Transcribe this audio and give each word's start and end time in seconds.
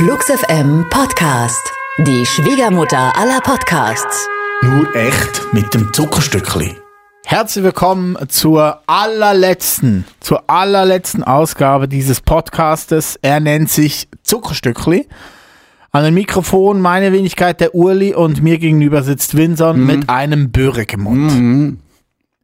Flux 0.00 0.30
FM 0.30 0.86
Podcast. 0.88 1.74
Die 1.98 2.24
Schwiegermutter 2.24 3.14
aller 3.18 3.38
Podcasts. 3.42 4.26
Nur 4.62 4.96
echt 4.96 5.52
mit 5.52 5.74
dem 5.74 5.92
Zuckerstückli. 5.92 6.74
Herzlich 7.26 7.62
willkommen 7.62 8.16
zur 8.28 8.80
allerletzten, 8.86 10.06
zur 10.20 10.48
allerletzten 10.48 11.22
Ausgabe 11.22 11.86
dieses 11.86 12.22
Podcastes. 12.22 13.18
Er 13.20 13.40
nennt 13.40 13.68
sich 13.68 14.08
Zuckerstückli. 14.22 15.06
An 15.92 16.04
dem 16.04 16.14
Mikrofon 16.14 16.80
meine 16.80 17.12
Wenigkeit 17.12 17.60
der 17.60 17.74
Urli 17.74 18.14
und 18.14 18.42
mir 18.42 18.56
gegenüber 18.56 19.02
sitzt 19.02 19.36
Winson 19.36 19.84
mit 19.84 20.08
einem 20.08 20.50
Börek 20.50 20.94
im 20.94 21.02
Mund. 21.02 21.78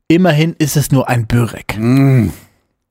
Immerhin 0.08 0.54
ist 0.58 0.76
es 0.76 0.92
nur 0.92 1.08
ein 1.08 1.26
Börek. 1.26 1.78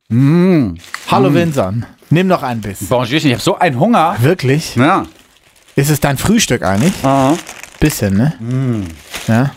Hallo 0.09 1.34
Winson, 1.36 1.86
nimm 2.10 2.28
noch 2.28 2.44
ein 2.44 2.62
Biss. 2.62 2.86
Bonjour, 2.90 3.18
ich 3.18 3.32
habe 3.32 3.41
so 3.41 3.58
einen 3.58 3.80
Hunger. 3.80 4.16
Wirklich? 4.20 4.76
Ja. 4.76 5.05
Ist 5.76 5.90
es 5.90 6.00
dein 6.00 6.18
Frühstück 6.18 6.63
eigentlich? 6.63 6.94
Aha. 7.04 7.38
Bisschen, 7.80 8.16
ne? 8.16 8.88
Ja. 9.27 9.52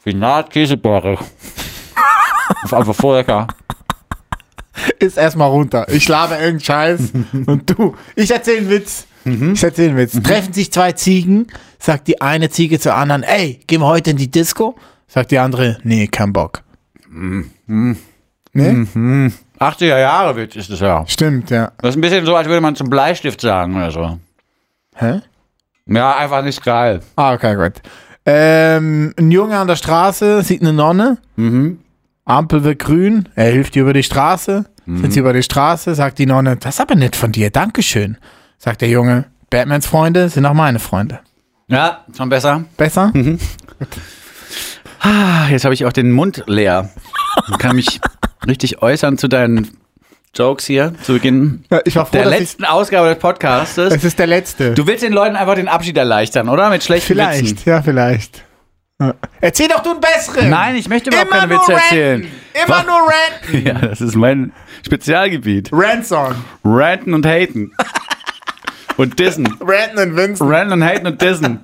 Spinat, 0.00 0.50
Käseborre. 0.50 1.18
Ist 2.64 2.74
einfach 2.74 2.94
voll 2.94 3.18
lecker. 3.18 3.46
Ist 4.98 5.16
erstmal 5.16 5.48
runter. 5.50 5.86
Ich 5.88 6.06
laber 6.08 6.38
irgendeinen 6.38 6.60
Scheiß 6.60 7.00
und 7.46 7.70
du, 7.70 7.94
ich 8.14 8.30
erzähl 8.30 8.58
einen 8.58 8.70
Witz. 8.70 9.06
Ich 9.24 9.62
erzähl 9.62 9.88
einen 9.88 9.98
Witz. 9.98 10.20
Treffen 10.22 10.52
sich 10.52 10.72
zwei 10.72 10.92
Ziegen, 10.92 11.48
sagt 11.78 12.06
die 12.08 12.20
eine 12.20 12.50
Ziege 12.50 12.78
zur 12.78 12.94
anderen, 12.94 13.22
ey, 13.22 13.60
gehen 13.66 13.80
wir 13.80 13.86
heute 13.86 14.10
in 14.10 14.16
die 14.16 14.30
Disco? 14.30 14.76
Sagt 15.08 15.30
die 15.30 15.38
andere, 15.38 15.78
nee, 15.82 16.06
kein 16.06 16.32
Bock. 16.32 16.62
Ne? 18.52 19.32
80er 19.60 19.98
Jahre 19.98 20.36
Witz 20.36 20.56
ist 20.56 20.70
das 20.70 20.80
ja. 20.80 21.04
Stimmt, 21.06 21.50
ja. 21.50 21.72
Das 21.78 21.90
ist 21.90 21.96
ein 21.96 22.00
bisschen 22.00 22.26
so, 22.26 22.36
als 22.36 22.48
würde 22.48 22.60
man 22.60 22.76
zum 22.76 22.90
Bleistift 22.90 23.40
sagen 23.40 23.76
oder 23.76 23.90
so. 23.90 24.18
Hä? 24.96 25.20
Ja, 25.86 26.16
einfach 26.16 26.42
nicht 26.42 26.62
geil. 26.64 27.00
Ah, 27.16 27.34
okay, 27.34 27.54
gut. 27.54 27.74
Ähm, 28.24 29.14
ein 29.16 29.30
Junge 29.30 29.56
an 29.56 29.68
der 29.68 29.76
Straße 29.76 30.42
sieht 30.42 30.60
eine 30.60 30.72
Nonne. 30.72 31.18
Ampel 32.24 32.64
wird 32.64 32.80
grün. 32.80 33.28
Er 33.34 33.52
hilft 33.52 33.76
ihr 33.76 33.82
über 33.82 33.92
die 33.92 34.02
Straße. 34.02 34.64
Sind 34.86 35.12
sie 35.12 35.18
über 35.18 35.32
die 35.32 35.42
Straße, 35.42 35.96
sagt 35.96 36.18
die 36.20 36.26
Nonne, 36.26 36.56
das 36.56 36.76
ist 36.76 36.80
aber 36.80 36.94
nett 36.94 37.16
von 37.16 37.32
dir, 37.32 37.50
Dankeschön. 37.50 38.18
Sagt 38.56 38.82
der 38.82 38.88
Junge, 38.88 39.24
Batmans 39.50 39.84
Freunde 39.84 40.28
sind 40.28 40.46
auch 40.46 40.54
meine 40.54 40.78
Freunde. 40.78 41.18
Ja, 41.66 42.04
schon 42.16 42.28
besser. 42.28 42.64
Besser? 42.76 43.12
Ah, 45.00 45.48
jetzt 45.50 45.64
habe 45.64 45.74
ich 45.74 45.84
auch 45.86 45.92
den 45.92 46.12
Mund 46.12 46.44
leer. 46.46 46.88
Ich 47.50 47.58
kann 47.58 47.74
mich 47.74 48.00
richtig 48.46 48.82
äußern 48.82 49.18
zu 49.18 49.28
deinen 49.28 49.76
Jokes 50.34 50.66
hier 50.66 50.92
zu 51.02 51.14
Beginn 51.14 51.64
ich 51.84 51.96
war 51.96 52.04
froh, 52.06 52.12
der 52.18 52.26
letzten 52.26 52.64
Ausgabe 52.64 53.08
des 53.08 53.18
Podcastes. 53.18 53.94
es 53.94 54.04
ist 54.04 54.18
der 54.18 54.26
letzte. 54.26 54.74
Du 54.74 54.86
willst 54.86 55.02
den 55.02 55.12
Leuten 55.12 55.34
einfach 55.36 55.54
den 55.54 55.68
Abschied 55.68 55.96
erleichtern, 55.96 56.48
oder? 56.48 56.68
Mit 56.68 56.84
schlechten 56.84 57.06
vielleicht, 57.06 57.42
Witzen. 57.42 57.62
ja, 57.70 57.80
vielleicht. 57.82 58.42
Ja. 59.00 59.14
Erzähl 59.40 59.68
doch 59.68 59.82
du 59.82 59.90
einen 59.92 60.00
besseren. 60.00 60.48
Nein, 60.50 60.76
ich 60.76 60.88
möchte 60.88 61.10
überhaupt 61.10 61.30
Immer 61.30 61.40
keine 61.40 61.52
Witze 61.54 61.72
ranten. 61.72 61.82
erzählen. 61.84 62.28
Immer 62.66 62.76
Was? 62.78 62.86
nur 62.86 62.94
ranten. 62.96 63.66
Ja, 63.66 63.74
das 63.88 64.00
ist 64.00 64.16
mein 64.16 64.52
Spezialgebiet. 64.84 65.70
Rantsong. 65.72 66.34
Ranten 66.64 67.14
und 67.14 67.24
haten. 67.26 67.72
Und 68.96 69.18
dissen. 69.18 69.46
Ranten 69.60 69.98
und 69.98 70.16
Vincent. 70.16 70.50
Ranten 70.50 70.72
und 70.72 70.82
haten 70.84 71.06
und 71.06 71.20
dissen. 71.20 71.60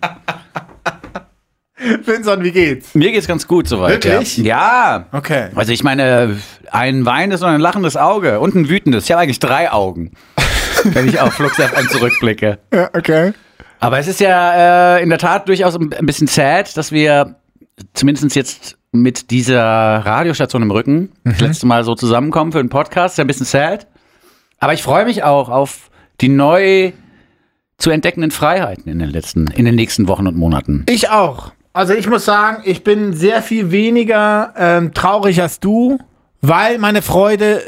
Vincent, 2.04 2.42
wie 2.44 2.52
geht's? 2.52 2.94
Mir 2.94 3.12
geht's 3.12 3.26
ganz 3.26 3.46
gut 3.46 3.68
soweit. 3.68 4.04
Wirklich? 4.04 4.38
Ja. 4.38 4.44
ja. 4.44 5.06
Okay. 5.12 5.48
Also 5.54 5.72
ich 5.72 5.82
meine, 5.82 6.36
ein 6.70 7.04
weinendes 7.06 7.42
und 7.42 7.48
ein 7.48 7.60
lachendes 7.60 7.96
Auge 7.96 8.40
und 8.40 8.54
ein 8.54 8.68
wütendes. 8.68 9.04
Ich 9.04 9.12
habe 9.12 9.22
eigentlich 9.22 9.40
drei 9.40 9.70
Augen, 9.70 10.12
wenn 10.84 11.08
ich 11.08 11.20
auf 11.20 11.34
Flux 11.34 11.56
FM 11.56 11.88
zurückblicke. 11.88 12.58
Ja, 12.72 12.90
okay. 12.94 13.32
Aber 13.80 13.98
es 13.98 14.06
ist 14.06 14.20
ja 14.20 14.96
äh, 14.96 15.02
in 15.02 15.08
der 15.08 15.18
Tat 15.18 15.48
durchaus 15.48 15.74
ein 15.76 16.06
bisschen 16.06 16.28
sad, 16.28 16.76
dass 16.76 16.92
wir 16.92 17.36
zumindest 17.94 18.36
jetzt 18.36 18.76
mit 18.92 19.30
dieser 19.30 19.62
Radiostation 19.64 20.62
im 20.62 20.70
Rücken 20.70 21.10
das 21.24 21.40
letzte 21.40 21.66
Mal 21.66 21.82
so 21.82 21.94
zusammenkommen 21.94 22.52
für 22.52 22.60
einen 22.60 22.68
Podcast. 22.68 23.14
Ist 23.14 23.18
ja 23.18 23.24
ein 23.24 23.26
bisschen 23.26 23.46
sad. 23.46 23.86
Aber 24.60 24.74
ich 24.74 24.82
freue 24.82 25.04
mich 25.04 25.24
auch 25.24 25.48
auf 25.48 25.90
die 26.20 26.28
neu 26.28 26.92
zu 27.78 27.90
entdeckenden 27.90 28.30
Freiheiten 28.30 28.88
in 28.88 29.00
den 29.00 29.10
letzten, 29.10 29.48
in 29.48 29.64
den 29.64 29.74
nächsten 29.74 30.06
Wochen 30.06 30.28
und 30.28 30.36
Monaten. 30.36 30.84
Ich 30.88 31.10
auch. 31.10 31.52
Also 31.72 31.94
ich 31.94 32.06
muss 32.06 32.24
sagen, 32.24 32.62
ich 32.64 32.84
bin 32.84 33.14
sehr 33.14 33.42
viel 33.42 33.70
weniger 33.70 34.52
ähm, 34.56 34.92
traurig 34.92 35.40
als 35.40 35.58
du, 35.58 35.98
weil 36.40 36.78
meine 36.78 37.02
Freude, 37.02 37.62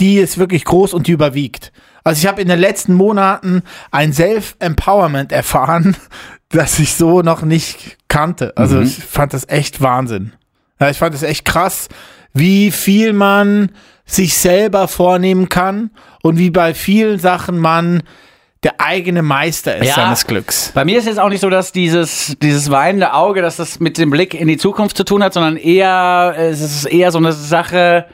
die 0.00 0.16
ist 0.16 0.38
wirklich 0.38 0.64
groß 0.64 0.92
und 0.92 1.06
die 1.06 1.12
überwiegt. 1.12 1.72
Also 2.02 2.18
ich 2.18 2.26
habe 2.26 2.42
in 2.42 2.48
den 2.48 2.58
letzten 2.58 2.94
Monaten 2.94 3.62
ein 3.90 4.12
Self-Empowerment 4.12 5.32
erfahren, 5.32 5.96
das 6.48 6.78
ich 6.78 6.94
so 6.94 7.22
noch 7.22 7.42
nicht 7.42 7.96
kannte. 8.08 8.56
Also 8.56 8.80
ich 8.80 8.98
fand 8.98 9.32
das 9.32 9.48
echt 9.48 9.80
Wahnsinn. 9.80 10.32
Ja, 10.80 10.90
ich 10.90 10.98
fand 10.98 11.14
das 11.14 11.22
echt 11.22 11.44
krass, 11.44 11.88
wie 12.32 12.70
viel 12.70 13.12
man 13.12 13.70
sich 14.04 14.36
selber 14.36 14.88
vornehmen 14.88 15.48
kann 15.48 15.90
und 16.22 16.38
wie 16.38 16.50
bei 16.50 16.74
vielen 16.74 17.18
Sachen 17.18 17.58
man 17.58 18.02
der 18.64 18.80
eigene 18.80 19.22
Meister 19.22 19.76
ist 19.76 19.88
Ja. 19.88 19.94
seines 19.94 20.26
Glücks. 20.26 20.72
Bei 20.74 20.84
mir 20.84 20.98
ist 20.98 21.06
jetzt 21.06 21.20
auch 21.20 21.28
nicht 21.28 21.40
so, 21.40 21.50
dass 21.50 21.70
dieses, 21.70 22.36
dieses 22.42 22.70
weinende 22.70 23.12
Auge, 23.12 23.42
dass 23.42 23.56
das 23.56 23.78
mit 23.78 23.98
dem 23.98 24.10
Blick 24.10 24.34
in 24.34 24.48
die 24.48 24.56
Zukunft 24.56 24.96
zu 24.96 25.04
tun 25.04 25.22
hat, 25.22 25.34
sondern 25.34 25.56
eher, 25.56 26.34
es 26.38 26.60
ist 26.60 26.86
eher 26.86 27.12
so 27.12 27.18
eine 27.18 27.32
Sache, 27.32 28.06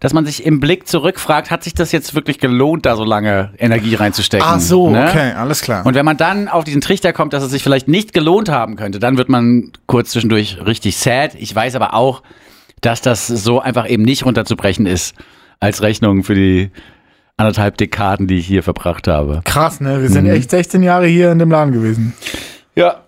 dass 0.00 0.12
man 0.12 0.26
sich 0.26 0.44
im 0.44 0.60
Blick 0.60 0.86
zurückfragt, 0.86 1.50
hat 1.50 1.64
sich 1.64 1.72
das 1.72 1.90
jetzt 1.90 2.14
wirklich 2.14 2.38
gelohnt, 2.38 2.84
da 2.84 2.96
so 2.96 3.04
lange 3.04 3.52
Energie 3.58 3.94
reinzustecken? 3.94 4.46
Ach 4.46 4.60
so, 4.60 4.90
ne? 4.90 5.06
okay, 5.08 5.32
alles 5.32 5.62
klar. 5.62 5.86
Und 5.86 5.94
wenn 5.94 6.04
man 6.04 6.18
dann 6.18 6.48
auf 6.48 6.64
diesen 6.64 6.82
Trichter 6.82 7.12
kommt, 7.14 7.32
dass 7.32 7.42
es 7.42 7.50
sich 7.50 7.62
vielleicht 7.62 7.88
nicht 7.88 8.12
gelohnt 8.12 8.50
haben 8.50 8.76
könnte, 8.76 8.98
dann 8.98 9.16
wird 9.16 9.30
man 9.30 9.72
kurz 9.86 10.10
zwischendurch 10.10 10.58
richtig 10.66 10.98
sad. 10.98 11.34
Ich 11.36 11.54
weiß 11.54 11.74
aber 11.76 11.94
auch, 11.94 12.22
dass 12.82 13.00
das 13.00 13.26
so 13.28 13.60
einfach 13.60 13.88
eben 13.88 14.02
nicht 14.02 14.26
runterzubrechen 14.26 14.84
ist 14.84 15.14
als 15.60 15.80
Rechnung 15.80 16.24
für 16.24 16.34
die 16.34 16.70
anderthalb 17.36 17.76
Dekaden, 17.76 18.26
die 18.26 18.38
ich 18.38 18.46
hier 18.46 18.62
verbracht 18.62 19.08
habe. 19.08 19.40
Krass, 19.44 19.80
ne? 19.80 20.00
Wir 20.02 20.08
sind 20.08 20.26
echt 20.26 20.50
16 20.50 20.82
Jahre 20.82 21.06
hier 21.06 21.32
in 21.32 21.38
dem 21.38 21.50
Laden 21.50 21.72
gewesen. 21.72 22.14
Ja. 22.74 23.00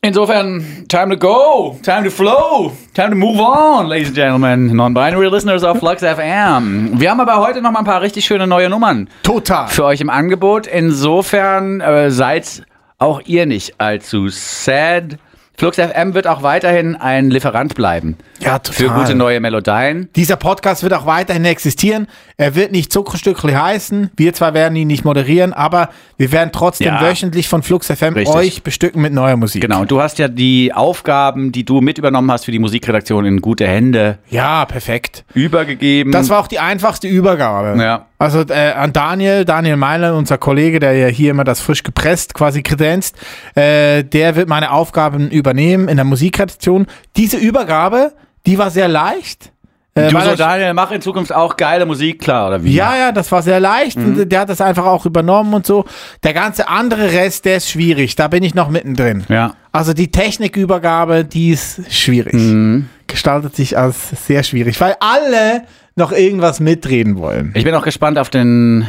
Insofern, 0.00 0.62
time 0.88 1.08
to 1.08 1.16
go, 1.16 1.78
time 1.82 2.04
to 2.04 2.10
flow, 2.10 2.72
time 2.92 3.08
to 3.08 3.16
move 3.16 3.40
on, 3.40 3.86
ladies 3.86 4.08
and 4.08 4.16
gentlemen, 4.16 4.76
non-binary 4.76 5.30
listeners 5.30 5.64
of 5.64 5.78
Flux 5.78 6.02
FM. 6.02 7.00
Wir 7.00 7.10
haben 7.10 7.20
aber 7.20 7.38
heute 7.38 7.62
noch 7.62 7.70
mal 7.70 7.78
ein 7.78 7.86
paar 7.86 8.02
richtig 8.02 8.26
schöne 8.26 8.46
neue 8.46 8.68
Nummern 8.68 9.08
Total. 9.22 9.66
für 9.68 9.84
euch 9.86 10.02
im 10.02 10.10
Angebot. 10.10 10.66
Insofern 10.66 11.80
äh, 11.80 12.10
seid 12.10 12.66
auch 12.98 13.22
ihr 13.24 13.46
nicht 13.46 13.80
allzu 13.80 14.28
sad. 14.28 15.16
Flux 15.56 15.76
FM 15.78 16.14
wird 16.14 16.26
auch 16.26 16.42
weiterhin 16.42 16.96
ein 16.96 17.30
Lieferant 17.30 17.76
bleiben 17.76 18.16
Ja, 18.40 18.58
für 18.68 18.88
gute 18.90 19.14
neue 19.14 19.38
Melodien. 19.38 20.08
Dieser 20.16 20.34
Podcast 20.36 20.82
wird 20.82 20.92
auch 20.94 21.06
weiterhin 21.06 21.44
existieren. 21.44 22.08
Er 22.36 22.56
wird 22.56 22.72
nicht 22.72 22.92
Zuckerstückli 22.92 23.52
heißen. 23.52 24.10
Wir 24.16 24.34
zwar 24.34 24.52
werden 24.52 24.74
ihn 24.74 24.88
nicht 24.88 25.04
moderieren, 25.04 25.52
aber 25.52 25.90
wir 26.18 26.32
werden 26.32 26.50
trotzdem 26.52 26.88
Ja. 26.88 27.00
wöchentlich 27.00 27.46
von 27.48 27.62
Flux 27.62 27.86
FM 27.88 28.14
Richtig. 28.14 28.34
euch 28.34 28.62
bestücken 28.64 29.00
mit 29.00 29.12
neuer 29.12 29.36
Musik. 29.36 29.62
Genau, 29.62 29.82
und 29.82 29.90
du 29.92 30.00
hast 30.00 30.18
ja 30.18 30.26
die 30.26 30.72
Aufgaben, 30.72 31.52
die 31.52 31.64
du 31.64 31.80
mit 31.80 31.98
übernommen 31.98 32.30
hast 32.32 32.46
für 32.46 32.52
die 32.52 32.58
Musikredaktion 32.58 33.24
in 33.24 33.40
gute 33.40 33.66
Hände 33.68 34.18
Ja, 34.30 34.64
perfekt. 34.64 35.24
übergegeben. 35.34 36.10
Das 36.10 36.28
war 36.30 36.40
auch 36.40 36.48
die 36.48 36.58
einfachste 36.58 37.06
Übergabe. 37.06 37.80
Ja. 37.80 38.06
Also 38.24 38.40
äh, 38.48 38.72
an 38.72 38.92
Daniel, 38.92 39.44
Daniel 39.44 39.76
Meiler, 39.76 40.16
unser 40.16 40.38
Kollege, 40.38 40.78
der 40.80 40.92
ja 40.94 41.06
hier 41.08 41.30
immer 41.30 41.44
das 41.44 41.60
frisch 41.60 41.82
gepresst 41.82 42.34
quasi 42.34 42.62
kredenzt, 42.62 43.16
äh, 43.54 44.02
der 44.02 44.34
wird 44.36 44.48
meine 44.48 44.70
Aufgaben 44.72 45.30
übernehmen 45.30 45.88
in 45.88 45.96
der 45.96 46.04
Musikredaktion. 46.04 46.86
Diese 47.16 47.36
Übergabe, 47.36 48.12
die 48.46 48.58
war 48.58 48.70
sehr 48.70 48.88
leicht. 48.88 49.50
Äh, 49.94 50.08
Du 50.10 50.20
so, 50.20 50.34
Daniel, 50.34 50.74
mach 50.74 50.90
in 50.90 51.00
Zukunft 51.00 51.32
auch 51.32 51.56
geile 51.56 51.86
Musik, 51.86 52.20
klar, 52.20 52.48
oder 52.48 52.64
wie? 52.64 52.74
Ja, 52.74 52.96
ja, 52.96 53.12
das 53.12 53.30
war 53.30 53.42
sehr 53.42 53.60
leicht 53.60 53.96
Mhm. 53.96 54.18
und 54.18 54.32
der 54.32 54.40
hat 54.40 54.48
das 54.48 54.60
einfach 54.60 54.86
auch 54.86 55.06
übernommen 55.06 55.54
und 55.54 55.66
so. 55.66 55.84
Der 56.24 56.32
ganze 56.34 56.66
andere 56.68 57.12
Rest, 57.12 57.44
der 57.44 57.58
ist 57.58 57.70
schwierig. 57.70 58.16
Da 58.16 58.26
bin 58.26 58.42
ich 58.42 58.54
noch 58.56 58.68
mittendrin. 58.70 59.22
Ja. 59.28 59.54
Also 59.70 59.92
die 59.92 60.10
Technikübergabe, 60.10 61.24
die 61.24 61.50
ist 61.50 61.80
schwierig. 61.92 62.34
Mhm. 62.34 62.88
Gestaltet 63.06 63.54
sich 63.54 63.78
als 63.78 63.96
sehr 64.26 64.42
schwierig, 64.42 64.80
weil 64.80 64.96
alle 64.98 65.62
noch 65.96 66.12
irgendwas 66.12 66.60
mitreden 66.60 67.16
wollen. 67.18 67.52
Ich 67.54 67.64
bin 67.64 67.74
auch 67.74 67.84
gespannt 67.84 68.18
auf 68.18 68.30
den 68.30 68.86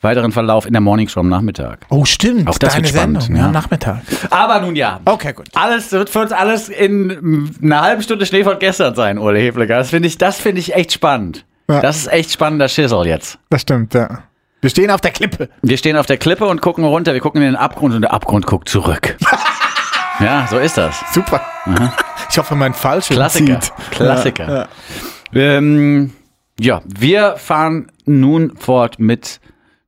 weiteren 0.00 0.32
Verlauf 0.32 0.66
in 0.66 0.72
der 0.72 0.80
Morning 0.80 1.08
Show 1.08 1.20
am 1.20 1.28
Nachmittag. 1.28 1.80
Oh, 1.90 2.04
stimmt. 2.04 2.48
Auch 2.48 2.58
das 2.58 2.74
Deine 2.74 2.84
wird 2.84 2.94
spannend, 2.94 3.22
Sendung, 3.22 3.40
ja. 3.40 3.46
ja. 3.46 3.52
Nachmittag. 3.52 4.02
Aber 4.30 4.60
nun 4.60 4.76
ja. 4.76 5.00
Okay, 5.04 5.32
gut. 5.32 5.48
Alles 5.54 5.90
wird 5.92 6.10
für 6.10 6.20
uns 6.20 6.32
alles 6.32 6.68
in 6.68 7.50
einer 7.62 7.80
halben 7.80 8.02
Stunde 8.02 8.26
Schnee 8.26 8.44
von 8.44 8.58
gestern 8.58 8.94
sein, 8.94 9.18
Ole 9.18 9.40
Hefleger. 9.40 9.76
Das 9.78 9.90
finde 9.90 10.08
ich, 10.08 10.18
das 10.18 10.38
finde 10.38 10.60
ich 10.60 10.74
echt 10.74 10.92
spannend. 10.92 11.44
Ja. 11.68 11.80
Das 11.80 11.96
ist 11.96 12.12
echt 12.12 12.32
spannender 12.32 12.68
Schissel 12.68 13.06
jetzt. 13.06 13.38
Das 13.50 13.62
stimmt, 13.62 13.94
ja. 13.94 14.22
Wir 14.60 14.70
stehen 14.70 14.90
auf 14.90 15.00
der 15.00 15.12
Klippe. 15.12 15.48
Wir 15.62 15.76
stehen 15.76 15.96
auf 15.96 16.06
der 16.06 16.16
Klippe 16.16 16.46
und 16.46 16.60
gucken 16.60 16.84
runter. 16.84 17.12
Wir 17.12 17.20
gucken 17.20 17.42
in 17.42 17.48
den 17.48 17.56
Abgrund 17.56 17.94
und 17.94 18.02
der 18.02 18.12
Abgrund 18.12 18.46
guckt 18.46 18.68
zurück. 18.68 19.16
ja, 20.20 20.48
so 20.50 20.58
ist 20.58 20.76
das. 20.76 20.98
Super. 21.12 21.40
Ich 22.30 22.38
hoffe, 22.38 22.56
mein 22.56 22.74
Fallschirm 22.74 23.16
Klassiker. 23.16 23.60
zieht. 23.60 23.72
Klassiker. 23.90 24.48
Ja, 24.48 24.68
ja. 25.32 25.58
Ähm, 25.58 26.12
ja, 26.60 26.82
wir 26.86 27.36
fahren 27.36 27.90
nun 28.04 28.56
fort 28.56 28.98
mit 28.98 29.40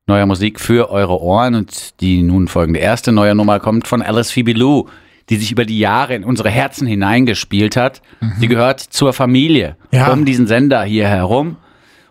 neuer 0.07 0.25
Musik 0.25 0.59
für 0.59 0.89
eure 0.89 1.21
Ohren. 1.21 1.55
Und 1.55 1.99
die 2.01 2.21
nun 2.23 2.47
folgende 2.47 2.79
erste 2.79 3.11
neue 3.11 3.35
Nummer 3.35 3.59
kommt 3.59 3.87
von 3.87 4.01
Alice 4.01 4.31
Phoebe 4.31 4.53
Lou, 4.53 4.87
die 5.29 5.37
sich 5.37 5.51
über 5.51 5.65
die 5.65 5.79
Jahre 5.79 6.15
in 6.15 6.23
unsere 6.23 6.49
Herzen 6.49 6.87
hineingespielt 6.87 7.75
hat. 7.77 8.01
Sie 8.39 8.47
gehört 8.47 8.79
zur 8.79 9.13
Familie 9.13 9.77
Ja. 9.91 10.11
um 10.11 10.25
diesen 10.25 10.47
Sender 10.47 10.83
hier 10.83 11.07
herum 11.07 11.57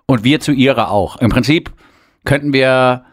und 0.07 0.25
wir 0.25 0.41
zu 0.41 0.53
ihrer 0.53 0.91
auch. 0.91 1.17
Im 1.21 1.31
Prinzip 1.31 1.71
könnten 2.25 2.53
wir 2.53 3.05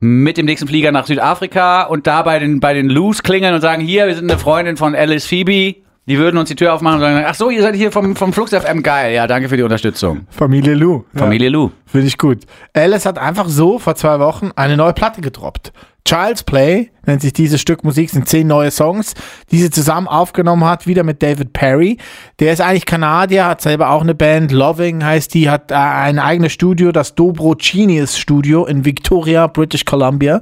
mit 0.00 0.38
dem 0.38 0.46
nächsten 0.46 0.66
Flieger 0.66 0.92
nach 0.92 1.06
Südafrika 1.06 1.82
und 1.82 2.06
da 2.06 2.22
bei 2.22 2.38
den, 2.38 2.58
bei 2.58 2.72
den 2.74 2.88
Loos 2.88 3.22
klingeln 3.22 3.54
und 3.54 3.60
sagen, 3.60 3.82
hier, 3.82 4.06
wir 4.06 4.14
sind 4.14 4.30
eine 4.30 4.38
Freundin 4.40 4.76
von 4.78 4.94
Alice 4.94 5.26
Phoebe. 5.26 5.76
Die 6.10 6.18
würden 6.18 6.38
uns 6.38 6.48
die 6.48 6.56
Tür 6.56 6.74
aufmachen 6.74 6.96
und 6.96 7.02
sagen, 7.02 7.24
ach 7.24 7.36
so, 7.36 7.50
ihr 7.50 7.62
seid 7.62 7.76
hier 7.76 7.92
vom, 7.92 8.16
vom 8.16 8.32
Flux 8.32 8.52
FM, 8.52 8.82
geil. 8.82 9.14
Ja, 9.14 9.28
danke 9.28 9.48
für 9.48 9.56
die 9.56 9.62
Unterstützung. 9.62 10.26
Familie 10.28 10.74
Lou. 10.74 11.04
Ja. 11.14 11.20
Familie 11.20 11.50
Lou. 11.50 11.70
Finde 11.86 12.08
ich 12.08 12.18
gut. 12.18 12.38
Alice 12.74 13.06
hat 13.06 13.16
einfach 13.16 13.48
so 13.48 13.78
vor 13.78 13.94
zwei 13.94 14.18
Wochen 14.18 14.50
eine 14.56 14.76
neue 14.76 14.92
Platte 14.92 15.20
gedroppt. 15.20 15.72
Child's 16.04 16.42
Play 16.42 16.90
nennt 17.06 17.22
sich 17.22 17.32
dieses 17.32 17.60
Stück 17.60 17.82
Musik, 17.82 18.10
sind 18.10 18.28
zehn 18.28 18.46
neue 18.46 18.70
Songs, 18.70 19.14
die 19.50 19.58
sie 19.58 19.70
zusammen 19.70 20.06
aufgenommen 20.06 20.64
hat, 20.64 20.86
wieder 20.86 21.02
mit 21.02 21.22
David 21.22 21.52
Perry. 21.52 21.98
Der 22.38 22.52
ist 22.52 22.60
eigentlich 22.60 22.86
Kanadier, 22.86 23.46
hat 23.46 23.62
selber 23.62 23.90
auch 23.90 24.02
eine 24.02 24.14
Band, 24.14 24.52
Loving 24.52 25.04
heißt 25.04 25.32
die, 25.34 25.48
hat 25.50 25.70
äh, 25.70 25.74
ein 25.74 26.18
eigenes 26.18 26.52
Studio, 26.52 26.92
das 26.92 27.14
Dobro 27.14 27.54
Genius 27.56 28.18
Studio 28.18 28.66
in 28.66 28.84
Victoria, 28.84 29.46
British 29.46 29.84
Columbia. 29.84 30.40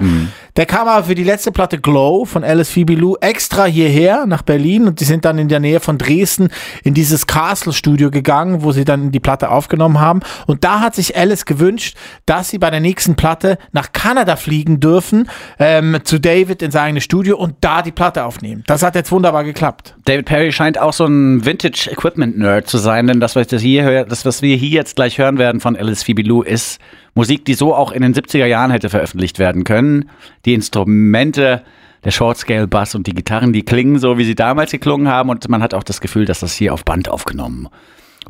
Der 0.57 0.67
kam 0.67 0.89
aber 0.89 1.05
für 1.05 1.15
die 1.15 1.25
letzte 1.25 1.53
Platte 1.53 1.79
Glow 1.79 2.25
von 2.25 2.43
Alice 2.43 2.71
Phoebe 2.71 2.95
Lou 2.95 3.17
extra 3.21 3.65
hierher 3.65 4.27
nach 4.27 4.43
Berlin 4.43 4.89
und 4.89 5.01
die 5.01 5.05
sind 5.05 5.25
dann 5.25 5.39
in 5.39 5.49
der 5.49 5.61
Nähe 5.61 5.81
von 5.81 5.99
Dresden 5.99 6.49
in 6.83 6.95
dieses 6.95 7.27
Castle 7.27 7.73
Studio 7.73 8.11
gegangen, 8.11 8.63
wo 8.63 8.73
sie 8.73 8.85
dann 8.85 9.13
die 9.13 9.21
Platte 9.21 9.51
aufgenommen 9.51 10.01
haben. 10.01 10.21
Und 10.47 10.65
da 10.65 10.81
hat 10.81 10.97
sich 10.97 11.17
Alice 11.17 11.45
gewünscht, 11.45 11.97
dass 12.27 12.51
sie 12.51 12.59
bei 12.59 12.71
der 12.71 12.81
nächsten 12.81 13.15
Platte 13.15 13.59
nach 13.73 13.93
Kanada 13.93 14.37
fliegen 14.37 14.81
dürfen, 14.81 15.29
ähm, 15.59 15.99
zu 16.05 16.19
David 16.19 16.63
in 16.63 16.71
sein 16.71 16.89
eigenes 16.89 17.05
Studio 17.05 17.37
und 17.37 17.57
da 17.61 17.83
die 17.83 17.93
Platte 17.93 18.25
aufnehmen. 18.25 18.65
Das 18.67 18.83
hat 18.83 18.95
jetzt 18.95 19.11
wunderbar 19.11 19.45
geklappt. 19.45 19.95
David 20.05 20.27
Perry 20.27 20.53
scheint 20.53 20.79
auch 20.79 20.93
so 20.93 21.07
ein 21.07 21.45
Vintage-Equipment-Nerd 21.45 22.69
zu 22.69 22.79
sein, 22.79 23.07
denn 23.07 23.21
das, 23.21 23.37
was, 23.37 23.49
hier, 23.51 24.05
das, 24.05 24.25
was 24.25 24.43
wir 24.43 24.57
hier 24.57 24.71
jetzt 24.71 24.97
gleich 24.97 25.19
hören 25.19 25.39
werden 25.39 25.61
von 25.61 25.77
Alice 25.77 26.03
Phoebe 26.03 26.23
Lou, 26.23 26.43
ist 26.43 26.81
Musik, 27.15 27.45
die 27.45 27.55
so 27.55 27.75
auch 27.75 27.93
in 27.93 28.03
den 28.03 28.15
70er 28.15 28.47
Jahren 28.47 28.71
hätte 28.71 28.91
veröffentlicht 28.91 29.39
werden 29.39 29.65
können. 29.65 30.11
Die 30.45 30.55
Instrumente, 30.55 31.63
der 32.05 32.11
Short-Scale-Bass 32.11 32.95
und 32.95 33.07
die 33.07 33.15
Gitarren, 33.15 33.53
die 33.53 33.65
klingen 33.65 33.99
so, 33.99 34.19
wie 34.19 34.25
sie 34.25 34.35
damals 34.35 34.71
geklungen 34.71 35.09
haben 35.09 35.31
und 35.31 35.49
man 35.49 35.63
hat 35.63 35.75
auch 35.75 35.83
das 35.83 36.01
Gefühl, 36.01 36.25
dass 36.25 36.41
das 36.41 36.55
hier 36.55 36.73
auf 36.73 36.85
Band 36.85 37.09
aufgenommen 37.09 37.69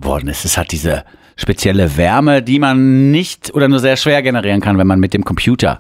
worden 0.01 0.29
ist. 0.29 0.45
Es 0.45 0.57
hat 0.57 0.73
diese 0.73 1.05
spezielle 1.37 1.97
Wärme, 1.97 2.43
die 2.43 2.59
man 2.59 3.11
nicht 3.11 3.55
oder 3.55 3.69
nur 3.69 3.79
sehr 3.79 3.97
schwer 3.97 4.23
generieren 4.23 4.61
kann, 4.61 4.79
wenn 4.79 4.87
man 4.87 5.01
mit 5.01 5.15
dem 5.15 5.25
Computer 5.25 5.79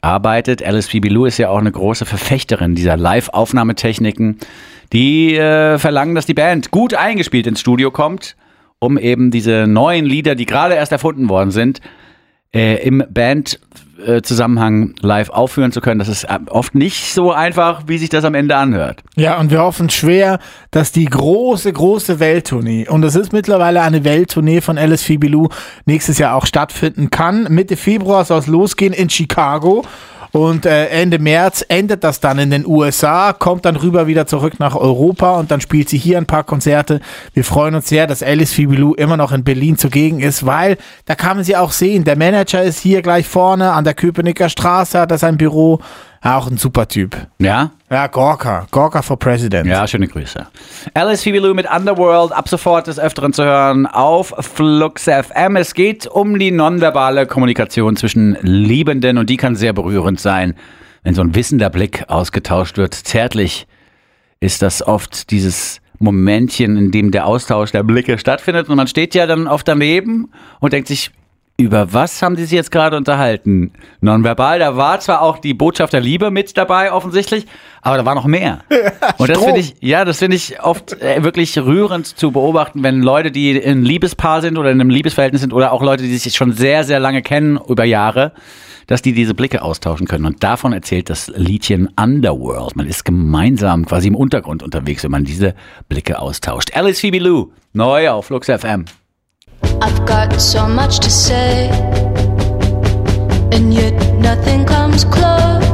arbeitet. 0.00 0.62
Alice 0.62 0.88
Phoebe 0.88 1.08
Lou 1.08 1.24
ist 1.26 1.38
ja 1.38 1.48
auch 1.48 1.58
eine 1.58 1.72
große 1.72 2.06
Verfechterin 2.06 2.74
dieser 2.74 2.96
Live-Aufnahmetechniken, 2.96 4.38
die 4.92 5.36
äh, 5.36 5.78
verlangen, 5.78 6.14
dass 6.14 6.26
die 6.26 6.34
Band 6.34 6.70
gut 6.70 6.94
eingespielt 6.94 7.46
ins 7.46 7.60
Studio 7.60 7.90
kommt, 7.90 8.36
um 8.78 8.98
eben 8.98 9.30
diese 9.30 9.66
neuen 9.66 10.04
Lieder, 10.04 10.34
die 10.34 10.46
gerade 10.46 10.74
erst 10.74 10.92
erfunden 10.92 11.28
worden 11.28 11.50
sind, 11.50 11.80
äh, 12.56 12.76
im 12.82 13.04
Band-Zusammenhang 13.10 14.94
live 15.00 15.28
aufführen 15.28 15.72
zu 15.72 15.82
können. 15.82 15.98
Das 15.98 16.08
ist 16.08 16.24
äh, 16.24 16.38
oft 16.48 16.74
nicht 16.74 17.12
so 17.12 17.32
einfach, 17.32 17.82
wie 17.86 17.98
sich 17.98 18.08
das 18.08 18.24
am 18.24 18.34
Ende 18.34 18.56
anhört. 18.56 19.02
Ja, 19.14 19.38
und 19.38 19.50
wir 19.50 19.60
hoffen 19.60 19.90
schwer, 19.90 20.38
dass 20.70 20.90
die 20.90 21.04
große, 21.04 21.70
große 21.70 22.18
Welttournee, 22.18 22.88
und 22.88 23.04
es 23.04 23.14
ist 23.14 23.32
mittlerweile 23.34 23.82
eine 23.82 24.04
Welttournee 24.04 24.62
von 24.62 24.78
Alice 24.78 25.02
Phoebe 25.02 25.28
Lou, 25.28 25.48
nächstes 25.84 26.18
Jahr 26.18 26.34
auch 26.34 26.46
stattfinden 26.46 27.10
kann. 27.10 27.46
Mitte 27.50 27.76
Februar 27.76 28.24
soll 28.24 28.38
es 28.38 28.46
losgehen 28.46 28.94
in 28.94 29.10
Chicago. 29.10 29.84
Und 30.36 30.66
äh, 30.66 30.88
Ende 30.88 31.18
März 31.18 31.64
endet 31.66 32.04
das 32.04 32.20
dann 32.20 32.38
in 32.38 32.50
den 32.50 32.66
USA, 32.66 33.32
kommt 33.32 33.64
dann 33.64 33.74
rüber 33.74 34.06
wieder 34.06 34.26
zurück 34.26 34.60
nach 34.60 34.76
Europa 34.76 35.38
und 35.38 35.50
dann 35.50 35.62
spielt 35.62 35.88
sie 35.88 35.96
hier 35.96 36.18
ein 36.18 36.26
paar 36.26 36.44
Konzerte. 36.44 37.00
Wir 37.32 37.42
freuen 37.42 37.74
uns 37.74 37.88
sehr, 37.88 38.06
dass 38.06 38.22
Alice 38.22 38.52
Phoebe 38.52 38.76
Lou 38.76 38.92
immer 38.92 39.16
noch 39.16 39.32
in 39.32 39.44
Berlin 39.44 39.78
zugegen 39.78 40.20
ist, 40.20 40.44
weil 40.44 40.76
da 41.06 41.14
kann 41.14 41.38
man 41.38 41.44
sie 41.44 41.56
auch 41.56 41.72
sehen. 41.72 42.04
Der 42.04 42.18
Manager 42.18 42.62
ist 42.62 42.80
hier 42.80 43.00
gleich 43.00 43.26
vorne 43.26 43.72
an 43.72 43.84
der 43.84 43.94
Köpenicker 43.94 44.50
Straße, 44.50 45.00
hat 45.00 45.10
er 45.10 45.16
sein 45.16 45.38
Büro. 45.38 45.80
Auch 46.26 46.50
ein 46.50 46.56
super 46.56 46.88
Typ. 46.88 47.16
Ja? 47.38 47.70
Ja, 47.88 48.08
Gorka. 48.08 48.66
Gorka 48.72 49.00
for 49.00 49.16
President. 49.16 49.68
Ja, 49.68 49.86
schöne 49.86 50.08
Grüße. 50.08 50.44
Alice 50.92 51.22
Phoebe 51.22 51.38
Lou 51.38 51.54
mit 51.54 51.70
Underworld 51.70 52.32
ab 52.32 52.48
sofort 52.48 52.88
des 52.88 52.98
Öfteren 52.98 53.32
zu 53.32 53.44
hören 53.44 53.86
auf 53.86 54.34
Flux 54.40 55.04
FM. 55.04 55.54
Es 55.54 55.72
geht 55.74 56.08
um 56.08 56.36
die 56.38 56.50
nonverbale 56.50 57.26
Kommunikation 57.26 57.94
zwischen 57.94 58.36
Liebenden 58.42 59.18
und 59.18 59.30
die 59.30 59.36
kann 59.36 59.54
sehr 59.54 59.72
berührend 59.72 60.18
sein, 60.18 60.56
wenn 61.04 61.14
so 61.14 61.22
ein 61.22 61.36
wissender 61.36 61.70
Blick 61.70 62.04
ausgetauscht 62.08 62.76
wird. 62.76 62.94
Zärtlich 62.94 63.68
ist 64.40 64.62
das 64.62 64.84
oft 64.84 65.30
dieses 65.30 65.80
Momentchen, 66.00 66.76
in 66.76 66.90
dem 66.90 67.12
der 67.12 67.26
Austausch 67.26 67.70
der 67.70 67.84
Blicke 67.84 68.18
stattfindet 68.18 68.68
und 68.68 68.76
man 68.76 68.88
steht 68.88 69.14
ja 69.14 69.26
dann 69.26 69.46
oft 69.46 69.68
daneben 69.68 70.32
und 70.58 70.72
denkt 70.72 70.88
sich, 70.88 71.12
über 71.58 71.92
was 71.92 72.20
haben 72.20 72.36
die 72.36 72.42
sich 72.42 72.52
jetzt 72.52 72.70
gerade 72.70 72.96
unterhalten? 72.96 73.72
Nonverbal, 74.00 74.58
da 74.58 74.76
war 74.76 75.00
zwar 75.00 75.22
auch 75.22 75.38
die 75.38 75.54
Botschaft 75.54 75.92
der 75.94 76.00
Liebe 76.00 76.30
mit 76.30 76.56
dabei, 76.56 76.92
offensichtlich, 76.92 77.46
aber 77.80 77.96
da 77.96 78.04
war 78.04 78.14
noch 78.14 78.26
mehr. 78.26 78.60
Und 79.16 79.30
das 79.30 79.42
finde 79.42 79.60
ich, 79.60 79.74
ja, 79.80 80.04
das 80.04 80.18
finde 80.18 80.36
ich 80.36 80.60
oft 80.62 81.00
äh, 81.00 81.22
wirklich 81.22 81.56
rührend 81.58 82.06
zu 82.06 82.30
beobachten, 82.30 82.82
wenn 82.82 83.00
Leute, 83.02 83.30
die 83.30 83.62
ein 83.64 83.84
Liebespaar 83.84 84.42
sind 84.42 84.58
oder 84.58 84.70
in 84.70 84.80
einem 84.80 84.90
Liebesverhältnis 84.90 85.40
sind 85.40 85.54
oder 85.54 85.72
auch 85.72 85.82
Leute, 85.82 86.02
die 86.02 86.16
sich 86.18 86.34
schon 86.34 86.52
sehr, 86.52 86.84
sehr 86.84 87.00
lange 87.00 87.22
kennen, 87.22 87.58
über 87.68 87.84
Jahre, 87.84 88.32
dass 88.86 89.00
die 89.00 89.14
diese 89.14 89.34
Blicke 89.34 89.62
austauschen 89.62 90.06
können. 90.06 90.26
Und 90.26 90.42
davon 90.42 90.74
erzählt 90.74 91.08
das 91.08 91.32
Liedchen 91.34 91.88
Underworld. 91.98 92.76
Man 92.76 92.86
ist 92.86 93.04
gemeinsam 93.04 93.86
quasi 93.86 94.08
im 94.08 94.14
Untergrund 94.14 94.62
unterwegs, 94.62 95.04
wenn 95.04 95.10
man 95.10 95.24
diese 95.24 95.54
Blicke 95.88 96.18
austauscht. 96.18 96.76
Alice 96.76 97.00
Phoebe 97.00 97.18
Lou, 97.18 97.50
neu 97.72 98.10
auf 98.10 98.26
Flux 98.26 98.46
FM. 98.46 98.84
I've 99.80 100.06
got 100.06 100.40
so 100.40 100.66
much 100.66 101.00
to 101.00 101.10
say, 101.10 101.68
and 103.52 103.72
yet 103.74 103.94
nothing 104.18 104.64
comes 104.64 105.04
close 105.04 105.65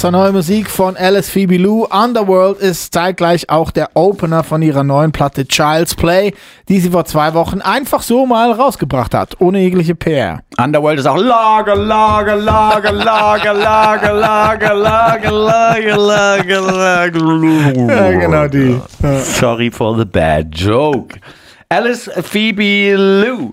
Das 0.00 0.04
war 0.04 0.12
neue 0.12 0.32
Musik 0.32 0.70
von 0.70 0.96
Alice 0.96 1.28
Phoebe 1.28 1.58
Lou. 1.58 1.84
Underworld 1.84 2.56
ist 2.58 2.94
zeitgleich 2.94 3.50
auch 3.50 3.70
der 3.70 3.90
Opener 3.92 4.42
von 4.42 4.62
ihrer 4.62 4.82
neuen 4.82 5.12
Platte 5.12 5.46
Child's 5.46 5.94
Play, 5.94 6.32
die 6.70 6.80
sie 6.80 6.88
vor 6.88 7.04
zwei 7.04 7.34
Wochen 7.34 7.60
einfach 7.60 8.00
so 8.00 8.24
mal 8.24 8.50
rausgebracht 8.50 9.12
hat, 9.12 9.38
ohne 9.42 9.60
jegliche 9.60 9.94
PR. 9.94 10.40
Underworld 10.56 11.00
ist 11.00 11.06
auch 11.06 11.18
Lager, 11.18 11.76
Lager, 11.76 12.34
Lager, 12.34 12.92
Lager, 12.92 13.52
Lager, 13.52 14.14
Lager, 14.14 14.74
Lager, 14.74 14.74
Lager, 14.74 15.96
Lager, 15.98 16.60
Lager. 16.62 17.94
Ja, 17.94 18.10
genau 18.12 18.48
die. 18.48 18.80
Sorry 19.22 19.70
for 19.70 19.98
the 19.98 20.06
bad 20.06 20.46
joke. 20.50 21.20
Alice 21.68 22.10
Phoebe 22.22 22.96
Lou 22.96 23.52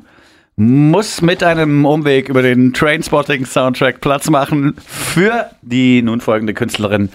muss 0.59 1.21
mit 1.21 1.43
einem 1.43 1.85
Umweg 1.85 2.29
über 2.29 2.41
den 2.41 2.73
Trainspotting-Soundtrack 2.73 4.01
Platz 4.01 4.27
machen 4.27 4.73
für 4.87 5.51
die 5.61 6.01
nun 6.01 6.19
folgende 6.19 6.55
Künstlerin 6.55 7.09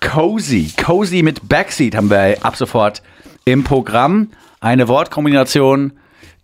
Cozy. 0.00 0.70
Cozy 0.80 1.24
mit 1.24 1.48
Backseat 1.48 1.96
haben 1.96 2.10
wir 2.10 2.36
ab 2.42 2.54
sofort 2.54 3.02
im 3.44 3.64
Programm. 3.64 4.28
Eine 4.60 4.86
Wortkombination, 4.86 5.94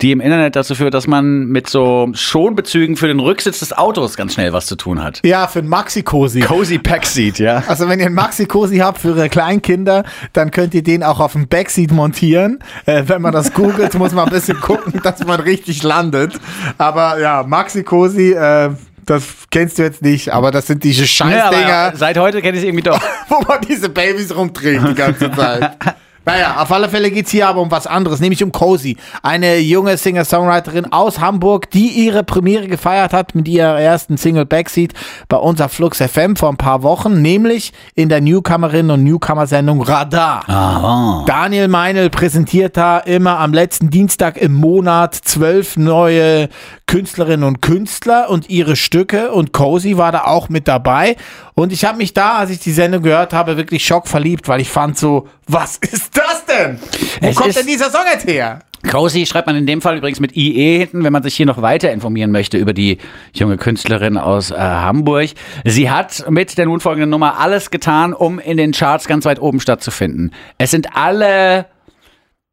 die 0.02 0.10
im 0.10 0.20
Internet 0.20 0.56
dazu 0.56 0.74
führt, 0.74 0.94
dass 0.94 1.06
man 1.06 1.46
mit 1.46 1.68
so 1.68 2.08
Schonbezügen 2.12 2.96
für 2.96 3.06
den 3.06 3.20
Rücksitz 3.20 3.60
des 3.60 3.72
Autos 3.72 4.16
ganz 4.16 4.34
schnell 4.34 4.52
was 4.52 4.66
zu 4.66 4.76
tun 4.76 5.02
hat. 5.02 5.20
Ja, 5.24 5.46
für 5.46 5.60
ein 5.60 5.68
Maxi-Cosi. 5.68 6.40
Cozy 6.40 6.78
Backseat, 6.78 7.38
ja. 7.38 7.62
Also 7.68 7.88
wenn 7.88 8.00
ihr 8.00 8.06
einen 8.06 8.14
Maxi-Cosi 8.16 8.78
habt 8.78 8.98
für 8.98 9.08
eure 9.08 9.28
Kleinkinder, 9.28 10.04
dann 10.32 10.50
könnt 10.50 10.74
ihr 10.74 10.82
den 10.82 11.04
auch 11.04 11.20
auf 11.20 11.32
dem 11.32 11.46
Backseat 11.46 11.92
montieren. 11.92 12.58
Äh, 12.86 13.04
wenn 13.06 13.22
man 13.22 13.32
das 13.32 13.54
googelt, 13.54 13.94
muss 13.94 14.12
man 14.12 14.26
ein 14.26 14.32
bisschen 14.32 14.60
gucken, 14.60 15.00
dass 15.02 15.24
man 15.24 15.40
richtig 15.40 15.82
landet. 15.84 16.34
Aber 16.78 17.20
ja, 17.20 17.44
Maxi-Cosi, 17.44 18.32
äh, 18.32 18.70
das 19.06 19.24
kennst 19.50 19.78
du 19.78 19.82
jetzt 19.82 20.02
nicht, 20.02 20.32
aber 20.32 20.50
das 20.50 20.66
sind 20.66 20.84
diese 20.84 21.02
Ja, 21.02 21.06
Scheißdinger, 21.06 21.74
aber 21.74 21.96
seit 21.96 22.18
heute 22.18 22.40
kenne 22.42 22.56
ich 22.56 22.62
es 22.62 22.68
irgendwie 22.68 22.84
doch. 22.84 23.00
wo 23.28 23.40
man 23.46 23.60
diese 23.68 23.88
Babys 23.88 24.34
rumträgt 24.34 24.86
die 24.88 24.94
ganze 24.94 25.30
Zeit. 25.30 25.76
Naja, 26.24 26.60
auf 26.60 26.70
alle 26.70 26.88
Fälle 26.88 27.10
geht's 27.10 27.32
hier 27.32 27.48
aber 27.48 27.60
um 27.60 27.70
was 27.70 27.86
anderes, 27.86 28.20
nämlich 28.20 28.44
um 28.44 28.52
Cozy. 28.52 28.96
Eine 29.22 29.58
junge 29.58 29.96
Singer-Songwriterin 29.96 30.92
aus 30.92 31.18
Hamburg, 31.18 31.70
die 31.70 31.88
ihre 31.88 32.22
Premiere 32.22 32.68
gefeiert 32.68 33.12
hat 33.12 33.34
mit 33.34 33.48
ihrer 33.48 33.80
ersten 33.80 34.16
Single 34.16 34.46
Backseat 34.46 34.92
bei 35.28 35.36
unser 35.36 35.68
Flux 35.68 35.98
FM 35.98 36.36
vor 36.36 36.50
ein 36.50 36.56
paar 36.56 36.82
Wochen, 36.84 37.22
nämlich 37.22 37.72
in 37.94 38.08
der 38.08 38.20
Newcomerinnen- 38.20 38.92
und 38.92 39.02
Newcomer-Sendung 39.02 39.82
Radar. 39.82 41.24
Daniel 41.26 41.68
Meinl 41.68 42.08
präsentiert 42.08 42.76
da 42.76 42.98
immer 42.98 43.40
am 43.40 43.52
letzten 43.52 43.90
Dienstag 43.90 44.36
im 44.36 44.54
Monat 44.54 45.14
zwölf 45.14 45.76
neue 45.76 46.48
Künstlerinnen 46.86 47.44
und 47.44 47.62
Künstler 47.62 48.28
und 48.28 48.50
ihre 48.50 48.76
Stücke 48.76 49.32
und 49.32 49.52
Cozy 49.52 49.96
war 49.96 50.12
da 50.12 50.24
auch 50.24 50.48
mit 50.50 50.68
dabei 50.68 51.16
und 51.54 51.72
ich 51.72 51.84
habe 51.84 51.98
mich 51.98 52.14
da, 52.14 52.38
als 52.38 52.50
ich 52.50 52.60
die 52.60 52.72
Sendung 52.72 53.02
gehört 53.02 53.32
habe, 53.32 53.56
wirklich 53.56 53.84
schockverliebt, 53.84 54.48
weil 54.48 54.60
ich 54.60 54.70
fand 54.70 54.98
so, 54.98 55.28
was 55.46 55.76
ist 55.78 56.16
das 56.16 56.46
denn? 56.46 56.78
Wo 57.20 57.28
Es 57.28 57.36
kommt 57.36 57.56
denn 57.56 57.66
dieser 57.66 57.90
Song 57.90 58.02
jetzt 58.10 58.26
her? 58.26 58.60
Cozy 58.90 59.26
schreibt 59.26 59.46
man 59.46 59.54
in 59.56 59.66
dem 59.66 59.80
Fall 59.80 59.96
übrigens 59.96 60.18
mit 60.18 60.36
IE 60.36 60.78
hinten, 60.78 61.04
wenn 61.04 61.12
man 61.12 61.22
sich 61.22 61.36
hier 61.36 61.46
noch 61.46 61.62
weiter 61.62 61.92
informieren 61.92 62.32
möchte 62.32 62.58
über 62.58 62.72
die 62.72 62.98
junge 63.32 63.56
Künstlerin 63.56 64.18
aus 64.18 64.50
äh, 64.50 64.56
Hamburg. 64.56 65.30
Sie 65.64 65.90
hat 65.90 66.28
mit 66.28 66.58
der 66.58 66.66
nun 66.66 66.80
folgenden 66.80 67.10
Nummer 67.10 67.38
alles 67.38 67.70
getan, 67.70 68.12
um 68.12 68.38
in 68.38 68.56
den 68.56 68.72
Charts 68.72 69.06
ganz 69.06 69.24
weit 69.24 69.40
oben 69.40 69.60
stattzufinden. 69.60 70.32
Es 70.58 70.72
sind 70.72 70.96
alle, 70.96 71.66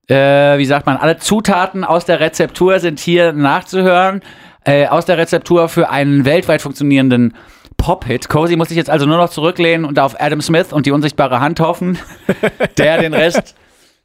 äh, 0.08 0.58
wie 0.60 0.66
sagt 0.66 0.86
man, 0.86 0.98
alle 0.98 1.18
Zutaten 1.18 1.84
aus 1.84 2.06
der 2.06 2.20
Rezeptur 2.20 2.80
sind 2.80 3.00
hier 3.00 3.34
nachzuhören. 3.34 4.22
Äh, 4.66 4.88
aus 4.88 5.06
der 5.06 5.18
Rezeptur 5.18 5.70
für 5.70 5.90
einen 5.90 6.26
weltweit 6.26 6.62
funktionierenden 6.62 7.34
Pop-Hit. 7.80 8.30
Cozy 8.30 8.56
muss 8.56 8.68
sich 8.68 8.78
jetzt 8.78 8.90
also 8.90 9.08
nur 9.08 9.18
noch 9.18 9.30
zurücklehnen 9.30 9.86
und 9.86 9.98
auf 9.98 10.20
Adam 10.22 10.42
Smith 10.42 10.72
und 10.72 10.86
die 10.86 10.92
unsichtbare 10.92 11.40
Hand 11.40 11.60
hoffen, 11.60 11.98
der 12.78 13.00
den 13.00 13.16
Rest 13.16 13.56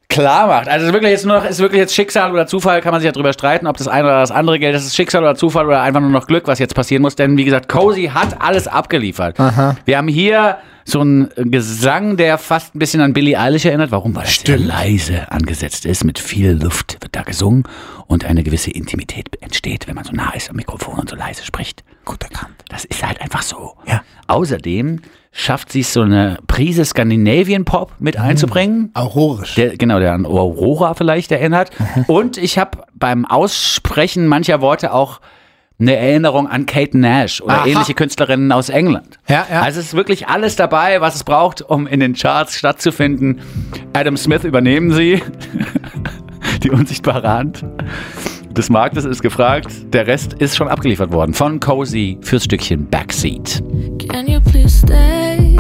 klar 0.08 0.46
macht. 0.46 0.68
Also 0.68 0.84
es 0.84 0.88
ist 0.88 0.92
wirklich 0.94 1.11
jetzt 1.11 1.26
nur 1.26 1.38
noch, 1.38 1.44
ist 1.44 1.58
wirklich 1.58 1.80
jetzt 1.80 1.94
Schicksal 1.94 2.32
oder 2.32 2.46
Zufall, 2.46 2.80
kann 2.80 2.92
man 2.92 3.00
sich 3.00 3.06
ja 3.06 3.12
drüber 3.12 3.32
streiten, 3.32 3.66
ob 3.66 3.76
das 3.76 3.88
eine 3.88 4.04
oder 4.04 4.20
das 4.20 4.30
andere 4.30 4.58
gilt. 4.58 4.75
Das 4.75 4.84
ist 4.84 4.94
Schicksal 4.94 5.23
oder 5.23 5.34
Zufall 5.34 5.66
oder 5.66 5.82
einfach 5.82 6.00
nur 6.00 6.11
noch 6.11 6.26
Glück, 6.26 6.46
was 6.46 6.58
jetzt 6.58 6.75
passieren 6.75 7.02
muss. 7.02 7.16
Denn 7.16 7.37
wie 7.37 7.44
gesagt, 7.44 7.68
Cozy 7.68 8.11
hat 8.12 8.40
alles 8.40 8.68
abgeliefert. 8.68 9.38
Wir 9.84 9.99
haben 9.99 10.08
hier 10.08 10.58
so 10.84 11.00
einen 11.00 11.30
Gesang, 11.37 12.16
der 12.18 12.37
fast 12.37 12.75
ein 12.75 12.78
bisschen 12.78 13.00
an 13.00 13.14
Billie 13.14 13.38
Eilish 13.38 13.64
erinnert. 13.64 13.90
Warum? 13.90 14.14
Weil 14.14 14.25
es 14.25 14.46
leise 14.46 15.30
angesetzt 15.32 15.87
ist. 15.87 16.04
Mit 16.04 16.18
viel 16.18 16.52
Luft 16.62 16.99
wird 17.00 17.16
da 17.16 17.23
gesungen 17.23 17.64
und 18.06 18.26
eine 18.26 18.42
gewisse 18.42 18.70
Intimität 18.70 19.28
entsteht, 19.40 19.88
wenn 19.88 19.94
man 19.94 20.04
so 20.04 20.12
nah 20.12 20.32
ist 20.34 20.50
am 20.50 20.56
Mikrofon 20.56 20.99
und 20.99 21.08
so 21.08 21.16
leise 21.16 21.42
spricht. 21.44 21.82
Gut 22.04 22.23
erkannt. 22.23 22.54
Das 22.68 22.84
ist 22.84 23.04
halt 23.06 23.20
einfach 23.23 23.42
so. 23.42 23.73
Ja. 23.87 24.02
Außerdem 24.26 25.00
schafft 25.34 25.72
sie 25.72 25.80
es, 25.80 25.92
so 25.92 26.02
eine 26.02 26.38
Prise 26.46 26.84
Scandinavian 26.84 27.64
Pop 27.64 27.92
mit 27.98 28.16
einzubringen 28.16 28.90
Aurorisch. 28.94 29.56
der, 29.56 29.76
genau, 29.76 29.98
der 29.98 30.12
an 30.12 30.24
Aurora 30.24 30.94
vielleicht 30.94 31.32
erinnert. 31.32 31.70
Und 32.06 32.38
ich 32.38 32.56
habe 32.56 32.78
beim 32.94 33.26
Aussprechen 33.26 34.26
mancher 34.28 34.60
Worte 34.60 34.94
auch 34.94 35.20
eine 35.80 35.96
Erinnerung 35.96 36.46
an 36.46 36.66
Kate 36.66 36.96
Nash 36.96 37.40
oder 37.40 37.58
Aha. 37.58 37.66
ähnliche 37.66 37.94
Künstlerinnen 37.94 38.52
aus 38.52 38.68
England. 38.68 39.18
Ja, 39.28 39.44
ja. 39.50 39.62
Also 39.62 39.80
es 39.80 39.86
ist 39.86 39.94
wirklich 39.94 40.28
alles 40.28 40.54
dabei, 40.54 41.00
was 41.00 41.16
es 41.16 41.24
braucht, 41.24 41.62
um 41.62 41.88
in 41.88 41.98
den 41.98 42.14
Charts 42.14 42.56
stattzufinden. 42.56 43.40
Adam 43.92 44.16
Smith 44.16 44.44
übernehmen 44.44 44.92
sie. 44.92 45.20
Die 46.62 46.70
unsichtbare 46.70 47.28
Hand 47.28 47.64
des 48.56 48.70
Marktes 48.70 49.04
ist 49.04 49.23
gefragt. 49.23 49.68
Der 49.92 50.06
Rest 50.06 50.34
ist 50.34 50.56
schon 50.56 50.68
abgeliefert 50.68 51.12
worden 51.12 51.34
von 51.34 51.58
Cozy 51.58 52.18
fürs 52.20 52.44
Stückchen 52.44 52.88
Backseat. 52.88 53.62
Can 54.08 54.28
you 54.28 54.40
please 54.40 54.78
stay? 54.78 55.56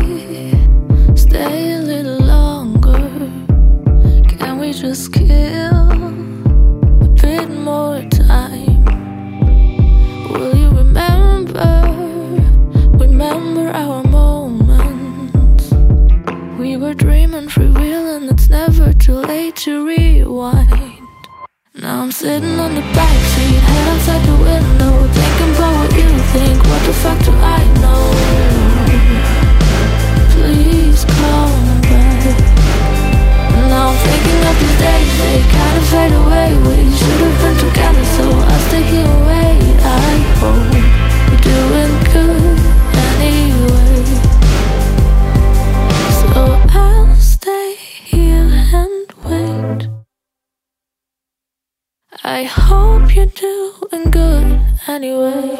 Stay 1.16 1.74
a 1.74 1.80
little 1.80 2.18
longer. 2.24 3.10
Can 4.38 4.60
we 4.60 4.70
just 4.70 5.12
kill 5.12 5.28
a 5.30 7.08
bit 7.20 7.48
more 7.64 8.00
time? 8.10 8.84
Will 10.30 10.56
you 10.56 10.68
remember? 10.68 11.82
Remember 12.98 13.72
our 13.74 14.04
moments? 14.04 15.72
We 16.58 16.76
were 16.76 16.94
dreaming 16.94 17.48
free 17.48 17.70
will, 17.70 18.16
and 18.16 18.30
it's 18.30 18.48
never 18.48 18.92
too 18.92 19.20
late 19.20 19.56
to 19.64 19.84
rewind. 19.84 20.93
Now 21.76 22.02
I'm 22.02 22.12
sitting 22.12 22.60
on 22.60 22.76
the 22.76 22.82
backseat, 22.82 23.58
head 23.58 23.88
outside 23.88 24.22
the 24.24 24.36
window, 24.36 25.08
thinking 25.10 25.56
about 25.56 25.74
what 25.74 25.90
you 25.98 26.06
think. 26.30 26.62
What 26.62 26.82
the 26.86 26.92
fuck 27.02 27.18
do 27.24 27.32
I 27.34 27.66
know? 27.82 28.14
Please 30.30 31.04
come 31.04 31.80
back. 31.82 32.38
Now 33.66 33.90
I'm 33.90 33.96
thinking 34.06 34.40
of 34.46 34.54
these 34.60 34.78
days, 34.78 35.18
they 35.18 35.42
kind 35.50 35.76
of 35.76 35.84
fade 35.90 36.14
away. 36.14 36.54
We 36.62 36.94
should 36.94 37.20
have 37.26 37.36
been 37.42 37.56
together, 37.66 38.04
so 38.14 38.24
I'll 38.30 38.62
stay 38.70 38.82
here 38.94 39.10
and 39.10 39.26
wait. 39.26 39.74
I 39.82 40.14
hope 40.38 40.78
you're 41.26 41.42
doing 41.42 41.94
good 42.14 42.54
anyway. 43.18 43.93
I 52.26 52.44
hope 52.44 53.14
you're 53.14 53.26
doing 53.26 54.10
good 54.10 54.58
anyway. 54.88 55.58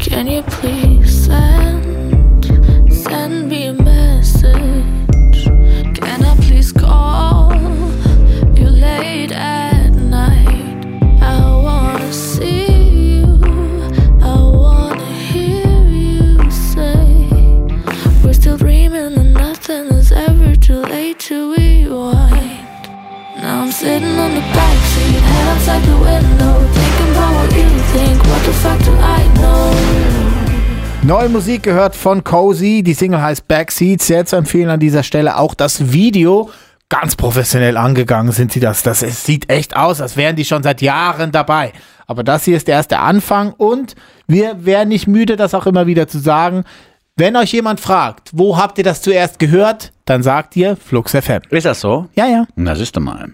Can 0.00 0.26
you 0.26 0.42
please 0.42 1.26
send 1.26 1.57
Neue 31.08 31.30
Musik 31.30 31.62
gehört 31.62 31.96
von 31.96 32.22
Cozy. 32.22 32.82
Die 32.82 32.92
Single 32.92 33.22
heißt 33.22 33.48
Backseat. 33.48 34.02
Sehr 34.02 34.26
zu 34.26 34.36
empfehlen 34.36 34.68
an 34.68 34.78
dieser 34.78 35.02
Stelle 35.02 35.38
auch 35.38 35.54
das 35.54 35.90
Video. 35.90 36.50
Ganz 36.90 37.16
professionell 37.16 37.78
angegangen 37.78 38.30
sind 38.30 38.52
sie 38.52 38.60
das. 38.60 38.82
Das 38.82 39.02
ist, 39.02 39.24
sieht 39.24 39.48
echt 39.48 39.74
aus, 39.74 40.02
als 40.02 40.18
wären 40.18 40.36
die 40.36 40.44
schon 40.44 40.62
seit 40.62 40.82
Jahren 40.82 41.32
dabei. 41.32 41.72
Aber 42.06 42.24
das 42.24 42.44
hier 42.44 42.58
ist 42.58 42.68
erst 42.68 42.90
der 42.90 43.00
Anfang 43.00 43.54
und 43.54 43.94
wir 44.26 44.66
wären 44.66 44.88
nicht 44.88 45.06
müde, 45.06 45.36
das 45.36 45.54
auch 45.54 45.64
immer 45.64 45.86
wieder 45.86 46.08
zu 46.08 46.18
sagen. 46.18 46.64
Wenn 47.16 47.36
euch 47.36 47.52
jemand 47.54 47.80
fragt, 47.80 48.28
wo 48.34 48.58
habt 48.58 48.76
ihr 48.76 48.84
das 48.84 49.00
zuerst 49.00 49.38
gehört, 49.38 49.94
dann 50.04 50.22
sagt 50.22 50.56
ihr 50.56 50.76
Flux 50.76 51.12
FM. 51.12 51.40
Ist 51.48 51.64
das 51.64 51.80
so? 51.80 52.08
Ja, 52.16 52.26
ja. 52.26 52.44
Na, 52.54 52.74
siehst 52.74 52.96
du 52.96 53.00
mal. 53.00 53.30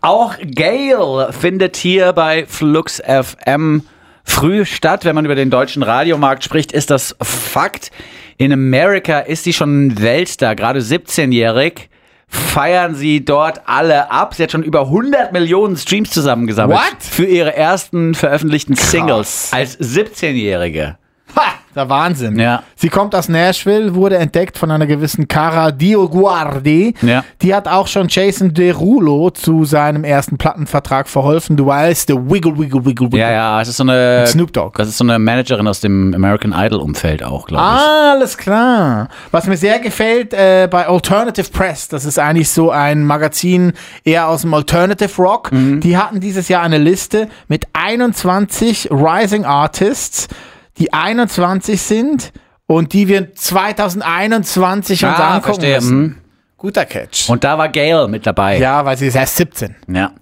Auch 0.00 0.36
Gail 0.40 1.28
findet 1.32 1.76
hier 1.76 2.14
bei 2.14 2.46
Flux 2.46 3.02
FM 3.06 3.82
früh 4.24 4.64
statt. 4.64 5.04
Wenn 5.04 5.14
man 5.14 5.24
über 5.24 5.34
den 5.34 5.50
deutschen 5.50 5.82
Radiomarkt 5.82 6.42
spricht, 6.44 6.72
ist 6.72 6.90
das 6.90 7.14
Fakt. 7.22 7.90
In 8.36 8.52
Amerika 8.52 9.20
ist 9.20 9.44
sie 9.44 9.52
schon 9.52 9.86
ein 9.86 10.02
Weltstar, 10.02 10.56
gerade 10.56 10.80
17-jährig. 10.80 11.88
Feiern 12.26 12.96
sie 12.96 13.24
dort 13.24 13.62
alle 13.66 14.10
ab. 14.10 14.34
Sie 14.34 14.42
hat 14.42 14.50
schon 14.50 14.64
über 14.64 14.80
100 14.82 15.32
Millionen 15.32 15.76
Streams 15.76 16.10
zusammengesammelt. 16.10 16.80
What? 16.80 17.02
Für 17.02 17.26
ihre 17.26 17.54
ersten 17.54 18.14
veröffentlichten 18.14 18.74
Singles 18.74 19.50
als 19.52 19.78
17-Jährige. 19.78 20.96
Ha! 21.36 21.54
Der 21.74 21.88
Wahnsinn. 21.88 22.38
Ja. 22.38 22.62
Sie 22.76 22.88
kommt 22.88 23.14
aus 23.14 23.28
Nashville, 23.28 23.94
wurde 23.94 24.16
entdeckt 24.16 24.56
von 24.58 24.70
einer 24.70 24.86
gewissen 24.86 25.26
Cara 25.26 25.72
Dioguardi. 25.72 26.94
Ja. 27.02 27.24
Die 27.42 27.54
hat 27.54 27.66
auch 27.66 27.88
schon 27.88 28.06
Jason 28.08 28.54
Derulo 28.54 29.30
zu 29.30 29.64
seinem 29.64 30.04
ersten 30.04 30.38
Plattenvertrag 30.38 31.08
verholfen. 31.08 31.56
Du 31.56 31.66
weißt, 31.66 32.08
the 32.08 32.14
Wiggle, 32.14 32.56
Wiggle, 32.58 32.84
Wiggle, 32.84 33.06
Wiggle. 33.06 33.18
Ja, 33.18 33.30
ja, 33.32 33.60
es 33.60 33.68
ist 33.68 33.78
so 33.78 33.82
eine. 33.82 34.24
Snoop 34.26 34.52
Dogg. 34.52 34.74
Das 34.76 34.88
ist 34.88 34.98
so 34.98 35.04
eine 35.04 35.18
Managerin 35.18 35.66
aus 35.66 35.80
dem 35.80 36.14
American 36.14 36.52
Idol-Umfeld 36.52 37.24
auch, 37.24 37.46
glaube 37.46 37.64
ich. 37.64 37.70
Alles 37.70 38.38
klar. 38.38 39.08
Was 39.32 39.46
mir 39.46 39.56
sehr 39.56 39.80
gefällt 39.80 40.32
äh, 40.32 40.68
bei 40.70 40.86
Alternative 40.86 41.50
Press, 41.50 41.88
das 41.88 42.04
ist 42.04 42.18
eigentlich 42.18 42.50
so 42.50 42.70
ein 42.70 43.04
Magazin 43.04 43.72
eher 44.04 44.28
aus 44.28 44.42
dem 44.42 44.54
Alternative 44.54 45.20
Rock. 45.20 45.50
Mhm. 45.50 45.80
Die 45.80 45.96
hatten 45.96 46.20
dieses 46.20 46.48
Jahr 46.48 46.62
eine 46.62 46.78
Liste 46.78 47.28
mit 47.48 47.66
21 47.72 48.90
Rising 48.92 49.44
Artists, 49.44 50.28
die 50.78 50.92
21 50.92 51.80
sind 51.80 52.32
und 52.66 52.92
die 52.92 53.08
wir 53.08 53.34
2021 53.34 55.04
uns 55.04 55.12
Ah, 55.14 55.34
angucken 55.36 55.44
verstehe. 55.60 55.74
müssen. 55.76 55.98
Mhm. 56.00 56.16
Guter 56.56 56.86
Catch. 56.86 57.28
Und 57.28 57.44
da 57.44 57.58
war 57.58 57.68
Gail 57.68 58.08
mit 58.08 58.24
dabei. 58.26 58.58
ja, 58.58 58.86
weil 58.86 58.96
sie 58.96 59.06
ist 59.08 59.16
erst 59.16 59.36
17. 59.36 59.74
Ja. 59.86 60.12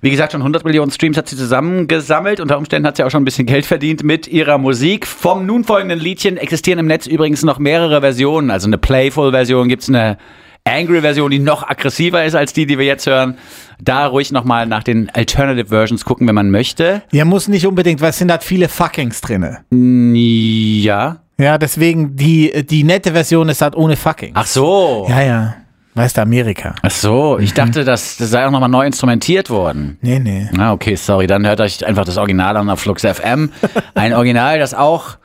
Wie 0.00 0.10
gesagt, 0.10 0.32
schon 0.32 0.40
100 0.40 0.64
Millionen 0.64 0.90
Streams 0.90 1.16
hat 1.16 1.28
sie 1.28 1.36
zusammengesammelt. 1.36 2.40
Unter 2.40 2.58
Umständen 2.58 2.88
hat 2.88 2.96
sie 2.96 3.04
auch 3.04 3.10
schon 3.10 3.22
ein 3.22 3.24
bisschen 3.24 3.46
Geld 3.46 3.64
verdient 3.66 4.02
mit 4.02 4.26
ihrer 4.26 4.58
Musik. 4.58 5.06
Vom 5.06 5.46
nun 5.46 5.62
folgenden 5.62 6.00
Liedchen 6.00 6.38
existieren 6.38 6.80
im 6.80 6.86
Netz 6.86 7.06
übrigens 7.06 7.44
noch 7.44 7.60
mehrere 7.60 8.00
Versionen. 8.00 8.50
Also 8.50 8.66
eine 8.66 8.78
Playful-Version, 8.78 9.68
gibt's 9.68 9.88
eine 9.88 10.18
Angry-Version, 10.64 11.30
die 11.30 11.38
noch 11.38 11.68
aggressiver 11.68 12.24
ist 12.24 12.34
als 12.34 12.52
die, 12.52 12.66
die 12.66 12.78
wir 12.78 12.86
jetzt 12.86 13.06
hören. 13.06 13.36
Da 13.80 14.06
ruhig 14.06 14.30
nochmal 14.30 14.66
nach 14.66 14.84
den 14.84 15.10
Alternative 15.10 15.68
Versions 15.68 16.04
gucken, 16.04 16.28
wenn 16.28 16.34
man 16.34 16.50
möchte. 16.50 17.02
Ja, 17.10 17.24
muss 17.24 17.48
nicht 17.48 17.66
unbedingt, 17.66 18.00
weil 18.00 18.10
es 18.10 18.18
sind 18.18 18.30
halt 18.30 18.44
viele 18.44 18.68
Fuckings 18.68 19.20
drinne. 19.20 19.64
Ja. 19.70 21.16
Ja, 21.38 21.58
deswegen 21.58 22.14
die, 22.14 22.64
die 22.64 22.84
nette 22.84 23.12
Version 23.12 23.48
ist 23.48 23.62
halt 23.62 23.74
ohne 23.74 23.96
Fucking. 23.96 24.32
Ach 24.34 24.46
so. 24.46 25.06
Ja, 25.08 25.22
ja. 25.22 25.54
Weißt 25.94 26.16
du, 26.16 26.22
Amerika. 26.22 26.74
Ach 26.82 26.90
so. 26.90 27.38
Ich 27.38 27.52
dachte, 27.52 27.84
das, 27.84 28.16
das 28.16 28.30
sei 28.30 28.46
auch 28.46 28.50
nochmal 28.50 28.68
neu 28.68 28.86
instrumentiert 28.86 29.50
worden. 29.50 29.98
Nee, 30.00 30.20
nee. 30.20 30.48
Ah, 30.56 30.72
okay, 30.72 30.94
sorry. 30.94 31.26
Dann 31.26 31.46
hört 31.46 31.60
euch 31.60 31.84
einfach 31.84 32.04
das 32.04 32.16
Original 32.16 32.56
an 32.56 32.70
auf 32.70 32.80
Flux 32.80 33.02
FM. 33.02 33.50
Ein 33.94 34.14
Original, 34.14 34.58
das 34.58 34.72
auch 34.72 35.16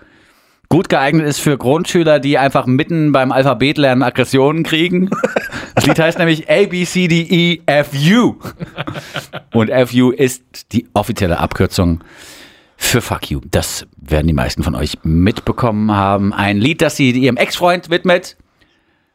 gut 0.70 0.90
geeignet 0.90 1.26
ist 1.26 1.40
für 1.40 1.58
Grundschüler, 1.58 2.20
die 2.20 2.38
einfach 2.38 2.66
mitten 2.66 3.12
beim 3.12 3.32
Alphabetlernen 3.32 4.04
Aggressionen 4.04 4.64
kriegen. 4.64 5.10
Das 5.76 5.86
Lied 5.86 6.00
heißt 6.00 6.18
nämlich 6.18 6.50
A, 6.50 6.66
B, 6.66 6.86
C, 6.86 7.08
D, 7.08 7.22
E, 7.22 7.62
F, 7.66 7.90
U. 7.94 8.36
Und 9.54 9.72
FU 9.88 10.12
ist 10.12 10.72
die 10.72 10.88
offizielle 10.94 11.40
Abkürzung 11.40 12.04
für 12.76 13.02
Fuck 13.02 13.32
You. 13.32 13.42
Das 13.52 13.88
werden 13.98 14.28
die 14.28 14.34
meisten 14.34 14.64
von 14.64 14.76
euch 14.76 14.98
mitbekommen 15.04 15.92
haben. 15.92 16.34
Ein 16.34 16.58
Lied, 16.58 16.82
das 16.82 16.96
sie 16.96 17.12
ihrem 17.12 17.38
Ex-Freund 17.38 17.90
widmet 17.90 18.38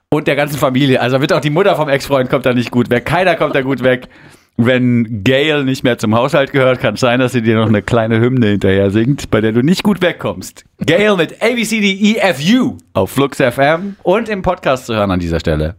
und 0.08 0.26
der 0.26 0.36
ganzen 0.36 0.58
Familie. 0.58 1.00
Also 1.00 1.20
wird 1.20 1.32
auch 1.32 1.40
die 1.40 1.50
Mutter 1.50 1.74
vom 1.76 1.88
Ex-Freund 1.88 2.28
kommt 2.28 2.44
da 2.44 2.52
nicht 2.52 2.70
gut 2.70 2.90
weg. 2.90 3.06
Keiner 3.06 3.36
kommt 3.36 3.54
da 3.54 3.62
gut 3.62 3.82
weg. 3.82 4.08
Wenn 4.56 5.24
Gail 5.24 5.64
nicht 5.64 5.82
mehr 5.82 5.96
zum 5.98 6.14
Haushalt 6.14 6.52
gehört, 6.52 6.78
kann 6.80 6.94
es 6.94 7.00
sein, 7.00 7.20
dass 7.20 7.32
sie 7.32 7.42
dir 7.42 7.56
noch 7.56 7.68
eine 7.68 7.82
kleine 7.82 8.20
Hymne 8.20 8.48
hinterher 8.48 8.90
singt, 8.90 9.30
bei 9.30 9.40
der 9.40 9.52
du 9.52 9.62
nicht 9.62 9.82
gut 9.82 10.02
wegkommst. 10.02 10.64
Gail 10.84 11.16
mit 11.16 11.42
ABCDEFU 11.42 12.76
auf 12.92 13.10
Flux 13.10 13.38
FM 13.38 13.96
und 14.02 14.28
im 14.28 14.42
Podcast 14.42 14.86
zu 14.86 14.94
hören 14.94 15.10
an 15.10 15.20
dieser 15.20 15.40
Stelle. 15.40 15.76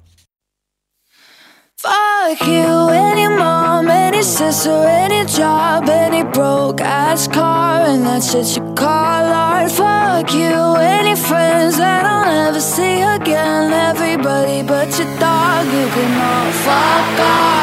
Fuck 1.80 2.48
you, 2.48 2.90
any 2.90 3.28
mom, 3.28 3.90
any 3.90 4.24
sister, 4.24 4.72
any 4.72 5.26
job, 5.26 5.88
any 5.90 6.24
broke 6.24 6.82
ass 6.82 7.28
car, 7.28 7.82
and 7.86 8.06
that 8.06 8.24
shit 8.24 8.56
you 8.56 8.64
call 8.74 8.88
art. 8.88 9.70
Fuck 9.70 10.34
you, 10.34 10.76
any 10.80 11.16
friends 11.16 11.78
that 11.78 12.06
I'll 12.06 12.26
never 12.26 12.62
see 12.62 13.02
again. 13.02 13.74
Everybody 13.74 14.64
but 14.64 14.98
your 14.98 15.20
dog, 15.20 15.66
you 15.66 15.88
can 15.94 16.22
all 16.22 16.52
fuck 16.64 17.20
off. 17.20 17.63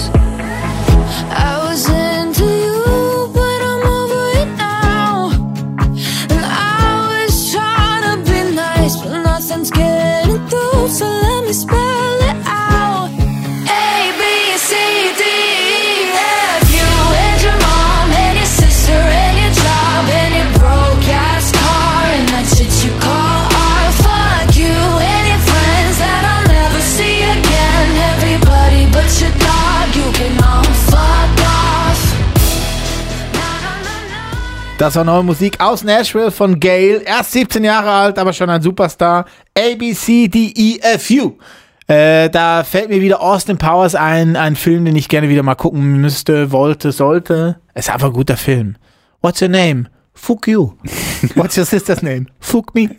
Das 34.81 34.95
war 34.95 35.03
neue 35.03 35.21
Musik 35.21 35.59
aus 35.61 35.83
Nashville 35.83 36.31
von 36.31 36.59
Gail. 36.59 37.03
Erst 37.05 37.33
17 37.33 37.63
Jahre 37.63 37.91
alt, 37.91 38.17
aber 38.17 38.33
schon 38.33 38.49
ein 38.49 38.63
Superstar. 38.63 39.25
A, 39.55 39.75
B, 39.77 39.93
C, 39.93 40.27
D, 40.27 40.51
E, 40.55 40.79
F, 40.79 41.07
U. 41.11 41.37
Äh, 41.85 42.31
da 42.31 42.63
fällt 42.63 42.89
mir 42.89 42.99
wieder 42.99 43.21
Austin 43.21 43.59
Powers 43.59 43.93
ein, 43.93 44.35
ein 44.35 44.55
Film, 44.55 44.85
den 44.85 44.95
ich 44.95 45.07
gerne 45.07 45.29
wieder 45.29 45.43
mal 45.43 45.53
gucken 45.53 46.01
müsste, 46.01 46.51
wollte, 46.51 46.91
sollte. 46.91 47.59
Es 47.75 47.85
ist 47.85 47.93
einfach 47.93 48.07
ein 48.07 48.13
guter 48.13 48.37
Film. 48.37 48.75
What's 49.21 49.39
your 49.39 49.49
name? 49.49 49.85
Fuck 50.15 50.47
you. 50.47 50.71
What's 51.35 51.55
your 51.55 51.65
sister's 51.65 52.01
name? 52.01 52.25
Fuck 52.39 52.73
me. 52.73 52.89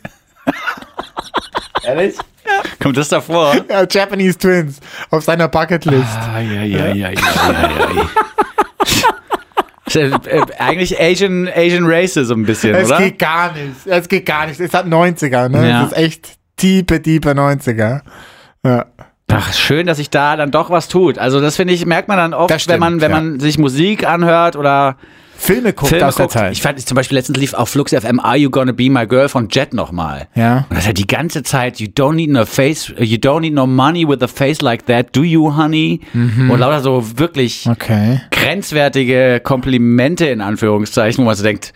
Ehrlich? 1.82 2.14
Kommt 2.80 2.96
das 2.96 3.08
davor? 3.08 3.56
Ja, 3.68 3.84
Japanese 3.90 4.38
Twins 4.38 4.78
auf 5.10 5.24
seiner 5.24 5.48
Bucketlist. 5.48 6.06
Ah, 6.14 6.38
ja, 6.38 6.62
ja, 6.62 6.86
ja, 6.86 6.94
ja, 6.94 7.10
ja, 7.10 7.10
ja. 7.10 8.10
Ja, 9.94 10.02
äh, 10.26 10.42
Eigentlich 10.58 11.00
Asian, 11.00 11.48
Asian 11.54 11.84
Race 11.86 12.14
so 12.14 12.34
ein 12.34 12.44
bisschen, 12.44 12.74
Es 12.74 12.88
oder? 12.88 12.98
geht 12.98 13.18
gar 13.18 13.52
nicht. 13.52 13.86
Es 13.86 14.08
geht 14.08 14.26
gar 14.26 14.46
nicht. 14.46 14.60
Es 14.60 14.74
hat 14.74 14.86
90er, 14.86 15.48
ne? 15.48 15.68
Ja. 15.68 15.84
Es 15.84 15.92
ist 15.92 15.98
echt 15.98 16.28
tiefe, 16.56 17.00
tiefe 17.02 17.30
90er. 17.30 18.00
Ja. 18.64 18.86
Ach, 19.34 19.52
schön, 19.54 19.86
dass 19.86 19.96
sich 19.96 20.10
da 20.10 20.36
dann 20.36 20.50
doch 20.50 20.70
was 20.70 20.88
tut. 20.88 21.18
Also 21.18 21.40
das 21.40 21.56
finde 21.56 21.72
ich, 21.72 21.86
merkt 21.86 22.08
man 22.08 22.18
dann 22.18 22.34
oft, 22.34 22.52
stimmt, 22.60 22.74
wenn 22.74 22.80
man, 22.80 23.00
wenn 23.00 23.10
ja. 23.10 23.16
man 23.16 23.40
sich 23.40 23.58
Musik 23.58 24.06
anhört 24.06 24.56
oder 24.56 24.96
Filme 25.44 25.72
guckt 25.72 25.88
Filme 25.88 26.06
aus 26.06 26.14
der 26.14 26.26
guckt. 26.26 26.34
Zeit. 26.34 26.52
Ich 26.52 26.62
fand 26.62 26.78
zum 26.86 26.94
Beispiel 26.94 27.18
letztens 27.18 27.36
lief 27.38 27.52
auf 27.54 27.68
Flux 27.68 27.92
FM 27.92 28.20
Are 28.20 28.36
You 28.36 28.48
Gonna 28.48 28.70
Be 28.70 28.88
My 28.88 29.06
Girl 29.08 29.28
von 29.28 29.48
Jet 29.50 29.74
nochmal. 29.74 30.28
ja. 30.36 30.66
Und 30.70 30.76
das 30.76 30.86
hat 30.86 30.98
die 30.98 31.06
ganze 31.06 31.42
Zeit, 31.42 31.80
you 31.80 31.88
don't 31.88 32.12
need 32.14 32.30
no 32.30 32.44
face, 32.46 32.92
you 32.96 33.16
don't 33.16 33.40
need 33.40 33.52
no 33.54 33.66
money 33.66 34.06
with 34.08 34.22
a 34.22 34.28
face 34.28 34.60
like 34.62 34.86
that, 34.86 35.08
do 35.16 35.24
you, 35.24 35.56
honey? 35.56 36.00
Und 36.14 36.58
lauter 36.60 36.80
so 36.80 37.04
wirklich 37.18 37.66
Okay. 37.68 38.20
grenzwertige 38.30 39.40
Komplimente 39.42 40.26
in 40.26 40.40
Anführungszeichen, 40.40 41.22
wo 41.24 41.26
man 41.26 41.34
so 41.34 41.42
denkt, 41.42 41.72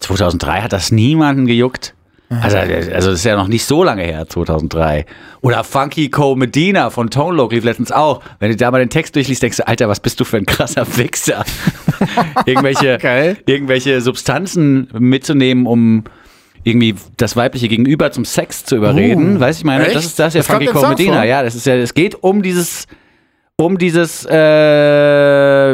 2003 0.00 0.60
hat 0.62 0.72
das 0.74 0.92
niemanden 0.92 1.46
gejuckt. 1.46 1.94
Also, 2.30 2.58
also 2.58 3.10
das 3.10 3.20
ist 3.20 3.24
ja 3.24 3.36
noch 3.36 3.48
nicht 3.48 3.64
so 3.64 3.82
lange 3.82 4.02
her, 4.02 4.28
2003. 4.28 5.06
Oder 5.40 5.64
Funky 5.64 6.10
Co. 6.10 6.36
Medina 6.36 6.90
von 6.90 7.08
Tone 7.08 7.34
Loc 7.34 7.52
lief 7.52 7.64
letztens 7.64 7.90
auch. 7.90 8.20
Wenn 8.38 8.50
du 8.50 8.56
da 8.56 8.70
mal 8.70 8.80
den 8.80 8.90
Text 8.90 9.16
durchliest, 9.16 9.42
denkst 9.42 9.56
du, 9.56 9.66
Alter, 9.66 9.88
was 9.88 10.00
bist 10.00 10.20
du 10.20 10.24
für 10.24 10.36
ein 10.36 10.44
krasser 10.44 10.86
Wichser? 10.98 11.44
irgendwelche, 12.46 12.98
Geil. 12.98 13.38
irgendwelche 13.46 14.02
Substanzen 14.02 14.88
mitzunehmen, 14.92 15.66
um 15.66 16.04
irgendwie 16.64 16.96
das 17.16 17.34
weibliche 17.34 17.68
Gegenüber 17.68 18.10
zum 18.10 18.26
Sex 18.26 18.64
zu 18.64 18.76
überreden. 18.76 19.36
Uh, 19.36 19.40
weißt 19.40 19.60
du, 19.60 19.62
ich 19.62 19.64
meine, 19.64 19.86
echt? 19.86 19.96
das 19.96 20.04
ist 20.04 20.18
das 20.18 20.34
ja 20.34 20.40
Das 20.40 20.48
Funky 20.48 20.66
Co. 20.66 20.86
Medina. 20.86 21.24
Ja, 21.24 21.42
das 21.42 21.54
ist 21.54 21.64
ja, 21.64 21.76
es 21.76 21.94
geht 21.94 22.22
um 22.22 22.42
dieses, 22.42 22.86
um 23.56 23.78
dieses, 23.78 24.26
äh, 24.26 24.30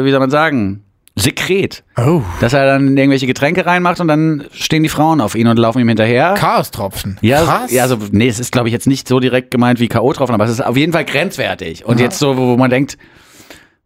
wie 0.05 0.09
soll 0.09 0.19
man 0.19 0.29
sagen, 0.29 0.84
Sekret. 1.17 1.83
Oh. 1.97 2.21
Dass 2.41 2.51
er 2.53 2.65
dann 2.65 2.97
irgendwelche 2.97 3.25
Getränke 3.25 3.65
reinmacht 3.65 4.01
und 4.01 4.09
dann 4.09 4.45
stehen 4.51 4.83
die 4.83 4.89
Frauen 4.89 5.21
auf 5.21 5.35
ihn 5.35 5.47
und 5.47 5.57
laufen 5.57 5.79
ihm 5.79 5.87
hinterher. 5.87 6.33
Chaos-Tropfen. 6.37 7.17
Ja, 7.21 7.43
Krass. 7.43 7.71
ja, 7.71 7.83
also 7.83 7.97
nee, 8.11 8.27
es 8.27 8.39
ist 8.39 8.51
glaube 8.51 8.67
ich 8.67 8.73
jetzt 8.73 8.85
nicht 8.85 9.07
so 9.07 9.21
direkt 9.21 9.49
gemeint 9.51 9.79
wie 9.79 9.87
K.O. 9.87 10.11
tropfen, 10.11 10.33
aber 10.33 10.43
es 10.43 10.51
ist 10.51 10.61
auf 10.61 10.75
jeden 10.75 10.91
Fall 10.91 11.05
grenzwertig. 11.05 11.85
Und 11.85 12.01
jetzt 12.01 12.19
so, 12.19 12.35
wo 12.35 12.57
man 12.57 12.69
denkt, 12.69 12.97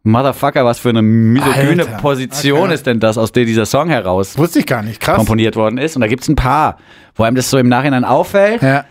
Motherfucker, 0.02 0.64
was 0.64 0.78
für 0.78 0.88
eine 0.88 1.02
misogyne 1.02 1.82
Alter, 1.82 1.98
Position 1.98 2.62
okay. 2.64 2.74
ist 2.74 2.86
denn 2.86 3.00
das, 3.00 3.18
aus 3.18 3.32
der 3.32 3.44
dieser 3.44 3.66
Song 3.66 3.90
heraus 3.90 4.38
Wusste 4.38 4.60
ich 4.60 4.66
gar 4.66 4.82
nicht. 4.82 5.00
Krass. 5.00 5.16
komponiert 5.16 5.56
worden 5.56 5.78
ist. 5.78 5.94
Und 5.94 6.00
da 6.00 6.08
gibt's 6.08 6.26
ein 6.28 6.36
paar, 6.36 6.78
wo 7.14 7.22
einem 7.24 7.36
das 7.36 7.50
so 7.50 7.58
im 7.58 7.68
Nachhinein 7.68 8.04
auffällt. 8.04 8.62
Ja. 8.62 8.84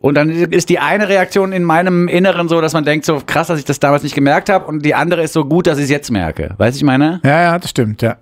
Und 0.00 0.14
dann 0.14 0.30
ist 0.30 0.68
die 0.68 0.78
eine 0.78 1.08
Reaktion 1.08 1.52
in 1.52 1.64
meinem 1.64 2.06
Inneren 2.06 2.48
so, 2.48 2.60
dass 2.60 2.72
man 2.72 2.84
denkt, 2.84 3.04
so 3.04 3.20
krass, 3.26 3.48
dass 3.48 3.58
ich 3.58 3.64
das 3.64 3.80
damals 3.80 4.04
nicht 4.04 4.14
gemerkt 4.14 4.48
habe. 4.48 4.64
Und 4.66 4.84
die 4.84 4.94
andere 4.94 5.22
ist 5.22 5.32
so 5.32 5.44
gut, 5.44 5.66
dass 5.66 5.78
ich 5.78 5.84
es 5.84 5.90
jetzt 5.90 6.10
merke. 6.12 6.54
Weißt 6.56 6.76
du, 6.76 6.78
ich 6.78 6.84
meine? 6.84 7.20
ja, 7.24 7.42
ja, 7.42 7.58
das 7.58 7.70
stimmt, 7.70 8.00
ja. 8.02 8.16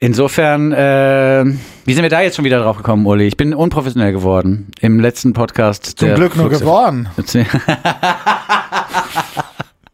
Insofern, 0.00 0.70
äh, 0.72 1.44
wie 1.84 1.92
sind 1.94 2.04
wir 2.04 2.10
da 2.10 2.20
jetzt 2.20 2.36
schon 2.36 2.44
wieder 2.44 2.60
drauf 2.60 2.76
gekommen, 2.76 3.04
Uli? 3.06 3.26
Ich 3.26 3.36
bin 3.36 3.52
unprofessionell 3.52 4.12
geworden 4.12 4.68
im 4.80 5.00
letzten 5.00 5.32
Podcast. 5.32 5.98
Zum 5.98 6.14
Glück 6.14 6.36
nur 6.36 6.46
Flux- 6.46 6.60
geworden. 6.60 7.08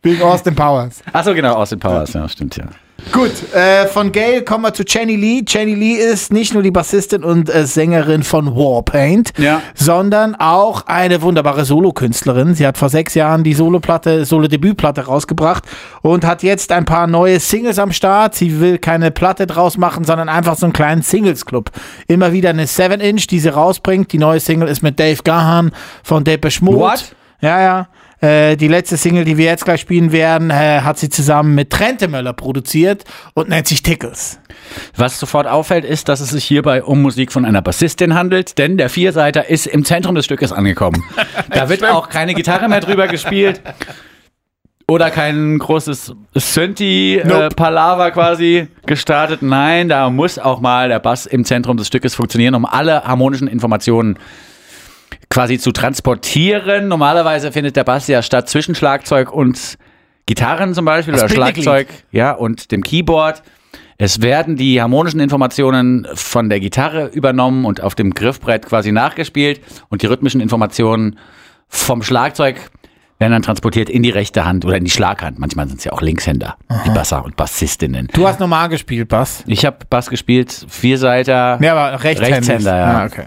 Wegen 0.05 0.23
Austin 0.23 0.55
Powers. 0.55 1.01
Achso, 1.13 1.35
genau, 1.35 1.55
Austin 1.55 1.81
Powers, 1.81 2.13
ja, 2.13 2.29
stimmt 2.29 2.57
ja. 2.57 2.67
Gut, 3.13 3.33
äh, 3.53 3.87
von 3.89 4.13
Gail 4.13 4.43
kommen 4.43 4.65
wir 4.65 4.73
zu 4.73 4.83
Jenny 4.87 5.17
Lee. 5.17 5.43
Jenny 5.47 5.75
Lee 5.75 5.95
ist 5.97 6.33
nicht 6.33 6.55
nur 6.55 6.63
die 6.63 6.71
Bassistin 6.71 7.23
und 7.25 7.53
äh, 7.53 7.67
Sängerin 7.67 8.23
von 8.23 8.55
Warpaint, 8.55 9.33
Ja. 9.37 9.61
sondern 9.75 10.35
auch 10.37 10.87
eine 10.87 11.21
wunderbare 11.21 11.65
Solokünstlerin. 11.65 12.55
Sie 12.55 12.67
hat 12.67 12.79
vor 12.79 12.89
sechs 12.89 13.15
Jahren 13.15 13.45
die 13.45 13.53
Soloplatte, 13.53 14.25
Solo-Debütplatte 14.25 15.03
rausgebracht 15.07 15.65
und 16.03 16.25
hat 16.25 16.43
jetzt 16.43 16.73
ein 16.73 16.85
paar 16.87 17.07
neue 17.07 17.41
Singles 17.41 17.79
am 17.79 17.93
Start. 17.93 18.37
Sie 18.37 18.61
will 18.61 18.79
keine 18.79 19.11
Platte 19.11 19.47
draus 19.47 19.77
machen, 19.77 20.05
sondern 20.05 20.29
einfach 20.31 20.57
so 20.57 20.65
einen 20.65 20.73
kleinen 20.73 21.03
Singles-Club. 21.03 21.73
Immer 22.07 22.33
wieder 22.33 22.51
eine 22.51 22.65
7-Inch, 22.67 23.27
die 23.27 23.41
sie 23.41 23.49
rausbringt. 23.51 24.13
Die 24.13 24.19
neue 24.19 24.41
Single 24.41 24.69
ist 24.69 24.83
mit 24.83 24.99
Dave 24.99 25.21
Gahan 25.25 25.73
von 26.03 26.25
Depeche 26.25 26.65
Mode. 26.65 26.79
What? 26.79 27.15
Ja, 27.41 27.61
ja. 27.61 27.89
Äh, 28.25 28.57
die 28.57 28.69
letzte 28.69 28.97
Single, 28.97 29.25
die 29.25 29.37
wir 29.37 29.45
jetzt 29.45 29.67
gleich 29.67 29.83
spielen 29.83 30.11
werden, 30.11 30.49
äh, 30.49 30.81
hat 30.81 30.99
sie 30.99 31.11
zusammen 31.11 31.55
mit 31.55 31.69
Trente 31.69 32.09
Möller 32.09 32.33
produziert 32.33 33.05
und 33.35 33.51
nennt 33.51 33.69
sich 33.69 33.83
Tickles. 33.83 34.39
Was 34.97 35.21
sofort 35.21 35.47
auffällt, 35.47 35.85
ist, 35.85 36.09
dass 36.09 36.21
es 36.21 36.31
sich 36.31 36.45
hierbei 36.45 36.83
um 36.83 37.03
Musik 37.03 37.33
von 37.33 37.45
einer 37.45 37.61
Bassistin 37.61 38.15
handelt, 38.15 38.57
denn 38.57 38.79
der 38.79 38.89
Vierseiter 38.89 39.51
ist 39.51 39.67
im 39.67 39.85
Zentrum 39.85 40.15
des 40.15 40.25
Stückes 40.25 40.53
angekommen. 40.53 41.03
Da 41.51 41.69
wird 41.69 41.85
auch 41.85 42.09
keine 42.09 42.35
Gitarre 42.35 42.69
mehr 42.69 42.81
drüber 42.81 43.07
gespielt. 43.07 43.61
Oder 44.89 45.11
kein 45.11 45.59
großes 45.59 46.15
Synthi-Palaver 46.35 48.11
quasi 48.11 48.69
gestartet. 48.87 49.43
Nein, 49.43 49.89
da 49.89 50.11
muss 50.11 50.39
auch 50.39 50.61
mal 50.61 50.89
der 50.89 50.99
Bass 50.99 51.27
im 51.27 51.45
Zentrum 51.45 51.77
des 51.77 51.87
Stückes 51.87 52.15
funktionieren, 52.15 52.55
um 52.55 52.65
alle 52.65 53.05
harmonischen 53.05 53.49
Informationen 53.49 54.19
quasi 55.35 55.59
zu 55.59 55.73
transportieren. 55.73 56.87
Normalerweise 56.87 57.51
findet 57.51 57.75
der 57.75 57.83
Bass 57.83 58.07
ja 58.07 58.23
statt 58.23 58.49
zwischen 58.49 58.77
Schlagzeug 58.77 59.33
und 59.33 59.79
Gitarren 60.27 60.75
zum 60.75 60.85
Beispiel 60.85 61.15
oder 61.15 61.27
Picknicklied. 61.27 61.65
Schlagzeug 61.65 61.89
ja, 62.13 62.31
und 62.31 62.71
dem 62.71 62.83
Keyboard. 62.83 63.43
Es 63.99 64.23
werden 64.23 64.57
die 64.57 64.81
harmonischen 64.81 65.19
Informationen 65.19 66.07
von 66.15 66.49
der 66.49 66.61
Gitarre 66.61 67.07
übernommen 67.09 67.65
und 67.65 67.81
auf 67.81 67.97
dem 67.97 68.15
Griffbrett 68.15 68.67
quasi 68.67 68.93
nachgespielt 68.93 69.61
und 69.89 70.03
die 70.03 70.07
rhythmischen 70.07 70.41
Informationen 70.41 71.19
vom 71.69 72.05
Schlagzeug 72.05 72.57
werden 73.19 73.33
dann 73.33 73.43
transportiert 73.43 73.91
in 73.91 74.05
die 74.05 74.11
rechte 74.11 74.45
Hand 74.45 74.65
oder 74.65 74.77
in 74.77 74.85
die 74.85 74.91
Schlaghand. 74.91 75.41
Manchmal 75.41 75.67
sind 75.67 75.79
es 75.79 75.85
ja 75.85 75.93
auch 75.93 76.03
Linkshänder, 76.03 76.57
die 76.87 76.91
Basser 76.91 77.25
und 77.25 77.37
Bassistinnen. 77.37 78.09
Du 78.13 78.27
hast 78.27 78.39
normal 78.39 78.69
gespielt, 78.69 79.09
Bass. 79.09 79.43
Ich 79.47 79.65
habe 79.65 79.79
Bass 79.91 80.11
gespielt, 80.11 80.67
Vierseiter. 80.69 81.59
Ja, 81.61 81.75
aber 81.75 82.05
Rechtshänder. 82.05 82.37
Rechtshänder, 82.37 82.77
ja. 82.77 83.01
Ah, 83.01 83.05
okay. 83.07 83.25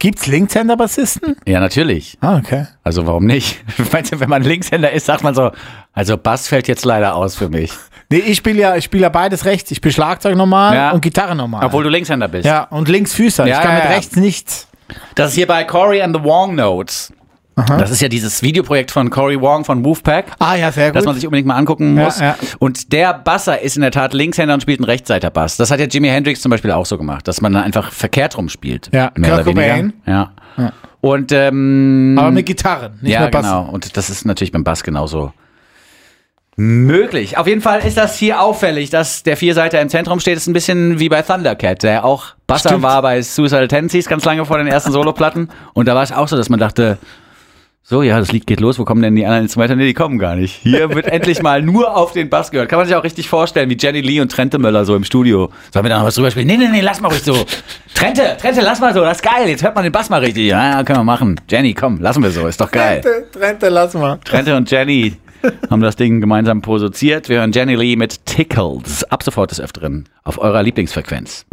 Gibt's 0.00 0.26
Linkshänder-Bassisten? 0.26 1.36
Ja, 1.46 1.60
natürlich. 1.60 2.16
Ah, 2.22 2.38
okay. 2.38 2.66
Also 2.82 3.06
warum 3.06 3.26
nicht? 3.26 3.62
Meinst 3.92 4.12
du, 4.12 4.18
wenn 4.18 4.28
man 4.30 4.42
Linkshänder 4.42 4.90
ist, 4.90 5.06
sagt 5.06 5.22
man 5.22 5.34
so, 5.34 5.52
also 5.92 6.16
Bass 6.16 6.48
fällt 6.48 6.66
jetzt 6.68 6.84
leider 6.84 7.14
aus 7.14 7.36
für 7.36 7.48
mich. 7.48 7.72
Nee, 8.12 8.18
ich 8.18 8.38
spiele 8.38 8.58
ja, 8.58 8.74
ich 8.74 8.82
spiele 8.86 9.02
ja 9.04 9.08
beides 9.08 9.44
rechts. 9.44 9.70
Ich 9.70 9.76
spiele 9.76 9.92
Schlagzeug 9.94 10.34
normal 10.34 10.74
Ja. 10.74 10.90
und 10.90 11.00
Gitarre 11.00 11.36
normal. 11.36 11.64
Obwohl 11.64 11.84
du 11.84 11.90
Linkshänder 11.90 12.26
bist. 12.26 12.44
ja, 12.44 12.64
und 12.64 12.88
Linksfüßer. 12.88 13.46
Ja, 13.46 13.58
ich 13.58 13.62
kann 13.62 13.70
ja, 13.70 13.76
mit 13.76 13.84
ja. 13.84 13.90
rechts 13.90 14.16
nichts. 14.16 14.66
Das 15.14 15.28
ist 15.28 15.34
hier 15.36 15.46
bei 15.46 15.62
Corey 15.62 16.02
and 16.02 16.16
the 16.16 16.24
Wong 16.24 16.56
Notes. 16.56 17.12
Das 17.68 17.90
ist 17.90 18.00
ja 18.02 18.08
dieses 18.08 18.42
Videoprojekt 18.42 18.90
von 18.90 19.10
Corey 19.10 19.40
Wong 19.40 19.64
von 19.64 19.84
Wolfpack, 19.84 20.26
Ah, 20.38 20.54
ja, 20.56 20.70
sehr 20.72 20.92
das 20.92 21.02
gut. 21.02 21.06
man 21.06 21.14
sich 21.16 21.26
unbedingt 21.26 21.46
mal 21.48 21.56
angucken 21.56 21.96
Ja, 21.96 22.04
muss. 22.04 22.20
ja. 22.20 22.36
Und 22.58 22.92
der 22.92 23.14
Basser 23.14 23.60
ist 23.60 23.76
in 23.76 23.82
der 23.82 23.90
Tat 23.90 24.14
Linkshänder 24.14 24.54
und 24.54 24.60
spielt 24.62 24.80
einen 24.80 24.84
Rechtsseiter-Bass. 24.86 25.56
Das 25.56 25.70
hat 25.70 25.80
ja 25.80 25.86
Jimi 25.86 26.08
Hendrix 26.08 26.40
zum 26.40 26.50
Beispiel 26.50 26.70
auch 26.72 26.86
so 26.86 26.98
gemacht, 26.98 27.26
dass 27.28 27.40
man 27.40 27.52
dann 27.52 27.62
einfach 27.64 27.92
verkehrt 27.92 28.36
rum 28.36 28.48
spielt. 28.48 28.88
Ja, 28.92 29.10
mehr 29.16 29.30
Kurt 29.36 29.46
oder 29.46 29.56
weniger. 29.56 29.74
Cobain. 29.76 29.92
Ja. 30.06 30.32
Und 31.00 31.32
ähm, 31.32 32.16
aber 32.18 32.30
mit 32.30 32.44
Gitarren, 32.46 32.98
nicht 33.00 33.12
ja, 33.12 33.22
mit 33.22 33.30
Bass. 33.32 33.46
genau. 33.46 33.68
Und 33.70 33.96
das 33.96 34.10
ist 34.10 34.26
natürlich 34.26 34.52
beim 34.52 34.64
Bass 34.64 34.82
genauso 34.82 35.32
möglich. 36.56 37.38
Auf 37.38 37.46
jeden 37.46 37.62
Fall 37.62 37.80
ist 37.80 37.96
das 37.96 38.18
hier 38.18 38.40
auffällig, 38.40 38.90
dass 38.90 39.22
der 39.22 39.36
Vierseiter 39.38 39.80
im 39.80 39.88
Zentrum 39.88 40.20
steht. 40.20 40.36
Das 40.36 40.42
ist 40.42 40.46
ein 40.48 40.52
bisschen 40.52 40.98
wie 40.98 41.08
bei 41.08 41.22
Thundercat, 41.22 41.82
der 41.82 42.04
auch 42.04 42.34
Basser 42.46 42.70
Stimmt. 42.70 42.82
war 42.82 43.00
bei 43.00 43.22
Suicidal 43.22 43.66
Tendencies 43.68 44.06
ganz 44.08 44.24
lange 44.26 44.44
vor 44.44 44.58
den 44.58 44.66
ersten 44.66 44.92
Soloplatten. 44.92 45.48
Und 45.72 45.88
da 45.88 45.94
war 45.94 46.02
es 46.02 46.12
auch 46.12 46.28
so, 46.28 46.36
dass 46.36 46.50
man 46.50 46.60
dachte, 46.60 46.98
so, 47.82 48.02
ja, 48.02 48.20
das 48.20 48.30
Lied 48.30 48.46
geht 48.46 48.60
los, 48.60 48.78
wo 48.78 48.84
kommen 48.84 49.02
denn 49.02 49.16
die 49.16 49.24
anderen 49.24 49.44
Instrumente? 49.44 49.74
Nee, 49.74 49.86
die 49.86 49.94
kommen 49.94 50.18
gar 50.18 50.36
nicht. 50.36 50.60
Hier 50.62 50.94
wird 50.94 51.06
endlich 51.12 51.42
mal 51.42 51.60
nur 51.60 51.96
auf 51.96 52.12
den 52.12 52.30
Bass 52.30 52.50
gehört. 52.52 52.68
Kann 52.68 52.78
man 52.78 52.86
sich 52.86 52.94
auch 52.94 53.02
richtig 53.02 53.28
vorstellen, 53.28 53.68
wie 53.68 53.76
Jenny 53.76 54.00
Lee 54.00 54.20
und 54.20 54.30
Trente 54.30 54.58
Möller 54.58 54.84
so 54.84 54.94
im 54.94 55.02
Studio. 55.02 55.50
Sollen 55.72 55.84
wir 55.84 55.90
da 55.90 55.98
noch 55.98 56.06
was 56.06 56.14
drüber 56.14 56.30
spielen? 56.30 56.46
Nee, 56.46 56.56
nee, 56.56 56.68
nee, 56.68 56.82
lass 56.82 57.00
mal 57.00 57.08
ruhig 57.08 57.22
so. 57.22 57.44
Trente, 57.94 58.36
Trente, 58.40 58.60
lass 58.60 58.80
mal 58.80 58.94
so, 58.94 59.00
das 59.00 59.16
ist 59.16 59.22
geil. 59.24 59.48
Jetzt 59.48 59.64
hört 59.64 59.74
man 59.74 59.82
den 59.82 59.92
Bass 59.92 60.08
mal 60.08 60.20
richtig. 60.20 60.46
Ja, 60.46 60.76
ja, 60.76 60.84
können 60.84 61.00
wir 61.00 61.04
machen. 61.04 61.40
Jenny, 61.48 61.74
komm, 61.74 62.00
lassen 62.00 62.22
wir 62.22 62.30
so, 62.30 62.46
ist 62.46 62.60
doch 62.60 62.70
geil. 62.70 63.00
Trente, 63.00 63.26
Trente, 63.32 63.68
lass 63.70 63.94
mal. 63.94 64.18
Trente 64.24 64.56
und 64.56 64.70
Jenny 64.70 65.16
haben 65.68 65.80
das 65.82 65.96
Ding 65.96 66.20
gemeinsam 66.20 66.62
produziert. 66.62 67.28
Wir 67.28 67.38
hören 67.38 67.50
Jenny 67.50 67.74
Lee 67.74 67.96
mit 67.96 68.24
Tickles. 68.26 69.04
Ab 69.04 69.24
sofort 69.24 69.50
des 69.50 69.60
Öfteren 69.60 70.08
auf 70.22 70.38
eurer 70.38 70.62
Lieblingsfrequenz. 70.62 71.46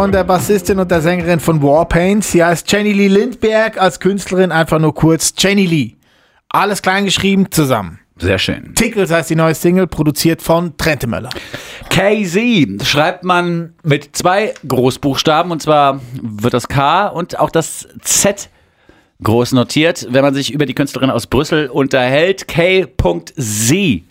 Von 0.00 0.12
der 0.12 0.24
Bassistin 0.24 0.78
und 0.78 0.90
der 0.90 1.02
Sängerin 1.02 1.40
von 1.40 1.62
Warpaint. 1.62 2.24
Sie 2.24 2.42
heißt 2.42 2.72
Jenny 2.72 2.94
Lee 2.94 3.08
Lindberg, 3.08 3.78
als 3.78 4.00
Künstlerin 4.00 4.50
einfach 4.50 4.78
nur 4.78 4.94
kurz 4.94 5.34
Jenny 5.36 5.66
Lee. 5.66 5.96
Alles 6.48 6.80
klein 6.80 7.04
geschrieben 7.04 7.50
zusammen. 7.50 7.98
Sehr 8.16 8.38
schön. 8.38 8.74
Tickles 8.74 9.10
heißt 9.10 9.28
die 9.28 9.34
neue 9.34 9.54
Single, 9.54 9.86
produziert 9.86 10.40
von 10.40 10.74
Trente 10.78 11.06
Möller. 11.06 11.28
KZ 11.90 12.82
schreibt 12.82 13.24
man 13.24 13.74
mit 13.82 14.16
zwei 14.16 14.54
Großbuchstaben 14.66 15.52
und 15.52 15.60
zwar 15.60 16.00
wird 16.14 16.54
das 16.54 16.68
K 16.68 17.08
und 17.08 17.38
auch 17.38 17.50
das 17.50 17.86
Z 18.00 18.48
groß 19.22 19.52
notiert, 19.52 20.06
wenn 20.08 20.22
man 20.22 20.32
sich 20.32 20.50
über 20.50 20.64
die 20.64 20.74
Künstlerin 20.74 21.10
aus 21.10 21.26
Brüssel 21.26 21.68
unterhält. 21.68 22.48
K.Z 22.48 24.02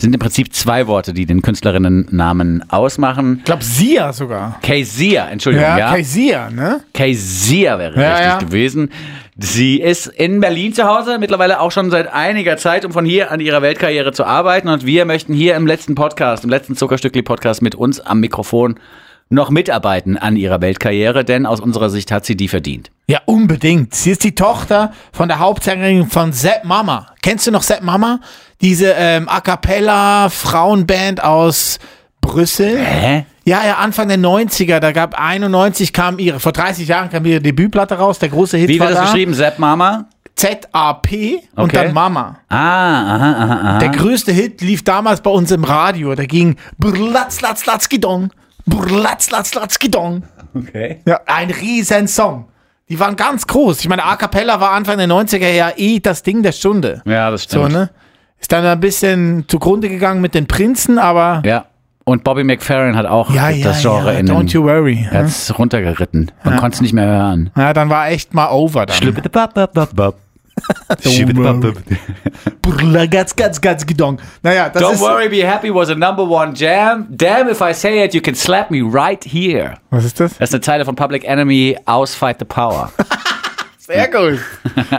sind 0.00 0.14
im 0.14 0.18
Prinzip 0.18 0.52
zwei 0.54 0.86
Worte, 0.86 1.12
die 1.12 1.26
den 1.26 1.42
Künstlerinnennamen 1.42 2.64
ausmachen. 2.70 3.36
Ich 3.38 3.44
glaube, 3.44 3.62
Sia 3.64 4.12
sogar. 4.12 4.58
Kezia, 4.62 5.28
Entschuldigung, 5.28 5.66
Ja, 5.66 5.78
ja. 5.78 5.90
Kaisia, 5.90 6.50
ne? 6.50 6.80
Kezia 6.94 7.78
wäre 7.78 8.00
Ja, 8.00 8.10
richtig 8.10 8.26
ja. 8.26 8.38
gewesen. 8.38 8.90
Sie 9.36 9.80
ist 9.80 10.06
in 10.06 10.40
Berlin 10.40 10.74
zu 10.74 10.84
Hause, 10.84 11.18
mittlerweile 11.18 11.60
auch 11.60 11.70
schon 11.72 11.90
seit 11.90 12.12
einiger 12.12 12.56
Zeit, 12.56 12.84
um 12.84 12.92
von 12.92 13.04
hier 13.04 13.30
an 13.30 13.40
ihrer 13.40 13.62
Weltkarriere 13.62 14.12
zu 14.12 14.24
arbeiten. 14.24 14.68
Und 14.68 14.84
wir 14.86 15.04
möchten 15.04 15.32
hier 15.32 15.56
im 15.56 15.66
letzten 15.66 15.94
Podcast, 15.94 16.44
im 16.44 16.50
letzten 16.50 16.76
Zuckerstückli-Podcast 16.76 17.62
mit 17.62 17.74
uns 17.74 18.00
am 18.00 18.20
Mikrofon 18.20 18.76
noch 19.30 19.50
mitarbeiten 19.50 20.18
an 20.18 20.36
ihrer 20.36 20.60
Weltkarriere, 20.60 21.24
denn 21.24 21.46
aus 21.46 21.60
unserer 21.60 21.88
Sicht 21.88 22.10
hat 22.10 22.26
sie 22.26 22.36
die 22.36 22.48
verdient. 22.48 22.90
Ja, 23.10 23.20
unbedingt. 23.24 23.92
Sie 23.94 24.10
ist 24.12 24.22
die 24.22 24.36
Tochter 24.36 24.92
von 25.12 25.26
der 25.28 25.40
Hauptsängerin 25.40 26.08
von 26.08 26.32
Sepp 26.32 26.64
Mama. 26.64 27.08
Kennst 27.22 27.44
du 27.46 27.50
noch 27.50 27.62
Sepp 27.64 27.82
Mama? 27.82 28.20
Diese 28.60 28.92
ähm, 28.96 29.28
A 29.28 29.40
Cappella 29.40 30.28
Frauenband 30.28 31.22
aus 31.24 31.80
Brüssel. 32.20 32.78
Hä? 32.78 33.24
Ja, 33.44 33.64
ja, 33.66 33.76
Anfang 33.78 34.06
der 34.06 34.18
90er, 34.18 34.78
da 34.78 34.92
gab 34.92 35.18
91 35.18 35.92
kam 35.92 36.20
ihre, 36.20 36.38
vor 36.38 36.52
30 36.52 36.86
Jahren 36.86 37.10
kam 37.10 37.24
ihre 37.24 37.40
Debütplatte 37.40 37.96
raus, 37.98 38.20
der 38.20 38.28
große 38.28 38.58
Hit 38.58 38.68
Wie 38.68 38.78
war 38.78 38.86
wird 38.88 38.98
das 38.98 39.04
da. 39.06 39.10
geschrieben? 39.12 39.34
Sepp 39.34 39.58
Mama? 39.58 40.04
Z-A-P 40.36 41.40
und 41.56 41.64
Okay. 41.64 41.84
dann 41.86 41.92
Mama. 41.94 42.36
Ah, 42.48 42.56
aha, 43.16 43.32
aha, 43.32 43.60
aha. 43.72 43.78
Der 43.80 43.88
größte 43.88 44.30
Hit 44.30 44.60
lief 44.60 44.84
damals 44.84 45.20
bei 45.20 45.30
uns 45.30 45.50
im 45.50 45.64
Radio. 45.64 46.14
Da 46.14 46.24
ging 46.26 46.56
Brlatz, 46.78 47.40
latz, 47.40 47.66
latz, 47.66 47.88
gidong. 47.88 48.30
Brlatz, 48.66 49.30
latz, 49.30 49.52
latz, 49.54 49.78
gidong. 49.80 50.22
Okay. 50.54 51.00
Ja, 51.06 51.20
ein 51.26 51.50
riesen 51.50 52.06
Song. 52.06 52.46
Die 52.90 52.98
waren 53.00 53.16
ganz 53.16 53.46
groß. 53.46 53.80
Ich 53.80 53.88
meine, 53.88 54.04
A 54.04 54.16
Cappella 54.16 54.60
war 54.60 54.72
Anfang 54.72 54.98
der 54.98 55.06
90er 55.08 55.48
ja 55.50 55.70
eh 55.76 56.00
das 56.00 56.22
Ding 56.22 56.42
der 56.42 56.52
Stunde. 56.52 57.02
Ja, 57.06 57.30
das 57.30 57.44
So, 57.44 57.60
stimmt. 57.60 57.72
ne? 57.72 57.90
Ist 58.40 58.50
dann 58.52 58.64
ein 58.66 58.80
bisschen 58.80 59.44
zugrunde 59.48 59.88
gegangen 59.88 60.20
mit 60.20 60.34
den 60.34 60.46
Prinzen, 60.46 60.98
aber 60.98 61.42
Ja. 61.44 61.66
Und 62.04 62.24
Bobby 62.24 62.42
McFerrin 62.42 62.96
hat 62.96 63.06
auch 63.06 63.30
ja, 63.32 63.50
ja, 63.50 63.62
das 63.68 63.82
Genre 63.82 64.12
ja, 64.14 64.18
in 64.18 64.26
den, 64.26 64.34
don't 64.34 64.50
you 64.52 64.64
worry. 64.64 65.06
er 65.12 65.22
hat's 65.22 65.56
runtergeritten. 65.56 66.32
Man 66.42 66.56
konnte 66.56 66.74
es 66.76 66.80
nicht 66.80 66.92
mehr 66.94 67.06
hören. 67.06 67.50
Ja, 67.56 67.72
dann 67.72 67.88
war 67.90 68.08
echt 68.08 68.34
mal 68.34 68.48
over 68.50 68.86
dann. 68.86 68.96
Naja, 74.42 74.68
das 74.72 74.82
Don't 74.82 74.92
ist... 74.94 75.00
worry, 75.00 75.28
be 75.28 75.46
happy 75.46 75.72
was 75.72 75.90
a 75.90 75.94
number 75.94 76.22
one 76.22 76.54
jam. 76.54 77.06
Damn 77.10 77.48
if 77.48 77.60
I 77.60 77.72
say 77.72 78.04
it, 78.04 78.14
you 78.14 78.20
can 78.20 78.34
slap 78.34 78.70
me 78.70 78.82
right 78.82 79.24
here. 79.24 79.74
Was 79.90 80.04
ist 80.04 80.20
das? 80.20 80.38
Das 80.38 80.50
ist 80.50 80.54
eine 80.54 80.60
Zeile 80.60 80.84
von 80.84 80.96
Public 80.96 81.24
Enemy 81.24 81.78
aus 81.86 82.14
Fight 82.14 82.38
the 82.38 82.44
Power. 82.44 82.92
Sehr 83.92 84.08
gut. 84.10 84.38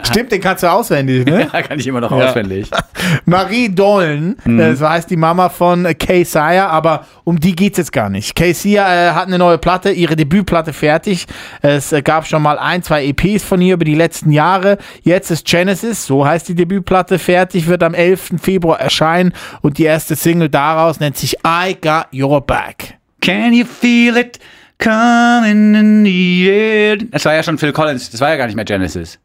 Stimmt, 0.04 0.32
den 0.32 0.40
kannst 0.40 0.62
du 0.62 0.70
auswendig, 0.70 1.24
ne? 1.26 1.48
Da 1.50 1.62
kann 1.62 1.78
ich 1.78 1.86
immer 1.86 2.00
noch 2.00 2.12
auswendig. 2.12 2.70
Marie 3.24 3.68
Dollen, 3.74 4.36
Mhm. 4.44 4.60
äh, 4.60 4.76
so 4.76 4.88
heißt 4.88 5.08
die 5.10 5.16
Mama 5.16 5.48
von 5.48 5.84
äh, 5.84 5.94
Kay 5.94 6.24
Sire, 6.24 6.68
aber 6.68 7.06
um 7.24 7.38
die 7.40 7.54
geht's 7.54 7.78
jetzt 7.78 7.92
gar 7.92 8.08
nicht. 8.10 8.34
Kay 8.34 8.52
Sire 8.52 8.84
äh, 8.84 9.10
hat 9.12 9.26
eine 9.28 9.38
neue 9.38 9.58
Platte, 9.58 9.90
ihre 9.90 10.16
Debütplatte 10.16 10.72
fertig. 10.72 11.26
Es 11.62 11.92
äh, 11.92 12.02
gab 12.02 12.26
schon 12.26 12.42
mal 12.42 12.58
ein, 12.58 12.82
zwei 12.82 13.04
EPs 13.06 13.44
von 13.44 13.60
ihr 13.62 13.74
über 13.74 13.84
die 13.84 13.94
letzten 13.94 14.30
Jahre. 14.32 14.78
Jetzt 15.02 15.30
ist 15.30 15.46
Genesis, 15.46 16.06
so 16.06 16.26
heißt 16.26 16.48
die 16.48 16.54
Debütplatte, 16.54 17.18
fertig, 17.18 17.66
wird 17.66 17.82
am 17.82 17.94
11. 17.94 18.32
Februar 18.40 18.80
erscheinen 18.80 19.32
und 19.62 19.78
die 19.78 19.84
erste 19.84 20.16
Single 20.16 20.48
daraus 20.48 21.00
nennt 21.00 21.16
sich 21.16 21.36
I 21.46 21.76
Got 21.80 22.06
Your 22.12 22.40
Back. 22.40 22.98
Can 23.20 23.52
you 23.52 23.64
feel 23.64 24.16
it 24.16 24.38
coming 24.82 25.74
in 25.74 26.04
the 26.04 26.48
air? 26.48 26.96
Das 27.10 27.24
war 27.24 27.34
ja 27.34 27.42
schon 27.42 27.58
Phil 27.58 27.72
Collins, 27.72 28.10
das 28.10 28.20
war 28.20 28.30
ja 28.30 28.36
gar 28.36 28.46
nicht 28.46 28.56
mehr 28.56 28.64
Genesis. 28.64 29.18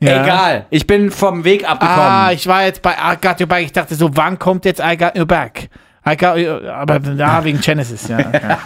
Ja. 0.00 0.22
Egal, 0.22 0.66
ich 0.70 0.86
bin 0.86 1.10
vom 1.10 1.44
Weg 1.44 1.68
abgekommen. 1.68 2.00
Ah, 2.00 2.32
ich 2.32 2.46
war 2.46 2.64
jetzt 2.64 2.82
bei 2.82 2.92
I 2.92 3.16
Got 3.20 3.40
Your 3.40 3.46
Back. 3.46 3.64
Ich 3.64 3.72
dachte 3.72 3.94
so, 3.94 4.10
wann 4.16 4.38
kommt 4.38 4.64
jetzt 4.64 4.80
I 4.80 4.96
Got 4.96 5.16
Your 5.18 5.26
Back? 5.26 5.68
I 6.08 6.16
got 6.16 6.38
your, 6.38 6.72
aber 6.72 7.00
da 7.00 7.44
wegen 7.44 7.60
Genesis, 7.60 8.08
ja. 8.08 8.18
Okay. 8.18 8.40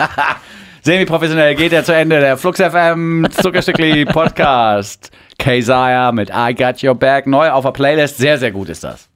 Semi-professionell 0.82 1.54
geht 1.54 1.72
er 1.72 1.84
zu 1.84 1.94
Ende. 1.94 2.20
Der 2.20 2.36
Flux 2.36 2.60
FM 2.60 3.26
Zuckerstückli 3.30 4.04
Podcast. 4.06 5.10
Keisaya 5.38 6.12
mit 6.12 6.30
I 6.30 6.54
Got 6.54 6.82
Your 6.82 6.94
Back 6.94 7.26
neu 7.26 7.50
auf 7.50 7.64
der 7.64 7.72
Playlist. 7.72 8.18
Sehr, 8.18 8.38
sehr 8.38 8.50
gut 8.50 8.68
ist 8.68 8.84
das. 8.84 9.09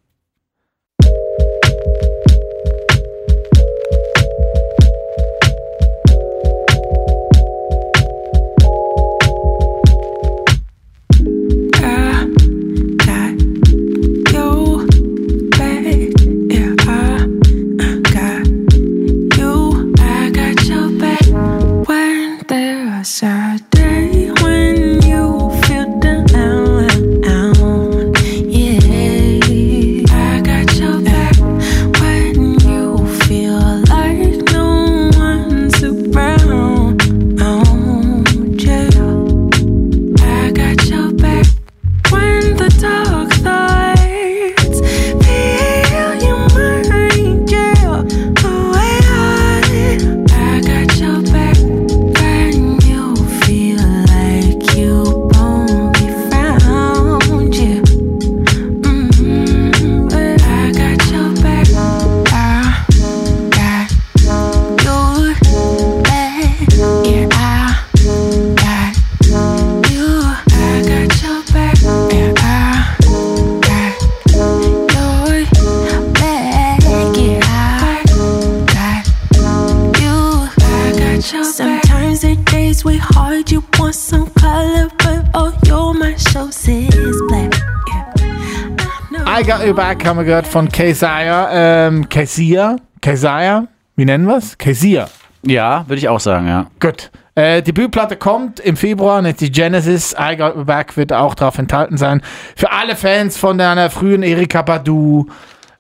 I 89.37 89.43
Got 89.43 89.67
Your 89.67 89.75
Back 89.75 90.07
haben 90.07 90.19
wir 90.19 90.25
gehört 90.25 90.47
von 90.47 90.69
Kesia, 90.69 91.49
ähm, 91.51 92.09
Kesia, 92.09 92.77
Kesia, 93.01 93.67
wie 93.97 94.05
nennen 94.05 94.29
wir's? 94.29 94.57
Kesia. 94.57 95.09
Ja, 95.43 95.85
würde 95.89 95.99
ich 95.99 96.09
auch 96.09 96.21
sagen, 96.21 96.47
ja. 96.47 96.67
Gut. 96.79 97.11
Äh, 97.35 97.61
Debütplatte 97.61 98.15
kommt 98.15 98.61
im 98.61 98.77
Februar, 98.77 99.21
nennt 99.23 99.41
sich 99.41 99.51
Genesis. 99.51 100.15
I 100.17 100.37
Got 100.37 100.55
Your 100.55 100.67
Back 100.67 100.97
wird 100.97 101.13
auch 101.13 101.35
drauf 101.35 101.59
enthalten 101.59 101.97
sein. 101.97 102.23
Für 102.55 102.71
alle 102.71 102.95
Fans 102.95 103.37
von 103.37 103.59
deiner 103.59 103.91
frühen 103.91 104.23
Erika 104.23 104.63
Badu, 104.63 105.27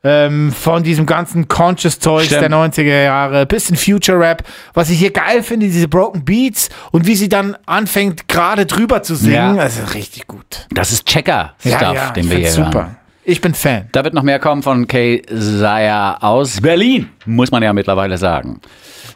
ähm, 0.03 0.51
von 0.51 0.83
diesem 0.83 1.07
ganzen 1.07 1.47
Conscious-Zeugs 1.47 2.27
Stimmt. 2.27 2.43
der 2.43 2.51
90er 2.51 3.05
Jahre, 3.05 3.47
bisschen 3.47 3.77
Future-Rap. 3.77 4.43
Was 4.73 4.91
ich 4.91 4.99
hier 4.99 5.13
geil 5.13 5.45
finde, 5.45 5.67
diese 5.67 5.87
Broken 5.87 6.25
Beats 6.25 6.71
und 6.91 7.07
wie 7.07 7.15
sie 7.15 7.29
dann 7.29 7.57
anfängt, 7.67 8.27
gerade 8.27 8.67
drüber 8.67 9.05
zu 9.05 9.15
singen. 9.15 9.55
Ja. 9.55 9.55
Das 9.55 9.79
ist 9.79 9.95
richtig 9.95 10.27
gut. 10.27 10.67
Das 10.71 10.91
ist 10.91 11.07
Checker-Stuff, 11.07 12.15
den 12.15 12.25
ich 12.25 12.31
wir 12.31 12.39
hier 12.39 12.47
find's 12.49 12.59
hören. 12.59 12.73
super. 12.73 12.91
Ich 13.27 13.41
bin 13.41 13.55
Fan. 13.55 13.89
Da 13.93 14.05
wird 14.05 14.13
noch 14.13 14.23
mehr 14.23 14.39
kommen 14.39 14.63
von 14.63 14.87
Kay 14.87 15.23
Saya 15.31 16.19
aus 16.19 16.61
Berlin, 16.61 17.09
muss 17.25 17.51
man 17.51 17.63
ja 17.63 17.73
mittlerweile 17.73 18.19
sagen. 18.19 18.61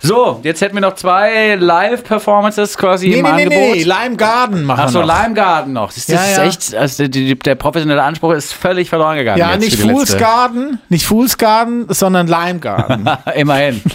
So, 0.00 0.40
jetzt 0.44 0.61
hätten 0.61 0.74
wir 0.76 0.80
noch 0.80 0.94
zwei 0.94 1.56
Live-Performances 1.56 2.76
quasi 2.78 3.08
Nee, 3.08 3.16
im 3.18 3.24
nee, 3.24 3.30
nee, 3.32 3.42
Angebot. 3.44 3.76
nee, 3.76 3.82
Lime 3.82 4.16
Garden 4.16 4.64
machen 4.64 4.94
wir 4.94 5.00
noch. 5.04 5.22
Lime 5.22 5.34
Garden 5.34 5.72
noch. 5.72 5.92
Das, 5.92 6.06
das 6.06 6.37
Ja, 6.37 6.44
ist 6.44 6.70
echt, 6.70 6.74
also 6.74 7.08
die, 7.08 7.37
der 7.38 7.54
professionelle 7.56 8.02
Anspruch 8.02 8.32
ist 8.32 8.52
völlig 8.52 8.88
verloren 8.88 9.16
gegangen. 9.16 9.38
Ja, 9.38 9.56
nicht 9.56 9.80
Fool's 9.80 10.16
Garden, 10.16 10.78
nicht 10.88 11.04
Fool's 11.04 11.37
Garden, 11.37 11.87
sondern 11.88 12.26
Lime 12.28 12.61
Garden. 12.61 13.08
Immerhin. 13.34 13.82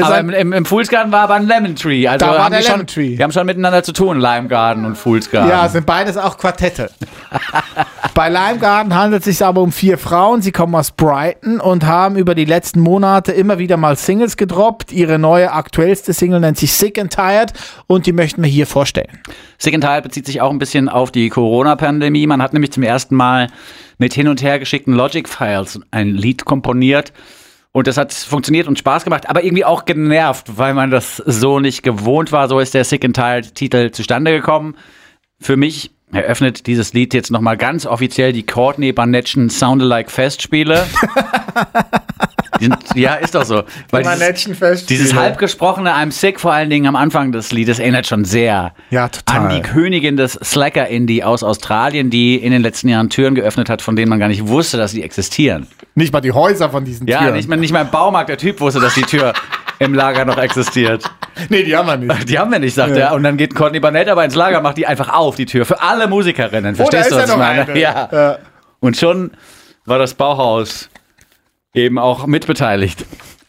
Aber 0.00 0.18
im, 0.18 0.30
im, 0.30 0.52
im 0.52 0.64
Fool's 0.64 0.88
Garden 0.88 1.12
war 1.12 1.20
aber 1.20 1.34
ein 1.34 1.46
Lemon 1.46 1.76
Tree. 1.76 2.08
Also 2.08 2.26
Da 2.26 2.36
war 2.36 2.50
der 2.50 2.62
schon, 2.62 2.72
Lemon 2.72 2.86
Tree. 2.88 3.16
Die 3.16 3.22
haben 3.22 3.30
schon 3.30 3.46
miteinander 3.46 3.82
zu 3.84 3.92
tun, 3.92 4.18
Lime 4.18 4.48
Garden 4.48 4.84
und 4.84 4.96
Fool's 4.96 5.30
Garden. 5.30 5.50
ja, 5.50 5.68
sind 5.68 5.86
beides 5.86 6.16
auch 6.16 6.36
Quartette. 6.36 6.90
Bei 8.14 8.28
Lime 8.28 8.58
Garden 8.58 8.94
handelt 8.96 9.20
es 9.20 9.26
sich 9.36 9.46
aber 9.46 9.60
um 9.60 9.70
vier 9.70 9.96
Frauen. 9.98 10.42
Sie 10.42 10.50
kommen 10.50 10.74
aus 10.74 10.90
Brighton 10.90 11.60
und 11.60 11.86
haben 11.86 12.16
über 12.16 12.34
die 12.34 12.44
letzten 12.46 12.80
Monate 12.80 13.30
immer 13.30 13.58
wieder 13.58 13.76
mal 13.76 13.94
Singles 13.96 14.36
gedroppt. 14.36 14.87
Ihre 14.92 15.18
neue 15.18 15.52
aktuellste 15.52 16.12
Single 16.12 16.40
nennt 16.40 16.58
sich 16.58 16.72
Sick 16.72 16.98
and 16.98 17.12
Tired 17.12 17.52
und 17.86 18.06
die 18.06 18.12
möchten 18.12 18.42
wir 18.42 18.50
hier 18.50 18.66
vorstellen. 18.66 19.18
Sick 19.58 19.74
and 19.74 19.84
Tired 19.84 20.04
bezieht 20.04 20.26
sich 20.26 20.40
auch 20.40 20.50
ein 20.50 20.58
bisschen 20.58 20.88
auf 20.88 21.10
die 21.10 21.28
Corona-Pandemie. 21.28 22.26
Man 22.26 22.42
hat 22.42 22.52
nämlich 22.52 22.72
zum 22.72 22.82
ersten 22.82 23.14
Mal 23.14 23.48
mit 23.98 24.14
hin 24.14 24.28
und 24.28 24.42
her 24.42 24.58
geschickten 24.58 24.94
Logic-Files 24.94 25.80
ein 25.90 26.14
Lied 26.14 26.44
komponiert. 26.44 27.12
Und 27.72 27.86
das 27.86 27.96
hat 27.96 28.12
funktioniert 28.12 28.66
und 28.66 28.78
Spaß 28.78 29.04
gemacht, 29.04 29.28
aber 29.28 29.44
irgendwie 29.44 29.64
auch 29.64 29.84
genervt, 29.84 30.56
weil 30.56 30.74
man 30.74 30.90
das 30.90 31.16
so 31.16 31.60
nicht 31.60 31.82
gewohnt 31.82 32.32
war. 32.32 32.48
So 32.48 32.58
ist 32.58 32.74
der 32.74 32.84
Sick 32.84 33.04
and 33.04 33.14
Tired-Titel 33.14 33.90
zustande 33.90 34.32
gekommen. 34.32 34.76
Für 35.40 35.56
mich 35.56 35.90
eröffnet 36.12 36.66
dieses 36.66 36.94
Lied 36.94 37.14
jetzt 37.14 37.30
nochmal 37.30 37.56
ganz 37.56 37.86
offiziell 37.86 38.32
die 38.32 38.46
Courtney 38.46 38.92
Barnettschen 38.92 39.50
Sound-alike 39.50 40.10
Festspiele. 40.10 40.86
Ja, 42.94 43.14
ist 43.14 43.34
doch 43.34 43.44
so. 43.44 43.62
Weil 43.90 44.04
dieses, 44.32 44.86
dieses 44.86 45.14
halbgesprochene 45.14 45.90
I'm 45.94 46.10
Sick 46.10 46.40
vor 46.40 46.52
allen 46.52 46.70
Dingen 46.70 46.86
am 46.86 46.96
Anfang 46.96 47.32
des 47.32 47.52
Liedes 47.52 47.78
erinnert 47.78 48.06
schon 48.06 48.24
sehr 48.24 48.72
Ja, 48.90 49.10
an 49.26 49.48
die 49.50 49.60
Königin 49.60 50.16
des 50.16 50.32
Slacker-Indie 50.32 51.24
aus 51.24 51.42
Australien, 51.42 52.10
die 52.10 52.36
in 52.36 52.52
den 52.52 52.62
letzten 52.62 52.88
Jahren 52.88 53.10
Türen 53.10 53.34
geöffnet 53.34 53.68
hat, 53.70 53.82
von 53.82 53.96
denen 53.96 54.08
man 54.08 54.18
gar 54.18 54.28
nicht 54.28 54.48
wusste, 54.48 54.76
dass 54.76 54.92
sie 54.92 55.02
existieren. 55.02 55.66
Nicht 55.94 56.12
mal 56.12 56.20
die 56.20 56.32
Häuser 56.32 56.70
von 56.70 56.84
diesen 56.84 57.06
Ja, 57.06 57.20
Türen. 57.20 57.34
nicht 57.34 57.48
mal, 57.48 57.56
nicht 57.56 57.72
mal 57.72 57.82
im 57.82 57.90
Baumarkt 57.90 58.28
der 58.28 58.38
Typ 58.38 58.60
wusste, 58.60 58.80
dass 58.80 58.94
die 58.94 59.02
Tür 59.02 59.32
im 59.78 59.94
Lager 59.94 60.24
noch 60.24 60.38
existiert. 60.38 61.04
Nee, 61.48 61.62
die 61.62 61.76
haben 61.76 61.86
wir 61.86 61.96
nicht. 61.96 62.28
Die 62.28 62.38
haben 62.38 62.50
wir 62.50 62.58
nicht, 62.58 62.74
sagt 62.74 62.96
er. 62.96 63.14
Und 63.14 63.22
dann 63.22 63.36
geht 63.36 63.54
Courtney 63.54 63.80
Barnett 63.80 64.08
aber 64.08 64.24
ins 64.24 64.34
Lager, 64.34 64.60
macht 64.60 64.76
die 64.76 64.86
einfach 64.86 65.08
auf, 65.12 65.36
die 65.36 65.46
Tür. 65.46 65.64
Für 65.64 65.80
alle 65.80 66.08
Musikerinnen. 66.08 66.74
Verstehst 66.74 67.12
da 67.12 67.16
du, 67.16 67.22
was 67.22 67.28
ja 67.28 67.34
ich 67.34 67.38
meine? 67.40 67.62
eine. 67.62 67.78
Ja. 67.78 68.08
Ja. 68.12 68.38
Und 68.80 68.96
schon 68.96 69.30
war 69.86 69.98
das 69.98 70.14
Bauhaus 70.14 70.88
eben 71.78 71.98
auch 71.98 72.26
mitbeteiligt 72.26 73.04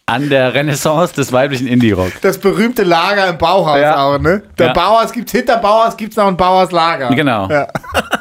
an 0.06 0.30
der 0.30 0.54
Renaissance 0.56 1.14
des 1.14 1.32
weiblichen 1.32 1.68
Indie-Rock. 1.68 2.14
Das 2.22 2.40
berühmte 2.40 2.84
Lager 2.84 3.28
im 3.28 3.38
Bauhaus 3.38 3.80
Ja. 3.80 4.04
auch, 4.04 4.18
ne? 4.18 4.42
Der 4.58 4.68
Ja. 4.68 4.74
Bauhaus 4.74 5.12
gibt's 5.12 5.32
hinter 5.34 5.58
Bauhaus 5.58 5.96
gibt's 5.98 6.16
noch 6.18 6.26
ein 6.28 6.36
Bauhauslager. 6.38 7.10
Genau. 7.10 7.48
Ja. 7.50 7.68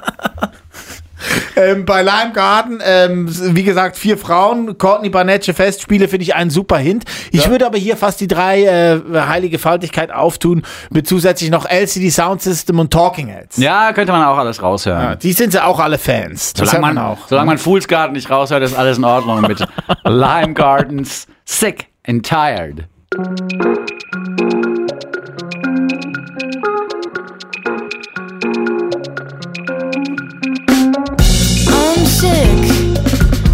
ähm, 1.58 1.84
bei 1.84 2.02
Lime 2.02 2.32
Garden, 2.32 2.80
ähm, 2.84 3.26
wie 3.54 3.62
gesagt, 3.64 3.96
vier 3.96 4.16
Frauen, 4.16 4.78
Courtney 4.78 5.10
Barnettsche 5.10 5.54
Festspiele 5.54 6.08
finde 6.08 6.22
ich 6.22 6.34
einen 6.34 6.50
super 6.50 6.78
Hint. 6.78 7.04
Ich 7.32 7.48
würde 7.50 7.66
aber 7.66 7.76
hier 7.78 7.96
fast 7.96 8.20
die 8.20 8.28
drei 8.28 8.62
äh, 8.64 9.00
heilige 9.14 9.58
Faltigkeit 9.58 10.10
auftun, 10.12 10.62
mit 10.90 11.06
zusätzlich 11.08 11.50
noch 11.50 11.68
LCD 11.68 12.10
Sound 12.10 12.42
System 12.42 12.78
und 12.78 12.92
Talking 12.92 13.28
Heads. 13.28 13.56
Ja, 13.56 13.92
könnte 13.92 14.12
man 14.12 14.22
auch 14.24 14.38
alles 14.38 14.62
raushören. 14.62 15.02
Ja, 15.02 15.14
Die 15.16 15.32
sind 15.32 15.52
sie 15.52 15.62
auch 15.64 15.80
alle 15.80 15.98
Fans. 15.98 16.52
Das 16.52 16.70
Solange 16.70 16.86
man, 16.86 16.94
man 16.94 17.04
auch. 17.04 17.18
solange 17.28 17.46
man 17.46 17.58
Fool's 17.58 17.88
Garden 17.88 18.12
nicht 18.14 18.30
raushört, 18.30 18.62
ist 18.62 18.74
alles 18.76 18.98
in 18.98 19.04
Ordnung 19.04 19.40
mit 19.42 19.58
Lime 20.04 20.54
Gardens 20.54 21.26
Sick 21.44 21.86
and 22.06 22.24
Tired. 22.24 22.84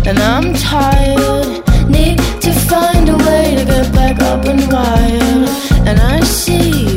And 0.06 0.18
I'm 0.18 0.52
tired. 0.54 1.62
Need 1.88 2.18
to 2.42 2.52
find 2.52 3.08
a 3.08 3.16
way 3.16 3.54
to 3.56 3.64
get 3.64 3.92
back 3.94 4.20
up 4.20 4.44
and 4.44 4.60
wired. 4.70 5.48
And 5.88 5.98
I 5.98 6.20
see 6.20 6.88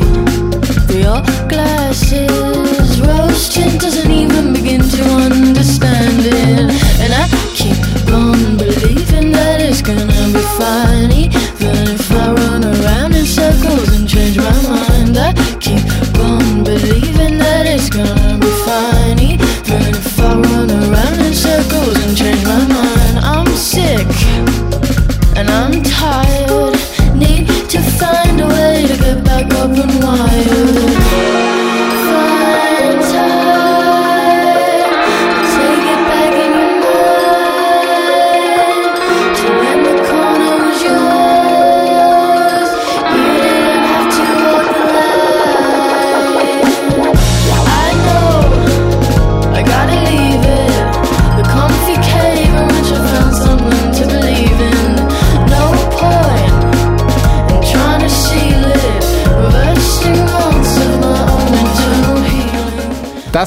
through 0.86 1.02
your 1.08 1.22
glasses. 1.48 3.00
Rose 3.00 3.48
tint 3.48 3.80
doesn't 3.80 4.10
even 4.10 4.52
begin 4.52 4.82
to 4.82 5.02
understand 5.26 6.20
it. 6.20 6.68
And 7.02 7.12
I 7.22 7.26
keep 7.54 7.78
on 8.12 8.56
believing 8.56 9.32
that 9.32 9.60
it's 9.60 9.80
gonna 9.80 10.06
be 10.36 10.44
fine. 10.60 11.10
Even 11.12 11.88
if 11.96 12.10
I 12.12 12.32
run 12.32 12.64
around 12.64 13.14
in 13.14 13.24
circles 13.26 13.88
and 13.96 14.08
change 14.08 14.36
my 14.36 14.56
mind, 14.68 15.16
I 15.16 15.32
keep 15.60 15.84
on 16.18 16.62
believing 16.62 17.38
that 17.38 17.64
it's 17.66 17.88
gonna 17.88 18.38
be 18.38 18.52
fine. 18.66 19.18
Even 19.18 19.94
if 19.94 20.20
I 20.20 20.34
run 20.34 20.70
around 20.70 21.20
in 21.26 21.32
circles 21.32 21.96
and 22.04 22.16
change 22.16 22.44
my 22.44 22.58
mind, 22.66 22.77
and 25.38 25.50
I'm 25.50 25.82
tired. 25.84 26.67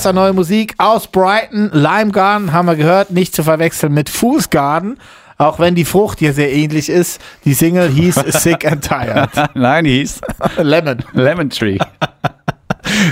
War 0.05 0.13
neue 0.13 0.33
Musik 0.33 0.73
aus 0.77 1.07
Brighton. 1.07 1.69
Lime 1.73 2.11
Garden 2.11 2.51
haben 2.53 2.65
wir 2.67 2.75
gehört, 2.75 3.11
nicht 3.11 3.35
zu 3.35 3.43
verwechseln 3.43 3.93
mit 3.93 4.09
Fool's 4.09 4.49
Garden. 4.49 4.97
Auch 5.37 5.59
wenn 5.59 5.73
die 5.75 5.85
Frucht 5.85 6.19
hier 6.19 6.33
sehr 6.33 6.51
ähnlich 6.51 6.89
ist. 6.89 7.19
Die 7.45 7.53
Single 7.53 7.89
hieß 7.89 8.15
Sick 8.43 8.65
and 8.65 8.83
Tired. 8.87 9.29
Nein, 9.55 9.85
die 9.85 9.99
hieß 9.99 10.21
Lemon. 10.57 10.97
Lemon 11.13 11.49
Tree. 11.49 11.77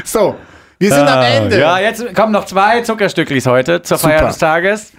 So, 0.03 0.35
wir 0.79 0.89
sind 0.89 1.07
am 1.07 1.21
Ende. 1.23 1.55
Ah, 1.57 1.79
Ja, 1.79 1.89
jetzt 1.89 2.13
kommen 2.15 2.31
noch 2.33 2.45
zwei 2.45 2.81
Zuckerstücklis 2.81 3.45
heute 3.45 3.81
zur 3.83 3.97
Feier 3.99 4.17
Super. 4.19 4.27
des 4.29 4.37
Tages. 4.39 4.91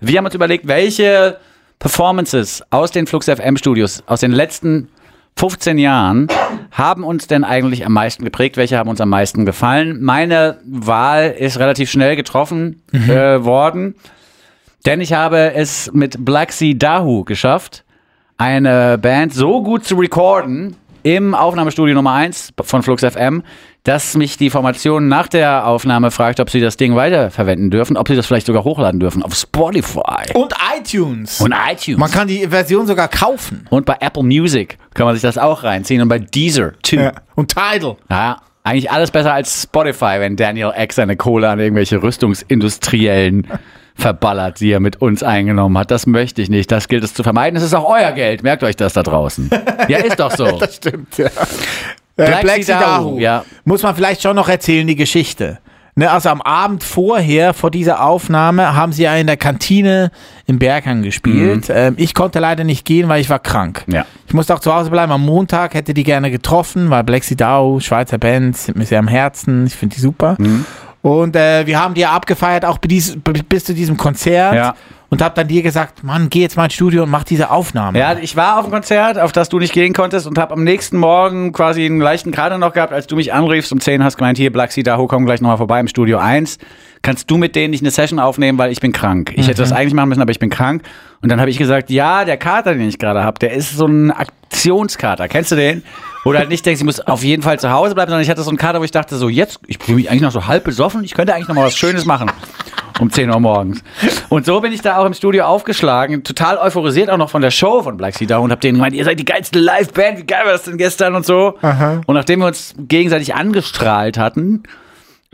Wir 0.00 0.18
haben 0.18 0.26
uns 0.26 0.34
überlegt, 0.34 0.68
welche 0.68 1.38
Performances 1.78 2.62
aus 2.70 2.90
den 2.90 3.06
Flux 3.06 3.26
FM 3.26 3.56
Studios 3.56 4.02
aus 4.06 4.20
den 4.20 4.32
letzten 4.32 4.88
15 5.36 5.78
Jahren 5.78 6.28
haben 6.72 7.04
uns 7.04 7.26
denn 7.26 7.44
eigentlich 7.44 7.86
am 7.86 7.92
meisten 7.92 8.24
geprägt? 8.24 8.56
Welche 8.56 8.78
haben 8.78 8.88
uns 8.88 9.00
am 9.00 9.10
meisten 9.10 9.44
gefallen? 9.44 10.02
Meine 10.02 10.58
Wahl 10.64 11.30
ist 11.30 11.58
relativ 11.58 11.90
schnell 11.90 12.16
getroffen 12.16 12.82
äh, 12.92 13.44
worden, 13.44 13.94
denn 14.86 15.00
ich 15.00 15.12
habe 15.12 15.54
es 15.54 15.92
mit 15.92 16.24
Black 16.24 16.50
Sea 16.52 16.74
Dahu 16.74 17.24
geschafft, 17.24 17.84
eine 18.38 18.98
Band 18.98 19.34
so 19.34 19.62
gut 19.62 19.84
zu 19.84 19.96
recorden 19.96 20.76
im 21.02 21.34
Aufnahmestudio 21.34 21.94
Nummer 21.94 22.14
1 22.14 22.54
von 22.62 22.82
Flux 22.82 23.04
FM, 23.04 23.42
dass 23.84 24.14
mich 24.16 24.36
die 24.36 24.48
Formation 24.50 25.08
nach 25.08 25.26
der 25.26 25.66
Aufnahme 25.66 26.10
fragt, 26.12 26.38
ob 26.38 26.50
sie 26.50 26.60
das 26.60 26.76
Ding 26.76 26.94
weiterverwenden 26.94 27.70
dürfen, 27.70 27.96
ob 27.96 28.06
sie 28.06 28.14
das 28.14 28.26
vielleicht 28.26 28.46
sogar 28.46 28.62
hochladen 28.64 29.00
dürfen 29.00 29.22
auf 29.24 29.34
Spotify 29.34 30.32
Und 30.34 30.54
iTunes. 30.78 31.40
und 31.40 31.52
iTunes. 31.68 31.98
Man 31.98 32.10
kann 32.10 32.28
die 32.28 32.46
Version 32.46 32.86
sogar 32.86 33.08
kaufen. 33.08 33.66
und 33.70 33.84
bei 33.84 33.96
Apple 34.00 34.22
Music 34.22 34.78
kann 34.94 35.06
man 35.06 35.14
sich 35.16 35.22
das 35.22 35.36
auch 35.36 35.64
reinziehen 35.64 36.00
und 36.00 36.08
bei 36.08 36.20
Deezer, 36.20 36.72
too. 36.82 36.96
Ja. 36.96 37.12
Und 37.34 37.48
Tidal. 37.50 37.96
Ja, 38.08 38.36
eigentlich 38.62 38.90
alles 38.92 39.10
besser 39.10 39.32
als 39.34 39.62
Spotify, 39.64 40.20
wenn 40.20 40.36
Daniel 40.36 40.72
X 40.78 40.94
seine 40.94 41.16
Kohle 41.16 41.48
an 41.50 41.58
irgendwelche 41.58 42.00
Rüstungsindustriellen 42.00 43.48
verballert, 43.96 44.60
die 44.60 44.70
er 44.70 44.78
mit 44.80 45.02
uns 45.02 45.24
eingenommen 45.24 45.76
hat. 45.76 45.90
Das 45.90 46.06
möchte 46.06 46.40
ich 46.40 46.48
nicht. 46.48 46.70
Das 46.70 46.86
gilt 46.86 47.02
es 47.02 47.12
zu 47.14 47.24
vermeiden. 47.24 47.56
Es 47.56 47.62
ist 47.64 47.74
auch 47.74 47.88
euer 47.90 48.12
Geld. 48.12 48.42
Merkt 48.44 48.62
euch 48.62 48.76
das 48.76 48.92
da 48.92 49.02
draußen. 49.02 49.50
Ja, 49.88 49.98
ist 49.98 50.20
doch 50.20 50.30
so. 50.30 50.46
Das 50.60 50.76
stimmt, 50.76 51.18
ja. 51.18 51.28
Black 52.26 52.42
Black 52.42 52.64
Sea 52.64 52.78
Sea 52.78 52.80
Dahu, 52.80 53.04
Dahu. 53.10 53.18
ja. 53.18 53.44
Muss 53.64 53.82
man 53.82 53.94
vielleicht 53.94 54.22
schon 54.22 54.36
noch 54.36 54.48
erzählen, 54.48 54.86
die 54.86 54.96
Geschichte. 54.96 55.58
Ne, 55.94 56.10
also 56.10 56.30
am 56.30 56.40
Abend 56.40 56.82
vorher, 56.82 57.52
vor 57.52 57.70
dieser 57.70 58.02
Aufnahme, 58.02 58.74
haben 58.74 58.92
sie 58.92 59.02
ja 59.02 59.14
in 59.14 59.26
der 59.26 59.36
Kantine 59.36 60.10
im 60.46 60.58
Berghang 60.58 61.02
gespielt. 61.02 61.66
Ähm, 61.68 61.94
ich 61.98 62.14
konnte 62.14 62.38
leider 62.38 62.64
nicht 62.64 62.86
gehen, 62.86 63.10
weil 63.10 63.20
ich 63.20 63.28
war 63.28 63.38
krank. 63.38 63.84
Mhm. 63.86 63.96
Ja. 63.96 64.06
Ich 64.26 64.32
musste 64.32 64.54
auch 64.54 64.60
zu 64.60 64.74
Hause 64.74 64.88
bleiben. 64.88 65.12
Am 65.12 65.20
Montag 65.22 65.74
hätte 65.74 65.92
die 65.92 66.02
gerne 66.02 66.30
getroffen, 66.30 66.88
weil 66.88 67.04
Black 67.04 67.24
Sea 67.24 67.36
Dahu, 67.36 67.78
Schweizer 67.80 68.16
Band, 68.16 68.56
sind 68.56 68.78
mir 68.78 68.86
sehr 68.86 69.00
am 69.00 69.08
Herzen. 69.08 69.66
Ich 69.66 69.74
finde 69.76 69.94
die 69.96 70.00
super. 70.00 70.36
Mhm. 70.38 70.64
Und 71.02 71.36
äh, 71.36 71.66
wir 71.66 71.78
haben 71.78 71.92
die 71.92 72.00
ja 72.00 72.12
abgefeiert, 72.12 72.64
auch 72.64 72.78
bis, 72.78 73.18
bis 73.48 73.64
zu 73.64 73.74
diesem 73.74 73.98
Konzert. 73.98 74.54
Ja. 74.54 74.74
Und 75.12 75.20
hab 75.20 75.34
dann 75.34 75.46
dir 75.46 75.62
gesagt, 75.62 76.02
Mann, 76.02 76.30
geh 76.30 76.40
jetzt 76.40 76.56
mal 76.56 76.64
ins 76.64 76.72
Studio 76.72 77.02
und 77.02 77.10
mach 77.10 77.24
diese 77.24 77.50
Aufnahme. 77.50 77.98
Ja, 77.98 78.16
ich 78.16 78.34
war 78.34 78.56
auf 78.56 78.64
dem 78.64 78.72
Konzert, 78.72 79.18
auf 79.18 79.30
das 79.30 79.50
du 79.50 79.58
nicht 79.58 79.74
gehen 79.74 79.92
konntest 79.92 80.26
und 80.26 80.38
habe 80.38 80.54
am 80.54 80.64
nächsten 80.64 80.96
Morgen 80.96 81.52
quasi 81.52 81.84
einen 81.84 82.00
leichten 82.00 82.30
Kater 82.30 82.56
noch 82.56 82.72
gehabt, 82.72 82.94
als 82.94 83.08
du 83.08 83.16
mich 83.16 83.34
anriefst 83.34 83.70
um 83.72 83.78
10 83.78 84.02
hast 84.02 84.16
gemeint, 84.16 84.38
hier 84.38 84.50
Sea 84.70 84.82
Daho, 84.82 85.06
komm 85.08 85.26
gleich 85.26 85.42
nochmal 85.42 85.58
vorbei 85.58 85.80
im 85.80 85.86
Studio 85.86 86.16
1. 86.16 86.56
Kannst 87.02 87.30
du 87.30 87.36
mit 87.36 87.54
denen 87.56 87.72
nicht 87.72 87.82
eine 87.82 87.90
Session 87.90 88.18
aufnehmen, 88.18 88.56
weil 88.56 88.72
ich 88.72 88.80
bin 88.80 88.92
krank. 88.92 89.34
Ich 89.36 89.48
hätte 89.48 89.60
das 89.60 89.70
eigentlich 89.70 89.92
machen 89.92 90.08
müssen, 90.08 90.22
aber 90.22 90.30
ich 90.30 90.38
bin 90.38 90.48
krank. 90.48 90.82
Und 91.20 91.30
dann 91.30 91.40
habe 91.40 91.50
ich 91.50 91.58
gesagt, 91.58 91.90
ja, 91.90 92.24
der 92.24 92.38
Kater, 92.38 92.72
den 92.72 92.88
ich 92.88 92.98
gerade 92.98 93.22
habe, 93.22 93.38
der 93.38 93.52
ist 93.52 93.76
so 93.76 93.84
ein 93.84 94.12
Aktionskater. 94.12 95.28
Kennst 95.28 95.52
du 95.52 95.56
den? 95.56 95.82
Oder 96.24 96.38
halt 96.38 96.48
nicht 96.50 96.64
denkst, 96.64 96.80
ich 96.80 96.84
muss 96.84 97.00
auf 97.00 97.24
jeden 97.24 97.42
Fall 97.42 97.58
zu 97.58 97.72
Hause 97.72 97.94
bleiben, 97.94 98.10
sondern 98.10 98.22
ich 98.22 98.30
hatte 98.30 98.42
so 98.42 98.50
einen 98.50 98.58
Kater, 98.58 98.80
wo 98.80 98.84
ich 98.84 98.90
dachte 98.92 99.16
so, 99.16 99.28
jetzt, 99.28 99.58
ich 99.66 99.78
fühle 99.78 99.96
mich 99.96 100.08
eigentlich 100.08 100.22
noch 100.22 100.30
so 100.30 100.46
halb 100.46 100.64
besoffen, 100.64 101.02
ich 101.02 101.14
könnte 101.14 101.34
eigentlich 101.34 101.48
noch 101.48 101.56
mal 101.56 101.66
was 101.66 101.76
Schönes 101.76 102.04
machen. 102.04 102.30
um 103.00 103.10
10 103.10 103.30
Uhr 103.30 103.40
morgens. 103.40 103.82
Und 104.28 104.46
so 104.46 104.60
bin 104.60 104.72
ich 104.72 104.80
da 104.82 104.98
auch 104.98 105.06
im 105.06 105.14
Studio 105.14 105.44
aufgeschlagen, 105.44 106.22
total 106.22 106.58
euphorisiert 106.58 107.10
auch 107.10 107.16
noch 107.16 107.30
von 107.30 107.42
der 107.42 107.50
Show 107.50 107.82
von 107.82 107.96
Black 107.96 108.14
Sea 108.14 108.28
Down 108.28 108.44
und 108.44 108.52
hab 108.52 108.60
denen 108.60 108.74
gemeint, 108.78 108.94
ihr 108.94 109.04
seid 109.04 109.18
die 109.18 109.24
geilste 109.24 109.58
Liveband, 109.58 110.18
wie 110.18 110.24
geil 110.26 110.44
war 110.44 110.52
das 110.52 110.62
denn 110.64 110.76
gestern 110.78 111.14
und 111.16 111.26
so. 111.26 111.54
Und 112.06 112.14
nachdem 112.14 112.40
wir 112.40 112.46
uns 112.46 112.74
gegenseitig 112.78 113.34
angestrahlt 113.34 114.18
hatten, 114.18 114.62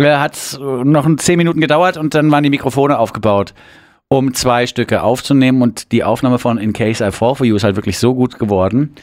hat 0.01 0.35
es 0.35 0.59
noch 0.59 1.05
ein 1.05 1.19
10 1.19 1.37
Minuten 1.37 1.61
gedauert 1.61 1.97
und 1.99 2.15
dann 2.15 2.31
waren 2.31 2.45
die 2.45 2.51
Mikrofone 2.51 2.99
aufgebaut, 2.99 3.53
um 4.09 4.33
zwei 4.33 4.67
Stücke 4.67 5.03
aufzunehmen 5.03 5.61
und 5.61 5.93
die 5.93 6.05
Aufnahme 6.05 6.39
von 6.39 6.57
In 6.57 6.73
Case 6.73 7.07
I 7.07 7.11
Fall 7.11 7.35
For 7.35 7.45
You 7.45 7.57
ist 7.57 7.65
halt 7.65 7.77
wirklich 7.77 7.99
so 7.99 8.15
gut 8.15 8.39
geworden, 8.39 8.95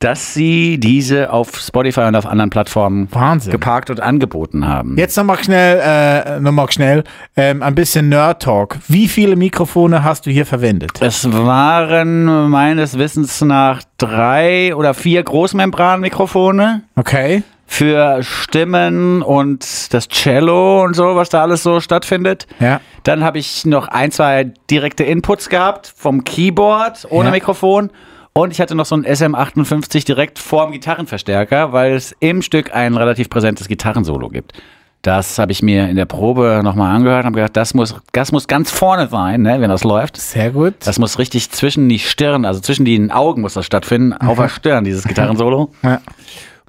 dass 0.00 0.34
sie 0.34 0.78
diese 0.78 1.32
auf 1.32 1.56
Spotify 1.56 2.00
und 2.02 2.14
auf 2.16 2.26
anderen 2.26 2.50
Plattformen 2.50 3.08
Wahnsinn. 3.12 3.52
geparkt 3.52 3.88
und 3.88 4.00
angeboten 4.00 4.66
haben. 4.68 4.98
Jetzt 4.98 5.16
nochmal 5.16 5.42
schnell, 5.42 5.80
äh, 5.82 6.40
nochmal 6.40 6.70
schnell, 6.70 7.04
ähm, 7.36 7.62
ein 7.62 7.74
bisschen 7.74 8.10
Nerd-Talk. 8.10 8.76
Wie 8.88 9.08
viele 9.08 9.34
Mikrofone 9.36 10.04
hast 10.04 10.26
du 10.26 10.30
hier 10.30 10.44
verwendet? 10.44 10.92
Es 11.00 11.32
waren 11.32 12.48
meines 12.50 12.98
Wissens 12.98 13.40
nach 13.40 13.82
drei 13.96 14.74
oder 14.74 14.92
vier 14.92 15.22
Großmembranmikrofone 15.22 16.82
Okay. 16.96 17.42
für 17.66 18.22
Stimmen 18.22 19.22
und 19.22 19.94
das 19.94 20.08
Cello 20.08 20.84
und 20.84 20.94
so, 20.94 21.16
was 21.16 21.28
da 21.30 21.42
alles 21.42 21.62
so 21.62 21.80
stattfindet. 21.80 22.46
Ja. 22.60 22.80
Dann 23.04 23.24
habe 23.24 23.38
ich 23.38 23.64
noch 23.64 23.88
ein, 23.88 24.10
zwei 24.10 24.52
direkte 24.70 25.04
Inputs 25.04 25.48
gehabt 25.48 25.92
vom 25.96 26.24
Keyboard 26.24 27.06
ohne 27.10 27.26
Ja. 27.28 27.32
Mikrofon. 27.32 27.90
Und 28.36 28.50
ich 28.50 28.60
hatte 28.60 28.74
noch 28.74 28.84
so 28.84 28.96
ein 28.96 29.06
SM58 29.06 30.04
direkt 30.04 30.40
vorm 30.40 30.72
Gitarrenverstärker, 30.72 31.72
weil 31.72 31.94
es 31.94 32.16
im 32.18 32.42
Stück 32.42 32.74
ein 32.74 32.96
relativ 32.96 33.30
präsentes 33.30 33.68
Gitarrensolo 33.68 34.28
gibt. 34.28 34.54
Das 35.02 35.38
habe 35.38 35.52
ich 35.52 35.62
mir 35.62 35.88
in 35.88 35.94
der 35.94 36.06
Probe 36.06 36.62
nochmal 36.64 36.96
angehört 36.96 37.20
und 37.20 37.26
habe 37.26 37.36
gedacht, 37.36 37.56
das 37.56 37.74
muss, 37.74 37.94
das 38.10 38.32
muss 38.32 38.48
ganz 38.48 38.72
vorne 38.72 39.06
sein, 39.06 39.42
ne, 39.42 39.60
wenn 39.60 39.70
das 39.70 39.84
läuft. 39.84 40.16
Sehr 40.16 40.50
gut. 40.50 40.74
Das 40.80 40.98
muss 40.98 41.20
richtig 41.20 41.50
zwischen 41.52 41.88
die 41.88 42.00
Stirn, 42.00 42.44
also 42.44 42.58
zwischen 42.58 42.84
den 42.84 43.12
Augen 43.12 43.40
muss 43.40 43.54
das 43.54 43.66
stattfinden, 43.66 44.14
auf 44.14 44.36
der 44.36 44.48
Stirn, 44.48 44.82
dieses 44.82 45.04
Gitarrensolo. 45.04 45.70
Ja. 45.84 46.00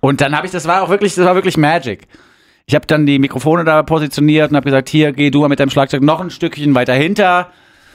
Und 0.02 0.22
dann 0.22 0.38
habe 0.38 0.46
ich, 0.46 0.52
das 0.52 0.68
war 0.68 0.84
auch 0.84 0.90
wirklich, 0.90 1.16
das 1.16 1.26
war 1.26 1.34
wirklich 1.34 1.58
Magic. 1.58 2.08
Ich 2.68 2.76
habe 2.76 2.86
dann 2.86 3.08
die 3.08 3.18
Mikrofone 3.18 3.64
da 3.64 3.82
positioniert 3.82 4.52
und 4.52 4.56
habe 4.56 4.66
gesagt, 4.66 4.88
hier, 4.90 5.14
geh 5.14 5.32
du 5.32 5.48
mit 5.48 5.60
deinem 5.60 5.72
Schlagzeug 5.72 6.04
noch 6.04 6.22
ein 6.22 6.30
Stückchen 6.30 6.76
weiter 6.76 6.94
hinter. 6.94 7.50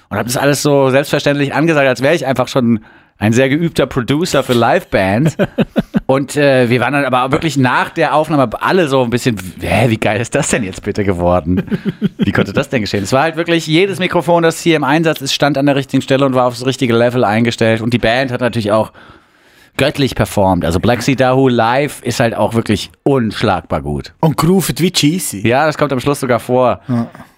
Und 0.08 0.16
habe 0.16 0.26
das 0.26 0.36
alles 0.36 0.60
so 0.60 0.90
selbstverständlich 0.90 1.54
angesagt, 1.54 1.86
als 1.86 2.02
wäre 2.02 2.16
ich 2.16 2.26
einfach 2.26 2.48
schon 2.48 2.80
ein 3.20 3.34
sehr 3.34 3.50
geübter 3.50 3.86
Producer 3.86 4.42
für 4.42 4.54
Livebands. 4.54 5.36
und 6.06 6.36
äh, 6.36 6.68
wir 6.70 6.80
waren 6.80 6.94
dann 6.94 7.04
aber 7.04 7.30
wirklich 7.30 7.56
nach 7.56 7.90
der 7.90 8.14
Aufnahme 8.14 8.48
alle 8.60 8.88
so 8.88 9.04
ein 9.04 9.10
bisschen, 9.10 9.36
hä, 9.60 9.88
wie 9.88 9.98
geil 9.98 10.20
ist 10.20 10.34
das 10.34 10.48
denn 10.48 10.64
jetzt 10.64 10.82
bitte 10.82 11.04
geworden? 11.04 11.62
Wie 12.16 12.32
konnte 12.32 12.54
das 12.54 12.70
denn 12.70 12.80
geschehen? 12.80 13.04
Es 13.04 13.12
war 13.12 13.22
halt 13.22 13.36
wirklich, 13.36 13.66
jedes 13.66 13.98
Mikrofon, 13.98 14.42
das 14.42 14.60
hier 14.60 14.74
im 14.74 14.84
Einsatz 14.84 15.20
ist, 15.20 15.34
stand 15.34 15.58
an 15.58 15.66
der 15.66 15.76
richtigen 15.76 16.02
Stelle 16.02 16.24
und 16.24 16.34
war 16.34 16.46
aufs 16.46 16.64
richtige 16.64 16.96
Level 16.96 17.22
eingestellt. 17.22 17.82
Und 17.82 17.92
die 17.92 17.98
Band 17.98 18.32
hat 18.32 18.40
natürlich 18.40 18.72
auch 18.72 18.90
göttlich 19.76 20.14
performt. 20.14 20.64
Also 20.64 20.80
Black 20.80 21.02
Sea 21.02 21.14
Dahoo 21.14 21.48
live 21.48 22.02
ist 22.02 22.20
halt 22.20 22.34
auch 22.34 22.54
wirklich 22.54 22.90
unschlagbar 23.02 23.82
gut. 23.82 24.14
Und 24.20 24.38
grooved 24.38 24.80
wie 24.80 24.92
cheesy. 24.92 25.46
Ja, 25.46 25.66
das 25.66 25.76
kommt 25.76 25.92
am 25.92 26.00
Schluss 26.00 26.20
sogar 26.20 26.40
vor. 26.40 26.80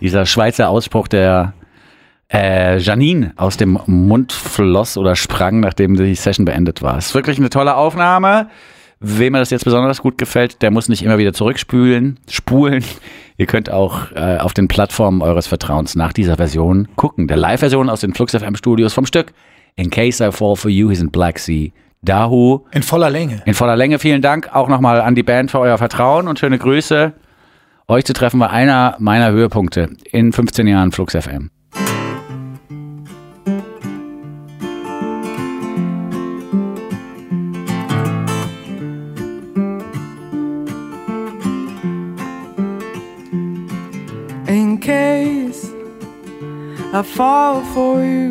Dieser 0.00 0.26
Schweizer 0.26 0.68
Ausspruch, 0.68 1.08
der 1.08 1.54
äh, 2.32 2.78
Janine 2.78 3.32
aus 3.36 3.56
dem 3.56 3.78
Mund 3.86 4.32
floss 4.32 4.96
oder 4.96 5.16
sprang, 5.16 5.60
nachdem 5.60 5.96
die 5.96 6.14
Session 6.14 6.44
beendet 6.44 6.82
war. 6.82 6.98
Ist 6.98 7.14
wirklich 7.14 7.38
eine 7.38 7.50
tolle 7.50 7.76
Aufnahme. 7.76 8.48
Wem 9.04 9.32
mir 9.32 9.40
das 9.40 9.50
jetzt 9.50 9.64
besonders 9.64 10.00
gut 10.00 10.16
gefällt, 10.16 10.62
der 10.62 10.70
muss 10.70 10.88
nicht 10.88 11.02
immer 11.02 11.18
wieder 11.18 11.32
zurückspülen, 11.32 12.20
spulen. 12.30 12.84
Ihr 13.36 13.46
könnt 13.46 13.70
auch 13.70 14.12
äh, 14.12 14.38
auf 14.38 14.54
den 14.54 14.68
Plattformen 14.68 15.22
eures 15.22 15.48
Vertrauens 15.48 15.96
nach 15.96 16.12
dieser 16.12 16.36
Version 16.36 16.86
gucken. 16.94 17.26
Der 17.26 17.36
Live-Version 17.36 17.90
aus 17.90 18.00
den 18.00 18.14
Flux 18.14 18.32
FM 18.32 18.54
Studios 18.54 18.92
vom 18.92 19.04
Stück 19.06 19.32
In 19.74 19.90
Case 19.90 20.24
I 20.24 20.30
Fall 20.30 20.54
For 20.54 20.70
You, 20.70 20.90
he's 20.90 21.00
in 21.00 21.10
Black 21.10 21.38
Sea. 21.40 21.70
Dahoo 22.02 22.60
In 22.72 22.82
voller 22.82 23.10
Länge. 23.10 23.42
in 23.44 23.54
voller 23.54 23.76
Länge. 23.76 23.98
Vielen 23.98 24.22
Dank 24.22 24.54
auch 24.54 24.68
nochmal 24.68 25.00
an 25.00 25.14
die 25.14 25.22
Band 25.22 25.50
für 25.50 25.58
euer 25.60 25.78
Vertrauen 25.78 26.28
und 26.28 26.38
schöne 26.38 26.58
Grüße. 26.58 27.12
Euch 27.88 28.04
zu 28.04 28.12
treffen 28.12 28.38
war 28.40 28.50
einer 28.50 28.96
meiner 29.00 29.30
Höhepunkte 29.32 29.90
in 30.10 30.32
15 30.32 30.66
Jahren 30.66 30.92
Flux 30.92 31.14
FM. 31.16 31.50
I 46.94 47.00
fall 47.00 47.64
for 47.72 48.04
you, 48.04 48.28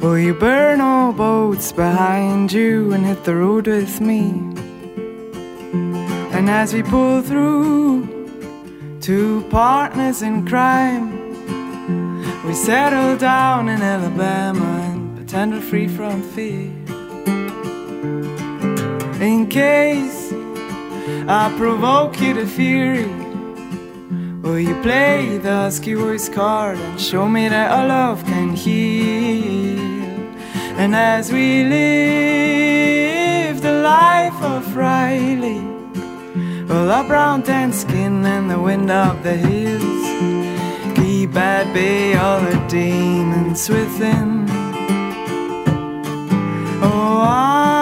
will 0.00 0.18
you 0.18 0.32
burn 0.32 0.80
all 0.80 1.12
boats 1.12 1.70
behind 1.70 2.50
you 2.50 2.94
and 2.94 3.04
hit 3.04 3.24
the 3.24 3.36
road 3.36 3.66
with 3.66 4.00
me? 4.00 4.30
And 6.32 6.48
as 6.48 6.72
we 6.72 6.82
pull 6.82 7.20
through, 7.20 8.08
two 9.02 9.44
partners 9.50 10.22
in 10.22 10.46
crime, 10.46 11.12
we 12.46 12.54
settle 12.54 13.18
down 13.18 13.68
in 13.68 13.82
Alabama 13.82 14.64
and 14.64 15.14
pretend 15.14 15.52
we're 15.52 15.60
free 15.60 15.88
from 15.88 16.22
fear. 16.22 16.72
In 19.20 19.48
case 19.50 20.32
I 21.28 21.54
provoke 21.58 22.18
you 22.22 22.32
to 22.32 22.46
fury. 22.46 23.21
Will 24.42 24.58
you 24.58 24.74
play 24.82 25.38
the 25.38 25.52
husky 25.52 25.94
voice 25.94 26.28
card 26.28 26.76
and 26.76 27.00
show 27.00 27.28
me 27.28 27.48
that 27.48 27.70
our 27.70 27.86
love 27.86 28.24
can 28.24 28.56
heal? 28.56 29.78
And 30.82 30.96
as 30.96 31.30
we 31.30 31.62
live 31.62 32.82
the 33.62 33.82
life 33.82 34.42
of 34.42 34.76
Riley, 34.76 35.60
well, 36.66 36.90
our 36.90 37.04
brown 37.04 37.44
tan 37.44 37.72
skin 37.72 38.26
and 38.26 38.50
the 38.50 38.58
wind 38.58 38.90
of 38.90 39.22
the 39.22 39.36
hills 39.36 40.06
keep 40.96 41.36
at 41.36 41.72
bay 41.72 42.16
all 42.16 42.40
the 42.40 42.56
demons 42.68 43.68
within. 43.68 44.48
Oh, 46.82 47.22
I 47.22 47.81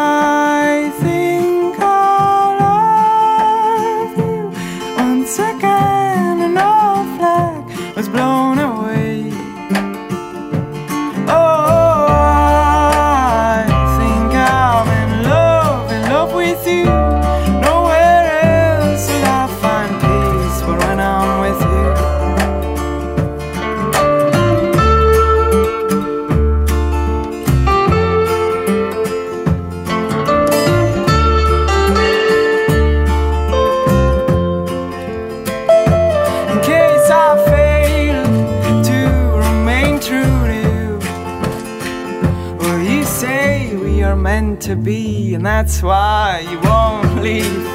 say 43.21 43.77
we 43.77 44.03
are 44.03 44.17
meant 44.17 44.63
to 44.63 44.75
be, 44.75 45.35
and 45.35 45.45
that's 45.45 45.83
why 45.83 46.43
you 46.51 46.59
won't 46.61 47.21
leave. 47.21 47.67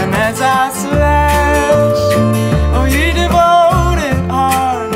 And 0.00 0.10
as 0.14 0.40
I 0.40 0.70
slash, 0.82 2.00
oh, 2.76 2.86
you 2.96 3.06
devoted 3.22 4.18
heart, 4.30 4.94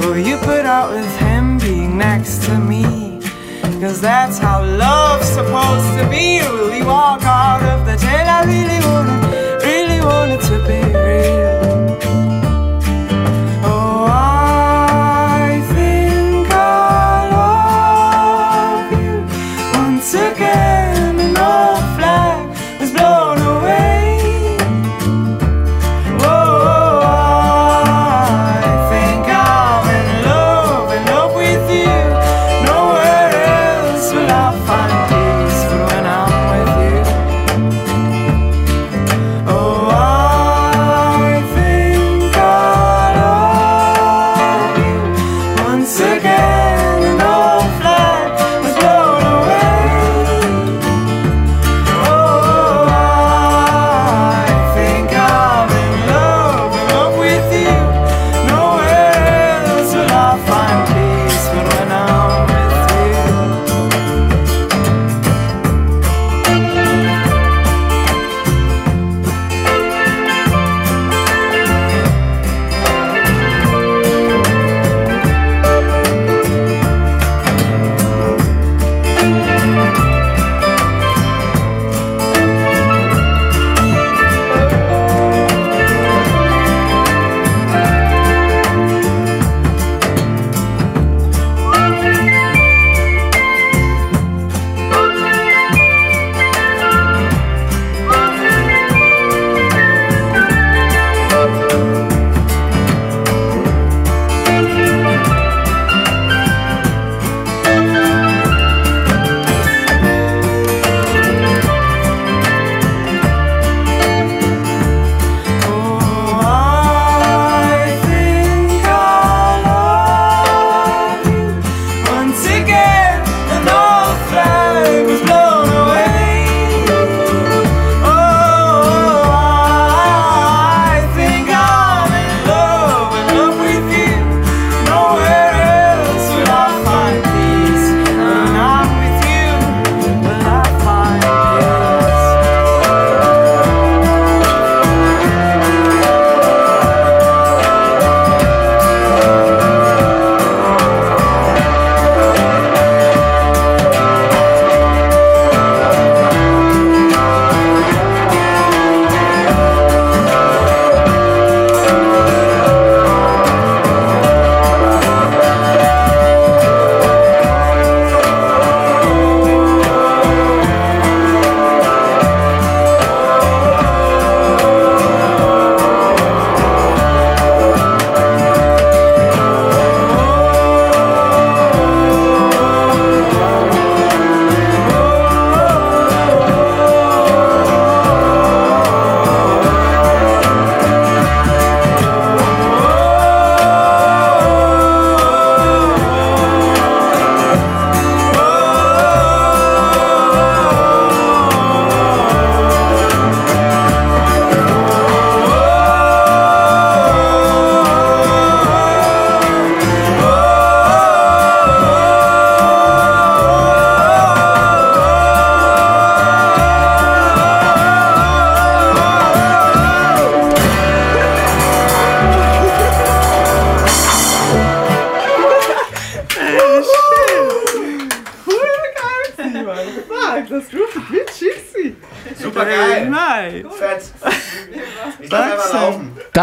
oh, 0.00 0.14
you 0.14 0.36
put 0.50 0.64
out 0.64 0.92
with 0.92 1.12
him 1.18 1.58
being 1.58 1.98
next 1.98 2.44
to 2.44 2.56
me. 2.56 2.84
Cause 3.80 4.00
that's 4.00 4.38
how 4.38 4.62
love's 4.62 5.26
supposed 5.26 5.92
to 5.98 6.04
be. 6.08 6.38
Will 6.38 6.72
you 6.72 6.86
walk 6.86 7.24
out 7.24 7.64
of 7.64 7.84
the 7.84 7.96
jail? 7.96 8.26
I 8.38 8.44
really 8.54 8.80
wanna, 8.86 9.18
really 9.66 10.00
want 10.08 10.30
it 10.36 10.42
to 10.50 10.56
be 10.68 10.80
real. 11.06 12.01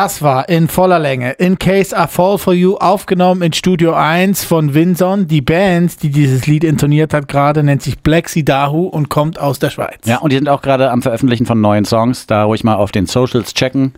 Das 0.09 0.23
war 0.23 0.49
in 0.49 0.67
voller 0.67 0.97
Länge. 0.97 1.33
In 1.33 1.59
Case 1.59 1.95
I 1.95 2.07
Fall 2.07 2.39
For 2.39 2.51
You, 2.51 2.77
aufgenommen 2.77 3.43
in 3.43 3.53
Studio 3.53 3.93
1 3.93 4.43
von 4.43 4.73
Vinson. 4.73 5.27
Die 5.27 5.41
Band, 5.41 6.01
die 6.01 6.09
dieses 6.09 6.47
Lied 6.47 6.63
intoniert 6.63 7.13
hat 7.13 7.27
gerade, 7.27 7.61
nennt 7.61 7.83
sich 7.83 7.99
Black 7.99 8.27
Dahu 8.35 8.87
und 8.87 9.09
kommt 9.09 9.37
aus 9.39 9.59
der 9.59 9.69
Schweiz. 9.69 9.99
Ja, 10.05 10.17
und 10.17 10.31
die 10.31 10.37
sind 10.37 10.49
auch 10.49 10.63
gerade 10.63 10.89
am 10.89 11.03
Veröffentlichen 11.03 11.45
von 11.45 11.61
neuen 11.61 11.85
Songs. 11.85 12.25
Da 12.25 12.45
ruhig 12.45 12.63
mal 12.63 12.73
auf 12.73 12.91
den 12.91 13.05
Socials 13.05 13.53
checken. 13.53 13.93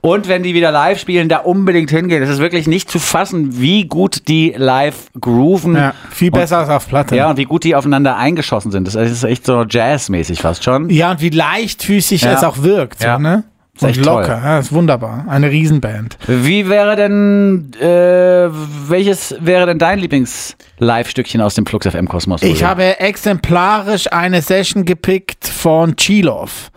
Und 0.00 0.28
wenn 0.28 0.42
die 0.42 0.54
wieder 0.54 0.70
live 0.72 0.98
spielen, 0.98 1.28
da 1.28 1.40
unbedingt 1.40 1.90
hingehen. 1.90 2.22
Es 2.22 2.30
ist 2.30 2.38
wirklich 2.38 2.66
nicht 2.66 2.90
zu 2.90 2.98
fassen, 2.98 3.60
wie 3.60 3.84
gut 3.84 4.28
die 4.28 4.54
live 4.56 5.10
grooven. 5.20 5.76
Ja, 5.76 5.92
viel 6.10 6.30
besser 6.30 6.60
als 6.60 6.70
auf 6.70 6.88
Platte. 6.88 7.16
Ja, 7.16 7.28
und 7.28 7.36
wie 7.36 7.44
gut 7.44 7.64
die 7.64 7.74
aufeinander 7.76 8.16
eingeschossen 8.16 8.72
sind. 8.72 8.86
Das 8.86 8.94
ist 8.94 9.24
echt 9.24 9.44
so 9.44 9.66
jazzmäßig 9.68 10.40
fast 10.40 10.64
schon. 10.64 10.88
Ja, 10.88 11.10
und 11.10 11.20
wie 11.20 11.28
leichtfüßig 11.28 12.22
Ja. 12.22 12.32
es 12.32 12.42
auch 12.42 12.62
wirkt. 12.62 13.02
Ja. 13.04 13.16
So, 13.16 13.22
ne? 13.22 13.44
Ist 13.76 13.82
Und 13.82 13.96
locker. 14.06 14.26
toll. 14.26 14.40
Ja, 14.44 14.58
ist 14.60 14.72
wunderbar. 14.72 15.24
Eine 15.28 15.50
Riesenband. 15.50 16.16
Wie 16.28 16.68
wäre 16.68 16.94
denn, 16.94 17.72
äh, 17.80 18.48
welches 18.88 19.34
wäre 19.40 19.66
denn 19.66 19.78
dein 19.78 19.98
Lieblings-Live-Stückchen 19.98 21.40
aus 21.40 21.54
dem 21.54 21.66
Flux 21.66 21.86
FM 21.86 22.08
Kosmos? 22.08 22.42
Ich 22.42 22.62
habe 22.62 23.00
exemplarisch 23.00 24.12
eine 24.12 24.42
Session 24.42 24.84
gepickt 24.84 25.48
von 25.48 25.96
Chilov. 25.96 26.70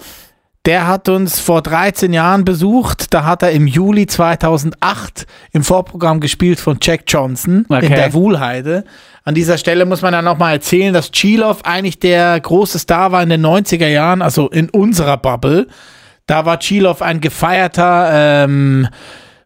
Der 0.66 0.86
hat 0.88 1.08
uns 1.08 1.40
vor 1.40 1.62
13 1.62 2.12
Jahren 2.12 2.44
besucht. 2.44 3.14
Da 3.14 3.24
hat 3.24 3.42
er 3.42 3.52
im 3.52 3.68
Juli 3.68 4.06
2008 4.06 5.26
im 5.54 5.64
Vorprogramm 5.64 6.20
gespielt 6.20 6.60
von 6.60 6.78
Jack 6.82 7.04
Johnson 7.08 7.66
Okay. 7.70 7.86
in 7.86 7.92
der 7.94 8.14
Wuhlheide. 8.14 8.84
An 9.24 9.34
dieser 9.36 9.58
Stelle 9.58 9.86
muss 9.86 10.02
man 10.02 10.12
dann 10.14 10.26
nochmal 10.26 10.54
erzählen, 10.56 10.94
dass 10.94 11.12
Chilov 11.12 11.62
eigentlich 11.64 12.00
der 12.00 12.38
große 12.40 12.80
Star 12.80 13.12
war 13.14 13.24
in 13.24 13.30
den 13.30 13.46
90er 13.46 13.88
Jahren, 13.88 14.22
also 14.22 14.50
in 14.50 14.70
unserer 14.70 15.16
Bubble. 15.18 15.68
Da 16.28 16.46
war 16.46 16.60
Chilov 16.60 17.02
ein 17.02 17.22
gefeierter 17.22 18.10
ähm, 18.44 18.90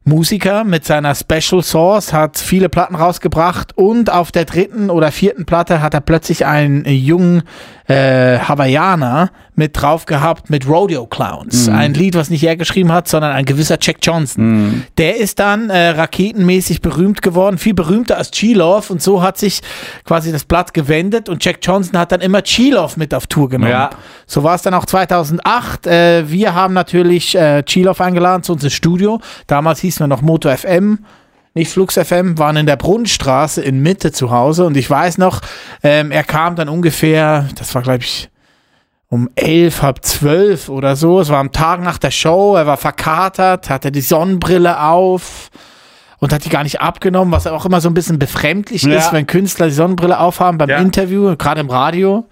Musiker 0.03 0.63
mit 0.63 0.83
seiner 0.83 1.13
Special 1.13 1.61
Sauce, 1.61 2.11
hat 2.11 2.39
viele 2.39 2.69
Platten 2.69 2.95
rausgebracht 2.95 3.77
und 3.77 4.09
auf 4.11 4.31
der 4.31 4.45
dritten 4.45 4.89
oder 4.89 5.11
vierten 5.11 5.45
Platte 5.45 5.83
hat 5.83 5.93
er 5.93 6.01
plötzlich 6.01 6.47
einen 6.47 6.83
jungen 6.85 7.43
äh, 7.91 8.39
Hawaiianer 8.39 9.31
mit 9.55 9.79
drauf 9.79 10.05
gehabt 10.05 10.49
mit 10.49 10.67
Rodeo 10.67 11.05
Clowns. 11.05 11.69
Ein 11.69 11.93
Lied, 11.93 12.15
was 12.15 12.29
nicht 12.29 12.43
er 12.43 12.55
geschrieben 12.55 12.91
hat, 12.91 13.07
sondern 13.07 13.31
ein 13.31 13.45
gewisser 13.45 13.77
Jack 13.79 13.97
Johnson. 14.01 14.85
Der 14.97 15.17
ist 15.17 15.39
dann 15.39 15.69
äh, 15.69 15.89
raketenmäßig 15.89 16.81
berühmt 16.81 17.21
geworden, 17.21 17.57
viel 17.57 17.73
berühmter 17.73 18.17
als 18.17 18.31
Chilov 18.31 18.89
und 18.89 19.01
so 19.01 19.21
hat 19.21 19.37
sich 19.37 19.61
quasi 20.05 20.31
das 20.31 20.45
Blatt 20.45 20.73
gewendet 20.73 21.29
und 21.29 21.43
Jack 21.43 21.59
Johnson 21.61 21.99
hat 21.99 22.11
dann 22.11 22.21
immer 22.21 22.41
Chilov 22.41 22.97
mit 22.97 23.13
auf 23.13 23.27
Tour 23.27 23.49
genommen. 23.49 23.71
Ja. 23.71 23.91
So 24.25 24.43
war 24.43 24.55
es 24.55 24.61
dann 24.61 24.73
auch 24.73 24.85
2008. 24.85 25.87
Äh, 25.87 26.29
wir 26.29 26.55
haben 26.55 26.73
natürlich 26.73 27.35
äh, 27.35 27.63
Chilov 27.63 28.01
eingeladen 28.01 28.43
zu 28.43 28.53
unserem 28.53 28.71
Studio. 28.71 29.19
Damals 29.47 29.81
hießen 29.81 30.03
wir 30.03 30.07
noch 30.07 30.21
Moto 30.21 30.49
FM. 30.49 30.99
Nicht 31.53 31.71
Flux 31.71 31.95
FM, 31.95 32.37
waren 32.37 32.55
in 32.55 32.65
der 32.65 32.77
Brunnenstraße 32.77 33.61
in 33.61 33.81
Mitte 33.81 34.11
zu 34.13 34.31
Hause 34.31 34.65
und 34.65 34.77
ich 34.77 34.89
weiß 34.89 35.17
noch, 35.17 35.41
ähm, 35.83 36.11
er 36.11 36.23
kam 36.23 36.55
dann 36.55 36.69
ungefähr, 36.69 37.47
das 37.55 37.75
war 37.75 37.81
glaube 37.81 37.99
ich 38.03 38.29
um 39.09 39.29
elf, 39.35 39.81
halb 39.81 40.05
zwölf 40.05 40.69
oder 40.69 40.95
so. 40.95 41.19
Es 41.19 41.27
war 41.27 41.39
am 41.39 41.51
Tag 41.51 41.81
nach 41.81 41.97
der 41.97 42.11
Show, 42.11 42.55
er 42.55 42.65
war 42.67 42.77
verkatert, 42.77 43.69
hatte 43.69 43.91
die 43.91 43.99
Sonnenbrille 43.99 44.81
auf 44.81 45.49
und 46.19 46.31
hat 46.31 46.45
die 46.45 46.49
gar 46.49 46.63
nicht 46.63 46.79
abgenommen, 46.79 47.33
was 47.33 47.45
auch 47.47 47.65
immer 47.65 47.81
so 47.81 47.89
ein 47.89 47.93
bisschen 47.93 48.17
befremdlich 48.19 48.83
Ja. 48.83 48.95
ist, 48.97 49.11
wenn 49.11 49.27
Künstler 49.27 49.65
die 49.65 49.73
Sonnenbrille 49.73 50.17
aufhaben 50.17 50.57
beim 50.57 50.69
Ja. 50.69 50.77
Interview, 50.77 51.35
gerade 51.35 51.59
im 51.59 51.69
Radio. 51.69 52.25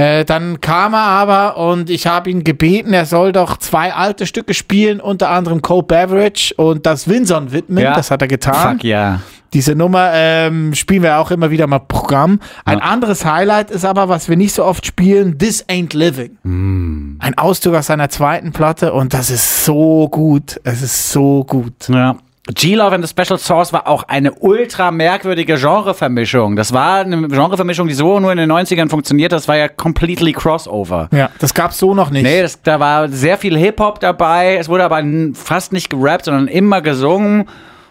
Äh, 0.00 0.24
dann 0.24 0.60
kam 0.60 0.94
er 0.94 1.00
aber 1.00 1.56
und 1.56 1.90
ich 1.90 2.06
habe 2.06 2.30
ihn 2.30 2.44
gebeten, 2.44 2.92
er 2.92 3.04
soll 3.04 3.32
doch 3.32 3.56
zwei 3.56 3.92
alte 3.92 4.26
Stücke 4.26 4.54
spielen, 4.54 5.00
unter 5.00 5.28
anderem 5.30 5.60
Cold 5.60 5.88
Beverage 5.88 6.54
und 6.56 6.86
das 6.86 7.08
Winson 7.08 7.50
widmen. 7.50 7.82
Ja. 7.82 7.94
Das 7.94 8.12
hat 8.12 8.22
er 8.22 8.28
getan. 8.28 8.76
Fuck 8.78 8.84
ja. 8.84 9.20
Diese 9.54 9.74
Nummer 9.74 10.10
ähm, 10.12 10.72
spielen 10.74 11.02
wir 11.02 11.18
auch 11.18 11.32
immer 11.32 11.50
wieder 11.50 11.66
mal 11.66 11.80
Programm. 11.80 12.38
Ein 12.64 12.78
Ja. 12.78 12.84
anderes 12.84 13.24
Highlight 13.24 13.72
ist 13.72 13.84
aber, 13.84 14.08
was 14.08 14.28
wir 14.28 14.36
nicht 14.36 14.52
so 14.54 14.64
oft 14.64 14.86
spielen, 14.86 15.36
This 15.38 15.66
Ain't 15.68 15.96
Living. 15.96 16.36
Mm. 16.44 17.16
Ein 17.18 17.36
Auszug 17.36 17.74
aus 17.74 17.86
seiner 17.86 18.08
zweiten 18.08 18.52
Platte 18.52 18.92
und 18.92 19.14
das 19.14 19.30
ist 19.30 19.64
so 19.64 20.08
gut. 20.08 20.60
Es 20.62 20.80
ist 20.82 21.10
so 21.10 21.42
gut. 21.44 21.88
Ja. 21.88 22.16
G-Love 22.54 22.94
and 22.94 23.06
the 23.06 23.10
Special 23.10 23.38
Sauce 23.38 23.72
war 23.72 23.86
auch 23.86 24.04
eine 24.04 24.32
ultra 24.32 24.90
merkwürdige 24.90 25.56
Genrevermischung. 25.56 26.56
Das 26.56 26.72
war 26.72 27.00
eine 27.00 27.28
Genrevermischung, 27.28 27.88
die 27.88 27.94
so 27.94 28.20
nur 28.20 28.32
in 28.32 28.38
den 28.38 28.50
90ern 28.50 28.88
funktioniert. 28.88 29.32
Das 29.32 29.48
war 29.48 29.56
ja 29.56 29.68
completely 29.68 30.32
Crossover. 30.32 31.08
Ja, 31.12 31.30
das 31.40 31.52
gab's 31.52 31.78
so 31.78 31.94
noch 31.94 32.10
nicht. 32.10 32.22
Nee, 32.22 32.40
das, 32.40 32.62
da 32.62 32.80
war 32.80 33.08
sehr 33.08 33.36
viel 33.36 33.56
Hip-Hop 33.56 34.00
dabei. 34.00 34.56
Es 34.56 34.68
wurde 34.68 34.84
aber 34.84 35.02
fast 35.34 35.72
nicht 35.72 35.90
gerappt, 35.90 36.24
sondern 36.24 36.48
immer 36.48 36.80
gesungen. 36.80 37.48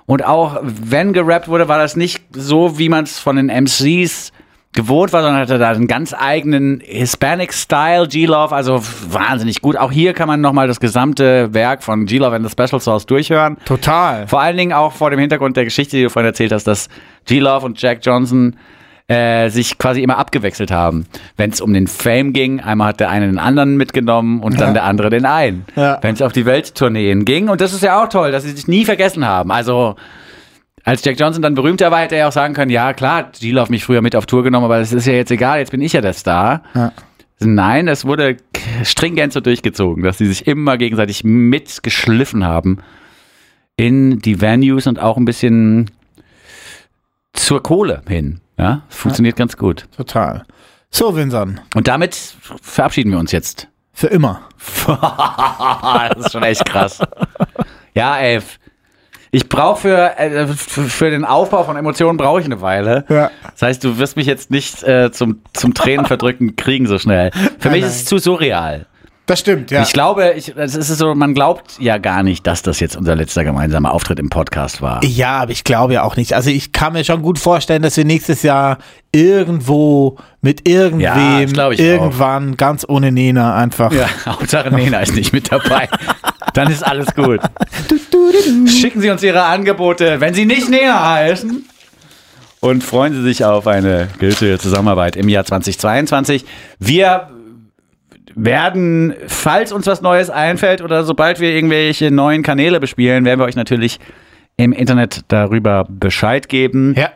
Und 0.07 0.25
auch 0.25 0.59
wenn 0.63 1.13
gerappt 1.13 1.49
wurde, 1.49 1.67
war 1.67 1.77
das 1.77 1.95
nicht 1.95 2.23
so, 2.31 2.79
wie 2.79 2.89
man 2.89 3.03
es 3.03 3.19
von 3.19 3.35
den 3.35 3.47
MCs 3.47 4.31
gewohnt 4.77 5.11
war, 5.11 5.23
sondern 5.23 5.41
hatte 5.41 5.57
da 5.57 5.71
einen 5.71 5.87
ganz 5.87 6.13
eigenen 6.13 6.81
Hispanic-Style, 6.85 8.07
G-Love, 8.07 8.55
also 8.55 8.79
wahnsinnig 9.09 9.61
gut. 9.61 9.75
Auch 9.75 9.91
hier 9.91 10.13
kann 10.13 10.27
man 10.27 10.39
nochmal 10.39 10.67
das 10.67 10.79
gesamte 10.79 11.51
Werk 11.53 11.81
von 11.81 12.05
G-Love 12.05 12.35
and 12.35 12.45
the 12.47 12.51
Special 12.51 12.79
Sauce 12.79 13.07
durchhören. 13.07 13.57
Total. 13.65 14.27
Vor 14.27 14.39
allen 14.39 14.55
Dingen 14.55 14.73
auch 14.73 14.93
vor 14.93 15.09
dem 15.09 15.19
Hintergrund 15.19 15.57
der 15.57 15.63
Geschichte, 15.63 15.97
die 15.97 16.03
du 16.03 16.09
vorhin 16.11 16.27
erzählt 16.27 16.51
hast, 16.51 16.67
dass 16.67 16.89
G-Love 17.25 17.65
und 17.65 17.81
Jack 17.81 17.99
Johnson 18.03 18.55
äh, 19.07 19.49
sich 19.49 19.79
quasi 19.79 20.03
immer 20.03 20.19
abgewechselt 20.19 20.69
haben. 20.69 21.07
Wenn 21.37 21.49
es 21.49 21.59
um 21.59 21.73
den 21.73 21.87
Fame 21.87 22.31
ging, 22.31 22.59
einmal 22.59 22.89
hat 22.89 22.99
der 22.99 23.09
eine 23.09 23.25
den 23.25 23.39
anderen 23.39 23.77
mitgenommen 23.77 24.41
und 24.41 24.61
dann 24.61 24.75
der 24.75 24.83
andere 24.83 25.09
den 25.09 25.25
einen. 25.25 25.65
Ja. 25.75 25.97
Wenn 26.01 26.13
es 26.13 26.21
auf 26.21 26.33
die 26.33 26.45
Welttourneen 26.45 27.25
ging, 27.25 27.49
und 27.49 27.61
das 27.61 27.73
ist 27.73 27.81
ja 27.81 28.03
auch 28.03 28.09
toll, 28.09 28.31
dass 28.31 28.43
sie 28.43 28.51
sich 28.51 28.67
nie 28.67 28.85
vergessen 28.85 29.25
haben. 29.25 29.51
Also 29.51 29.95
als 30.87 31.03
Jack 31.03 31.19
Johnson 31.19 31.41
dann 31.41 31.53
berühmter 31.53 31.91
war, 31.91 31.99
hätte 31.99 32.15
er 32.15 32.19
ja 32.19 32.27
auch 32.29 32.31
sagen 32.33 32.53
können, 32.53 32.71
ja 32.71 32.93
klar, 32.93 33.29
G-Love 33.37 33.63
hat 33.63 33.69
mich 33.69 33.83
früher 33.83 34.01
mit 34.01 34.15
auf 34.15 34.25
Tour 34.25 34.43
genommen, 34.43 34.63
aber 34.63 34.79
das 34.79 34.93
ist 34.93 35.05
ja 35.05 35.11
jetzt 35.11 35.31
egal, 35.31 35.59
jetzt 35.59 35.71
bin 35.71 35.81
ich 35.81 35.91
ja 35.91 35.99
der 35.99 36.13
Star. 36.13 36.63
Ja. 36.73 36.93
Nein, 37.41 37.89
es 37.89 38.05
wurde 38.05 38.37
stringent 38.83 39.33
so 39.33 39.41
durchgezogen, 39.41 40.01
dass 40.01 40.17
sie 40.17 40.27
sich 40.27 40.47
immer 40.47 40.77
gegenseitig 40.77 41.25
mitgeschliffen 41.25 42.45
haben 42.45 42.77
in 43.75 44.19
die 44.19 44.39
Venues 44.39 44.87
und 44.87 44.97
auch 44.97 45.17
ein 45.17 45.25
bisschen 45.25 45.91
zur 47.33 47.61
Kohle 47.61 48.01
hin. 48.07 48.39
Ja, 48.57 48.83
funktioniert 48.87 49.35
ganz 49.35 49.57
gut. 49.57 49.89
Total. 49.97 50.45
So, 50.89 51.17
Vincent. 51.17 51.61
Und 51.75 51.89
damit 51.89 52.15
verabschieden 52.61 53.11
wir 53.11 53.19
uns 53.19 53.33
jetzt. 53.33 53.67
Für 53.91 54.07
immer. 54.07 54.39
das 54.87 56.27
ist 56.27 56.31
schon 56.31 56.43
echt 56.43 56.63
krass. 56.63 57.01
Ja, 57.93 58.17
ey. 58.19 58.39
Ich 59.37 59.49
brauche 59.49 59.81
für, 59.81 60.17
äh, 60.17 60.47
für, 60.47 61.11
den 61.11 61.23
Aufbau 61.23 61.63
von 61.63 61.77
Emotionen 61.77 62.17
brauche 62.17 62.39
ich 62.39 62.47
eine 62.47 62.59
Weile. 62.59 63.05
Ja. 63.07 63.29
Das 63.51 63.61
heißt, 63.61 63.83
du 63.83 63.99
wirst 63.99 64.17
mich 64.17 64.25
jetzt 64.25 64.49
nicht 64.49 64.81
äh, 64.81 65.11
zum, 65.11 65.41
zum 65.53 65.75
Tränen 65.75 66.07
verdrücken 66.07 66.55
kriegen 66.55 66.87
so 66.87 66.97
schnell. 66.97 67.29
Für 67.59 67.69
mich 67.69 67.81
nein. 67.81 67.89
ist 67.91 67.97
es 67.97 68.05
zu 68.05 68.17
surreal. 68.17 68.87
Das 69.27 69.39
stimmt, 69.41 69.71
ja. 69.71 69.83
Ich 69.83 69.91
glaube, 69.91 70.35
ich, 70.37 70.55
es 70.55 70.73
ist 70.73 70.87
so, 70.87 71.13
man 71.13 71.33
glaubt 71.33 71.75
ja 71.79 71.97
gar 71.97 72.23
nicht, 72.23 72.47
dass 72.47 72.61
das 72.61 72.79
jetzt 72.79 72.95
unser 72.95 73.13
letzter 73.13 73.43
gemeinsamer 73.43 73.91
Auftritt 73.91 74.19
im 74.19 74.29
Podcast 74.29 74.81
war. 74.81 75.03
Ja, 75.03 75.39
aber 75.41 75.51
ich 75.51 75.65
glaube 75.65 75.93
ja 75.95 76.03
auch 76.03 76.15
nicht. 76.15 76.31
Also 76.31 76.49
ich 76.49 76.71
kann 76.71 76.93
mir 76.93 77.03
schon 77.03 77.21
gut 77.21 77.37
vorstellen, 77.37 77.81
dass 77.81 77.97
wir 77.97 78.05
nächstes 78.05 78.41
Jahr 78.41 78.77
irgendwo 79.11 80.17
mit 80.39 80.65
Ja, 80.65 80.77
irgendwem 80.77 81.53
das 81.53 81.73
ich 81.73 81.79
irgendwann 81.81 82.55
ganz 82.55 82.85
ohne 82.87 83.11
Nena 83.11 83.53
einfach. 83.53 83.91
Ja, 83.91 84.07
Hauptsache 84.25 84.73
Nena 84.73 85.01
ist 85.01 85.13
nicht 85.13 85.33
mit 85.33 85.51
dabei. 85.51 85.89
Dann 86.53 86.71
ist 86.71 86.87
alles 86.87 87.13
gut. 87.13 87.41
Schicken 88.65 89.01
Sie 89.01 89.09
uns 89.09 89.21
Ihre 89.23 89.43
Angebote, 89.43 90.21
wenn 90.21 90.35
Sie 90.35 90.45
nicht 90.45 90.69
Nena 90.69 91.15
heißen. 91.15 91.65
Und 92.61 92.81
freuen 92.81 93.13
Sie 93.13 93.23
sich 93.23 93.43
auf 93.43 93.67
eine 93.67 94.07
gültige 94.19 94.57
Zusammenarbeit 94.57 95.17
im 95.17 95.27
Jahr 95.27 95.43
2022. 95.43 96.45
Wir 96.79 97.27
werden, 98.37 99.13
falls 99.27 99.71
uns 99.71 99.87
was 99.87 100.01
Neues 100.01 100.29
einfällt 100.29 100.81
oder 100.81 101.03
sobald 101.03 101.39
wir 101.39 101.53
irgendwelche 101.53 102.11
neuen 102.11 102.43
Kanäle 102.43 102.79
bespielen, 102.79 103.25
werden 103.25 103.39
wir 103.39 103.45
euch 103.45 103.55
natürlich 103.55 103.99
im 104.55 104.71
Internet 104.71 105.25
darüber 105.27 105.85
Bescheid 105.89 106.47
geben. 106.47 106.93
Ja. 106.95 107.09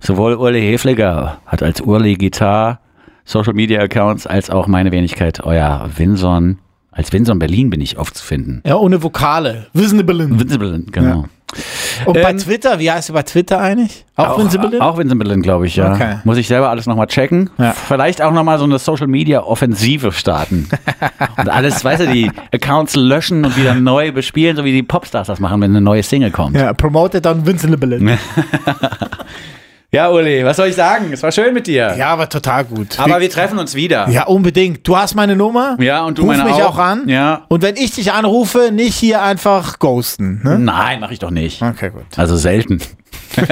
Sowohl 0.00 0.34
Urli 0.34 0.60
Hefliger 0.60 1.38
hat 1.46 1.62
als 1.62 1.80
Urli 1.80 2.14
Gitar 2.14 2.80
Social 3.24 3.54
Media 3.54 3.80
Accounts 3.80 4.26
als 4.26 4.50
auch 4.50 4.66
meine 4.66 4.92
Wenigkeit, 4.92 5.42
euer 5.44 5.88
Winson. 5.96 6.58
Als 6.90 7.12
Winson 7.12 7.38
Berlin 7.38 7.70
bin 7.70 7.80
ich 7.80 7.98
oft 7.98 8.16
zu 8.16 8.24
finden. 8.24 8.62
Ja, 8.64 8.76
ohne 8.76 9.02
Vokale. 9.02 9.66
Visible. 9.72 10.28
Winson 10.30 10.86
genau. 10.90 11.24
Und 12.04 12.14
bei 12.14 12.30
Ähm, 12.30 12.38
Twitter, 12.38 12.78
wie 12.78 12.90
heißt 12.90 13.08
du 13.08 13.12
bei 13.12 13.22
Twitter 13.22 13.60
eigentlich? 13.60 14.04
Auch? 14.16 14.38
Auch 14.38 14.98
Winson 14.98 15.18
Berlin, 15.18 15.42
glaube 15.42 15.66
ich, 15.66 15.76
ja. 15.76 15.92
Okay. 15.92 16.16
Muss 16.24 16.36
ich 16.38 16.48
selber 16.48 16.68
alles 16.70 16.86
nochmal 16.86 17.06
checken. 17.06 17.50
Ja. 17.58 17.72
Vielleicht 17.72 18.20
auch 18.20 18.32
nochmal 18.32 18.58
so 18.58 18.64
eine 18.64 18.78
Social 18.78 19.06
Media 19.06 19.42
Offensive 19.42 20.12
starten. 20.12 20.68
und 21.38 21.48
alles, 21.48 21.84
weißt 21.84 22.02
du, 22.02 22.08
die 22.08 22.30
Accounts 22.52 22.96
löschen 22.96 23.44
und 23.44 23.56
wieder 23.56 23.74
neu 23.74 24.12
bespielen, 24.12 24.56
so 24.56 24.64
wie 24.64 24.72
die 24.72 24.82
Popstars 24.82 25.28
das 25.28 25.40
machen, 25.40 25.60
wenn 25.60 25.70
eine 25.70 25.80
neue 25.80 26.02
Single 26.02 26.30
kommt. 26.30 26.56
Ja, 26.56 26.72
promoted 26.72 27.26
on 27.26 27.46
Visible. 27.46 28.00
Ja, 29.96 30.10
Uli, 30.10 30.44
was 30.44 30.58
soll 30.58 30.68
ich 30.68 30.74
sagen? 30.76 31.10
Es 31.10 31.22
war 31.22 31.32
schön 31.32 31.54
mit 31.54 31.66
dir. 31.66 31.94
Ja, 31.96 32.08
aber 32.08 32.28
total 32.28 32.66
gut. 32.66 32.98
Aber 33.00 33.18
wir 33.18 33.30
treffen 33.30 33.58
uns 33.58 33.74
wieder. 33.74 34.06
ja, 34.10 34.24
unbedingt. 34.26 34.86
Du 34.86 34.94
hast 34.94 35.14
meine 35.14 35.34
Nummer. 35.34 35.78
Ja, 35.80 36.02
und 36.04 36.18
du 36.18 36.22
Ruf 36.22 36.36
meine 36.36 36.44
mich 36.44 36.52
auch. 36.62 36.74
auch 36.74 36.78
an. 36.78 37.08
Ja. 37.08 37.46
Und 37.48 37.62
wenn 37.62 37.76
ich 37.76 37.92
dich 37.92 38.12
anrufe, 38.12 38.70
nicht 38.72 38.94
hier 38.94 39.22
einfach 39.22 39.78
ghosten. 39.78 40.42
Ne? 40.44 40.58
Nein, 40.58 41.00
mache 41.00 41.14
ich 41.14 41.18
doch 41.18 41.30
nicht. 41.30 41.62
Okay, 41.62 41.88
gut. 41.88 42.04
Also 42.16 42.36
selten. 42.36 42.78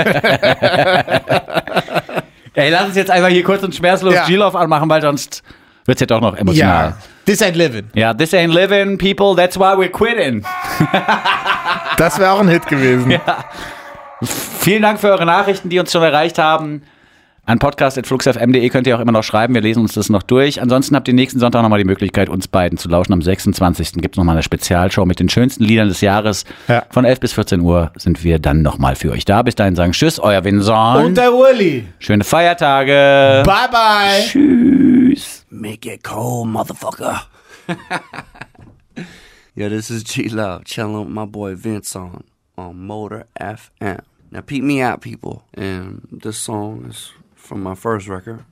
Ey, 2.54 2.70
lass 2.70 2.84
uns 2.88 2.96
jetzt 2.96 3.10
einfach 3.10 3.30
hier 3.30 3.42
kurz 3.42 3.62
und 3.62 3.74
schmerzlos 3.74 4.12
Ja. 4.12 4.26
G-Love 4.26 4.58
anmachen, 4.58 4.88
weil 4.90 5.00
sonst 5.00 5.42
wird's 5.86 6.00
ja 6.02 6.06
doch 6.06 6.20
noch 6.20 6.36
emotional. 6.36 6.90
Ja. 6.90 6.96
This 7.24 7.40
ain't 7.42 7.56
living. 7.56 7.86
Ja, 7.94 8.12
this 8.12 8.34
ain't 8.34 8.52
living, 8.52 8.98
people, 8.98 9.34
that's 9.34 9.58
why 9.58 9.74
we're 9.74 9.88
quitting. 9.88 10.44
Das 11.96 12.18
wäre 12.18 12.32
auch 12.32 12.40
ein 12.40 12.48
Hit 12.48 12.66
gewesen. 12.66 13.14
Vielen 14.22 14.82
Dank 14.82 15.00
für 15.00 15.08
eure 15.08 15.26
Nachrichten, 15.26 15.68
die 15.68 15.78
uns 15.78 15.92
schon 15.92 16.02
erreicht 16.02 16.38
haben. 16.38 16.82
An 17.46 17.58
podcast.fluxfm.de 17.58 18.66
könnt 18.70 18.86
ihr 18.86 18.96
auch 18.96 19.00
immer 19.00 19.12
noch 19.12 19.22
schreiben. 19.22 19.52
Wir 19.52 19.60
lesen 19.60 19.80
uns 19.80 19.92
das 19.92 20.08
noch 20.08 20.22
durch. 20.22 20.62
Ansonsten 20.62 20.96
habt 20.96 21.08
ihr 21.08 21.14
nächsten 21.14 21.38
Sonntag 21.40 21.60
nochmal 21.62 21.78
die 21.78 21.84
Möglichkeit, 21.84 22.30
uns 22.30 22.48
beiden 22.48 22.78
zu 22.78 22.88
lauschen. 22.88 23.12
Am 23.12 23.20
26. 23.20 23.92
gibt 23.94 24.14
es 24.14 24.16
nochmal 24.16 24.36
eine 24.36 24.42
Spezialshow 24.42 25.04
mit 25.04 25.20
den 25.20 25.28
schönsten 25.28 25.62
Liedern 25.62 25.88
des 25.88 26.00
Jahres. 26.00 26.46
Ja. 26.68 26.84
Von 26.88 27.04
11 27.04 27.20
bis 27.20 27.34
14 27.34 27.60
Uhr 27.60 27.92
sind 27.96 28.24
wir 28.24 28.38
dann 28.38 28.62
nochmal 28.62 28.96
für 28.96 29.10
euch 29.10 29.26
da. 29.26 29.42
Bis 29.42 29.56
dahin 29.56 29.76
sagen 29.76 29.92
Tschüss, 29.92 30.18
euer 30.18 30.42
Vincent. 30.42 31.04
Und 31.04 31.18
der 31.18 31.34
Uli. 31.34 31.86
Schöne 31.98 32.24
Feiertage. 32.24 33.42
Bye, 33.44 33.68
bye. 33.70 34.22
Tschüss. 34.26 35.44
Make 35.50 35.92
it 35.92 36.02
cold, 36.02 36.48
motherfucker. 36.48 37.24
Yo, 39.54 39.68
this 39.68 39.90
is 39.90 40.02
G 40.02 40.28
Love 40.28 40.64
chilling 40.64 40.98
with 40.98 41.08
my 41.14 41.26
boy 41.26 41.54
Vince 41.54 41.94
on 42.56 42.78
Motor 42.78 43.26
FM. 43.40 44.02
Now, 44.30 44.40
peep 44.40 44.64
me 44.64 44.80
out, 44.80 45.00
people. 45.00 45.44
And 45.54 46.06
this 46.10 46.38
song 46.38 46.86
is 46.86 47.12
from 47.34 47.62
my 47.62 47.74
first 47.74 48.08
record. 48.08 48.44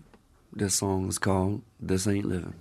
This 0.52 0.74
song 0.74 1.08
is 1.08 1.18
called 1.18 1.62
This 1.80 2.06
Ain't 2.06 2.26
Living. 2.26 2.54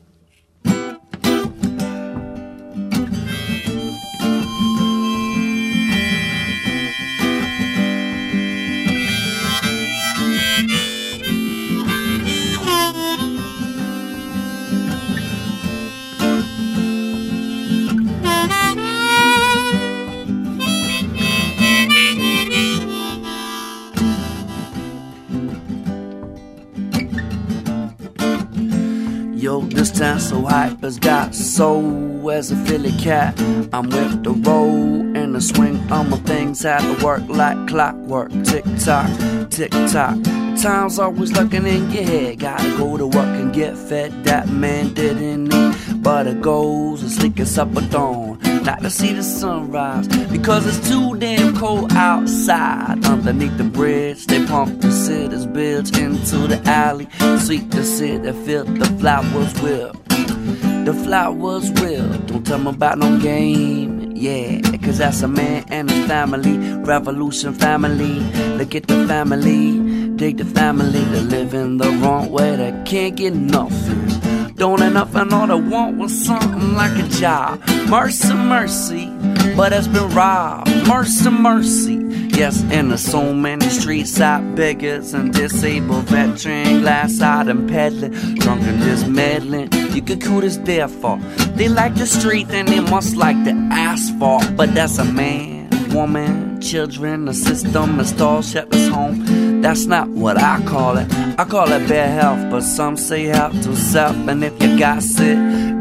Has 30.81 30.97
got 30.97 31.35
soul 31.35 32.29
as 32.31 32.51
a 32.51 32.55
Philly 32.65 32.91
cat. 32.93 33.39
I'm 33.71 33.89
with 33.89 34.23
the 34.23 34.31
roll 34.31 35.01
and 35.15 35.35
the 35.35 35.41
swing 35.41 35.77
on 35.91 36.09
my 36.09 36.17
things 36.17 36.63
had 36.63 36.81
to 36.81 37.05
work 37.05 37.21
like 37.27 37.67
clockwork. 37.67 38.31
Tick 38.43 38.65
tock, 38.79 39.09
tick 39.49 39.71
tock. 39.71 40.17
Time's 40.61 40.99
always 40.99 41.31
looking 41.31 41.65
in 41.65 41.89
your 41.91 42.03
head. 42.03 42.39
Gotta 42.39 42.77
go 42.77 42.97
to 42.97 43.07
work 43.07 43.39
and 43.39 43.53
get 43.53 43.77
fed. 43.77 44.23
That 44.23 44.49
man 44.49 44.93
didn't 44.93 45.53
eat, 45.53 46.03
but 46.03 46.27
it 46.27 46.41
goes 46.41 47.03
as 47.03 47.15
sleek 47.15 47.39
as 47.39 47.57
upper 47.57 47.81
dawn. 47.81 48.39
Not 48.63 48.81
to 48.81 48.89
see 48.89 49.13
the 49.13 49.23
sunrise 49.23 50.07
because 50.27 50.67
it's 50.67 50.87
too 50.89 51.15
damn 51.17 51.55
cold 51.57 51.91
outside. 51.93 53.03
Underneath 53.05 53.57
the 53.57 53.63
bridge, 53.63 54.25
they 54.27 54.45
pump 54.45 54.81
the 54.81 54.91
city's 54.91 55.45
bills 55.45 55.97
into 55.97 56.47
the 56.47 56.61
alley. 56.65 57.07
Sweep 57.39 57.69
the 57.71 57.83
city, 57.83 58.31
fill 58.45 58.65
the 58.65 58.85
flowers 58.99 59.61
with. 59.61 60.30
The 60.85 60.93
flowers 60.93 61.71
will. 61.79 62.07
Don't 62.25 62.45
tell 62.45 62.59
me 62.59 62.69
about 62.69 62.97
no 62.97 63.19
game. 63.19 64.11
Yeah, 64.15 64.61
cause 64.83 64.97
that's 64.97 65.21
a 65.21 65.27
man 65.27 65.65
and 65.69 65.89
his 65.89 66.07
family. 66.07 66.57
Revolution 66.83 67.53
family. 67.53 68.19
Look 68.57 68.75
at 68.75 68.87
the 68.87 69.07
family. 69.07 70.15
Dig 70.15 70.37
the 70.37 70.45
family. 70.45 71.03
They're 71.05 71.21
living 71.21 71.77
the 71.77 71.89
wrong 72.01 72.31
way. 72.31 72.55
They 72.55 72.71
can't 72.85 73.15
get 73.15 73.33
nothing. 73.33 74.55
Don't 74.55 74.79
have 74.81 74.93
nothing. 74.93 75.33
All 75.33 75.47
they 75.47 75.55
want 75.55 75.97
was 75.97 76.13
something 76.25 76.75
like 76.75 76.97
a 77.03 77.07
job. 77.09 77.59
Mercy, 77.87 78.33
mercy. 78.33 79.05
But 79.55 79.73
it's 79.73 79.87
been 79.87 80.09
robbed. 80.11 80.69
Mercy, 80.87 81.29
mercy. 81.29 81.95
Yes, 82.37 82.63
and 82.71 82.89
there's 82.89 83.01
so 83.01 83.33
many 83.33 83.67
streets 83.69 84.19
out 84.19 84.55
beggars 84.55 85.13
and 85.13 85.33
disabled 85.33 86.05
veteran, 86.05 86.81
glass 86.81 87.21
out 87.21 87.47
and 87.47 87.69
peddling, 87.69 88.11
drunk 88.35 88.61
and 88.63 88.81
just 88.81 89.07
meddling. 89.07 89.71
You 89.93 90.01
could 90.01 90.21
cool 90.21 90.41
this 90.41 90.57
their 90.57 90.87
fault. 90.87 91.21
They 91.55 91.67
like 91.67 91.95
the 91.95 92.07
street 92.07 92.49
and 92.49 92.67
they 92.67 92.79
must 92.79 93.15
like 93.15 93.43
the 93.43 93.51
asphalt. 93.71 94.55
But 94.55 94.73
that's 94.73 94.97
a 94.97 95.05
man, 95.05 95.69
woman, 95.93 96.61
children, 96.61 97.25
the 97.25 97.33
system 97.33 97.99
installed, 97.99 98.45
shut 98.45 98.73
us 98.73 98.87
home. 98.87 99.61
That's 99.61 99.85
not 99.85 100.07
what 100.09 100.37
I 100.37 100.63
call 100.65 100.97
it. 100.97 101.13
I 101.37 101.43
call 101.43 101.71
it 101.71 101.87
bad 101.87 102.19
health, 102.19 102.49
but 102.49 102.61
some 102.61 102.97
say 102.97 103.25
help 103.25 103.53
to 103.53 103.75
self. 103.75 104.15
And 104.27 104.43
if 104.43 104.59
you 104.63 104.79
got 104.79 105.03
sick, 105.03 105.37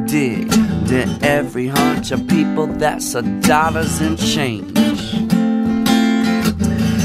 dig. 0.07 0.51
Then 0.91 1.22
every 1.22 1.68
hunch 1.68 2.11
of 2.11 2.26
people, 2.26 2.66
that's 2.66 3.14
a 3.14 3.22
dollars 3.22 4.01
and 4.01 4.18
change. 4.18 4.76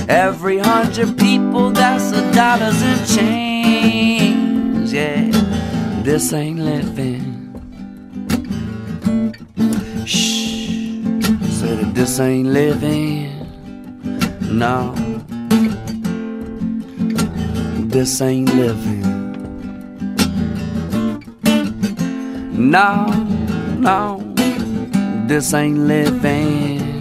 Every 0.09 0.57
hundred 0.57 1.15
people, 1.19 1.69
that's 1.69 2.11
a 2.11 2.33
dollars 2.33 2.81
and 2.81 3.07
change. 3.07 4.91
Yeah, 4.91 5.29
this 6.01 6.33
ain't 6.33 6.61
living. 6.61 7.53
Shh, 10.03 10.65
say 11.59 11.75
that 11.75 11.91
this 11.93 12.19
ain't 12.19 12.47
living. 12.47 13.29
No, 14.41 14.95
this 17.88 18.19
ain't 18.19 18.51
living. 18.55 19.03
No, 22.71 23.44
no, 23.86 24.19
this 25.27 25.53
ain't 25.53 25.77
living. 25.77 26.95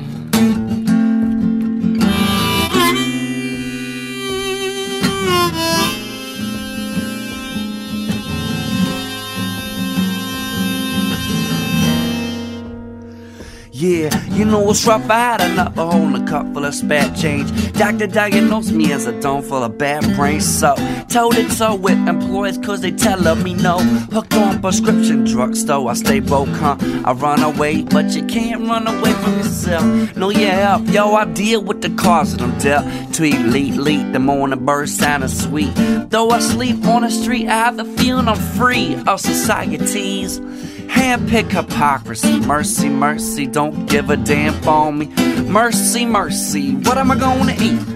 Yeah, 13.72 14.24
you 14.28 14.44
know 14.44 14.60
what's 14.60 14.86
rough? 14.86 15.10
I 15.10 15.18
had 15.18 15.40
another 15.40 15.82
hole 15.82 16.06
in 16.06 16.14
a 16.14 16.26
cup 16.26 16.46
full 16.54 16.64
of 16.64 16.74
spare 16.74 17.12
change. 17.14 17.50
Doctor 17.72 18.06
diagnosed 18.06 18.72
me 18.72 18.92
as 18.92 19.06
a 19.06 19.20
dome 19.20 19.42
full 19.42 19.62
of 19.62 19.76
bad 19.76 20.04
brains. 20.16 20.46
So, 20.46 20.74
told 21.14 21.36
it 21.36 21.48
so 21.52 21.76
with 21.76 22.08
employers 22.08 22.58
cause 22.58 22.80
they 22.80 22.90
tellin' 22.90 23.40
me 23.44 23.54
no. 23.54 23.78
Hooked 24.10 24.34
on 24.34 24.60
prescription 24.60 25.22
drugs, 25.22 25.64
though 25.64 25.86
I 25.86 25.94
stay 25.94 26.18
broke, 26.18 26.48
huh? 26.48 26.76
I 27.04 27.12
run 27.12 27.40
away, 27.40 27.82
but 27.82 28.06
you 28.16 28.24
can't 28.24 28.62
run 28.62 28.88
away 28.88 29.12
from 29.12 29.36
yourself. 29.36 30.16
No, 30.16 30.30
yeah, 30.30 30.76
yo, 30.78 31.14
I 31.14 31.24
deal 31.26 31.62
with 31.62 31.82
the 31.82 31.90
cause 31.90 32.32
of 32.32 32.40
them 32.40 32.58
dealt. 32.58 33.14
Tweet, 33.14 33.38
lead, 33.38 33.76
lead, 33.76 34.12
the 34.12 34.18
morning 34.18 34.64
bird 34.64 34.88
sounding 34.88 35.28
sweet. 35.28 35.72
Though 36.10 36.30
I 36.30 36.40
sleep 36.40 36.84
on 36.84 37.02
the 37.02 37.10
street, 37.10 37.46
I 37.46 37.58
have 37.66 37.76
the 37.76 37.84
feeling 37.84 38.26
I'm 38.26 38.36
free 38.58 38.96
of 39.06 39.20
societies. 39.20 40.40
Handpick 40.40 41.52
hypocrisy, 41.52 42.40
mercy, 42.40 42.88
mercy, 42.88 43.46
don't 43.46 43.86
give 43.86 44.10
a 44.10 44.16
damn 44.16 44.52
for 44.62 44.92
me. 44.92 45.06
Mercy, 45.44 46.06
mercy, 46.06 46.74
what 46.74 46.98
am 46.98 47.12
I 47.12 47.16
gonna 47.16 47.54
eat? 47.60 47.93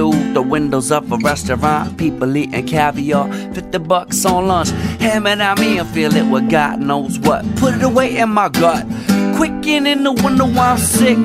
Through 0.00 0.32
the 0.32 0.40
windows 0.40 0.90
of 0.90 1.12
a 1.12 1.18
restaurant, 1.18 1.98
people 1.98 2.34
eating 2.34 2.66
caviar, 2.66 3.30
50 3.52 3.78
bucks 3.80 4.24
on 4.24 4.48
lunch. 4.48 4.70
Ham 4.98 5.26
it 5.26 5.40
at 5.40 5.58
me 5.58 5.76
and 5.76 5.86
fill 5.90 6.16
it 6.16 6.24
with 6.24 6.48
God 6.48 6.80
knows 6.80 7.18
what. 7.18 7.44
Put 7.56 7.74
it 7.74 7.82
away 7.82 8.16
in 8.16 8.30
my 8.30 8.48
gut. 8.48 8.86
Quicken 9.36 9.86
in 9.86 10.04
the 10.04 10.12
window 10.12 10.46
while 10.46 10.72
I'm 10.72 10.78
sick. 10.78 11.18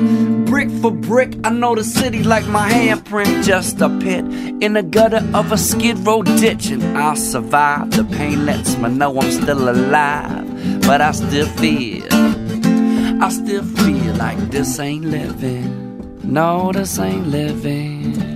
Brick 0.44 0.68
for 0.82 0.90
brick, 0.90 1.34
I 1.42 1.48
know 1.48 1.74
the 1.74 1.84
city 1.84 2.22
like 2.22 2.46
my 2.48 2.70
handprint. 2.70 3.46
Just 3.46 3.80
a 3.80 3.88
pit 3.88 4.26
in 4.62 4.74
the 4.74 4.82
gutter 4.82 5.26
of 5.32 5.52
a 5.52 5.56
skid 5.56 5.96
row 6.00 6.22
ditch, 6.22 6.66
and 6.66 6.98
I'll 6.98 7.16
survive. 7.16 7.92
The 7.92 8.04
pain 8.04 8.44
lets 8.44 8.76
me 8.76 8.90
know 8.90 9.18
I'm 9.18 9.32
still 9.32 9.70
alive, 9.70 10.82
but 10.82 11.00
I 11.00 11.12
still 11.12 11.46
feel, 11.46 12.04
I 12.12 13.30
still 13.30 13.64
feel 13.64 14.14
like 14.16 14.36
this 14.50 14.78
ain't 14.78 15.06
living. 15.06 16.20
No, 16.22 16.72
this 16.72 16.98
ain't 16.98 17.28
living. 17.28 18.35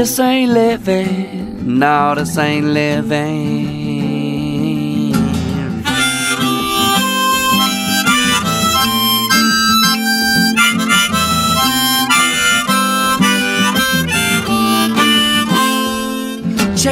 This 0.00 0.18
ain't 0.18 0.52
living. 0.52 1.78
No, 1.78 2.14
this 2.14 2.38
ain't 2.38 2.68
living. 2.68 3.80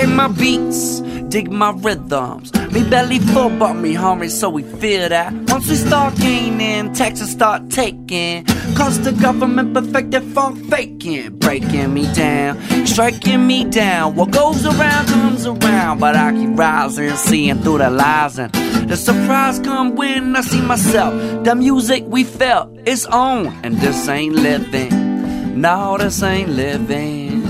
my 0.07 0.29
beats, 0.29 1.01
dig 1.31 1.51
my 1.51 1.71
rhythms. 1.71 2.58
Me 2.73 2.89
belly 2.89 3.19
full, 3.19 3.51
but 3.51 3.75
me 3.75 3.95
hungry, 3.95 4.29
so 4.29 4.49
we 4.51 4.63
feel 4.63 5.09
that. 5.09 5.33
Once 5.51 5.69
we 5.69 5.75
start 5.75 6.15
gaining, 6.17 6.93
taxes 6.93 7.31
start 7.31 7.71
taking. 7.71 8.45
Cause 8.77 9.01
the 9.01 9.13
government 9.13 9.75
perfected 9.75 10.23
funk 10.35 10.71
faking, 10.71 11.39
breaking 11.39 11.95
me 11.95 12.13
down, 12.13 12.61
striking 12.87 13.47
me 13.47 13.65
down. 13.65 14.15
What 14.15 14.31
goes 14.31 14.65
around 14.67 15.09
comes 15.09 15.47
around, 15.47 15.99
but 15.99 16.15
I 16.15 16.33
keep 16.33 16.57
rising, 16.59 17.17
seeing 17.17 17.59
through 17.63 17.79
the 17.79 17.91
lies. 17.91 18.39
And 18.39 18.53
the 18.89 18.97
surprise 18.97 19.59
come 19.59 19.97
when 19.97 20.37
I 20.37 20.43
see 20.43 20.61
myself. 20.61 21.15
The 21.45 21.55
music 21.55 22.05
we 22.07 22.25
felt 22.25 22.69
is 22.87 23.07
on, 23.07 23.47
and 23.65 23.77
this 23.79 24.09
ain't 24.09 24.35
living. 24.35 25.61
No, 25.61 25.97
this 25.99 26.23
ain't 26.23 26.51
living. 26.51 27.43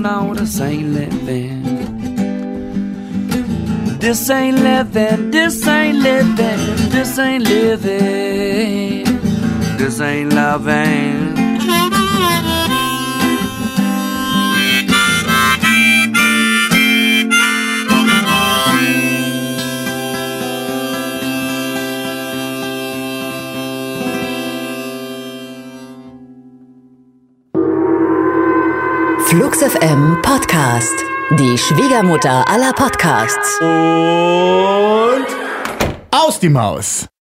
No, 0.00 0.34
this 0.34 0.60
ain't 0.60 0.90
living. 0.90 1.61
This 4.02 4.28
ain't 4.30 4.58
living, 4.58 5.30
this 5.30 5.64
ain't 5.64 5.98
living, 5.98 6.90
this 6.90 7.20
ain't 7.20 7.44
living, 7.44 9.04
this 9.78 10.00
ain't 10.00 10.32
loving. 10.32 11.36
Flux 29.28 29.62
FM 29.62 30.20
Podcast. 30.22 31.11
Die 31.38 31.56
Schwiegermutter 31.56 32.46
aller 32.46 32.74
Podcasts. 32.74 33.58
Und 33.60 35.26
aus 36.10 36.38
die 36.38 36.50
Maus. 36.50 37.06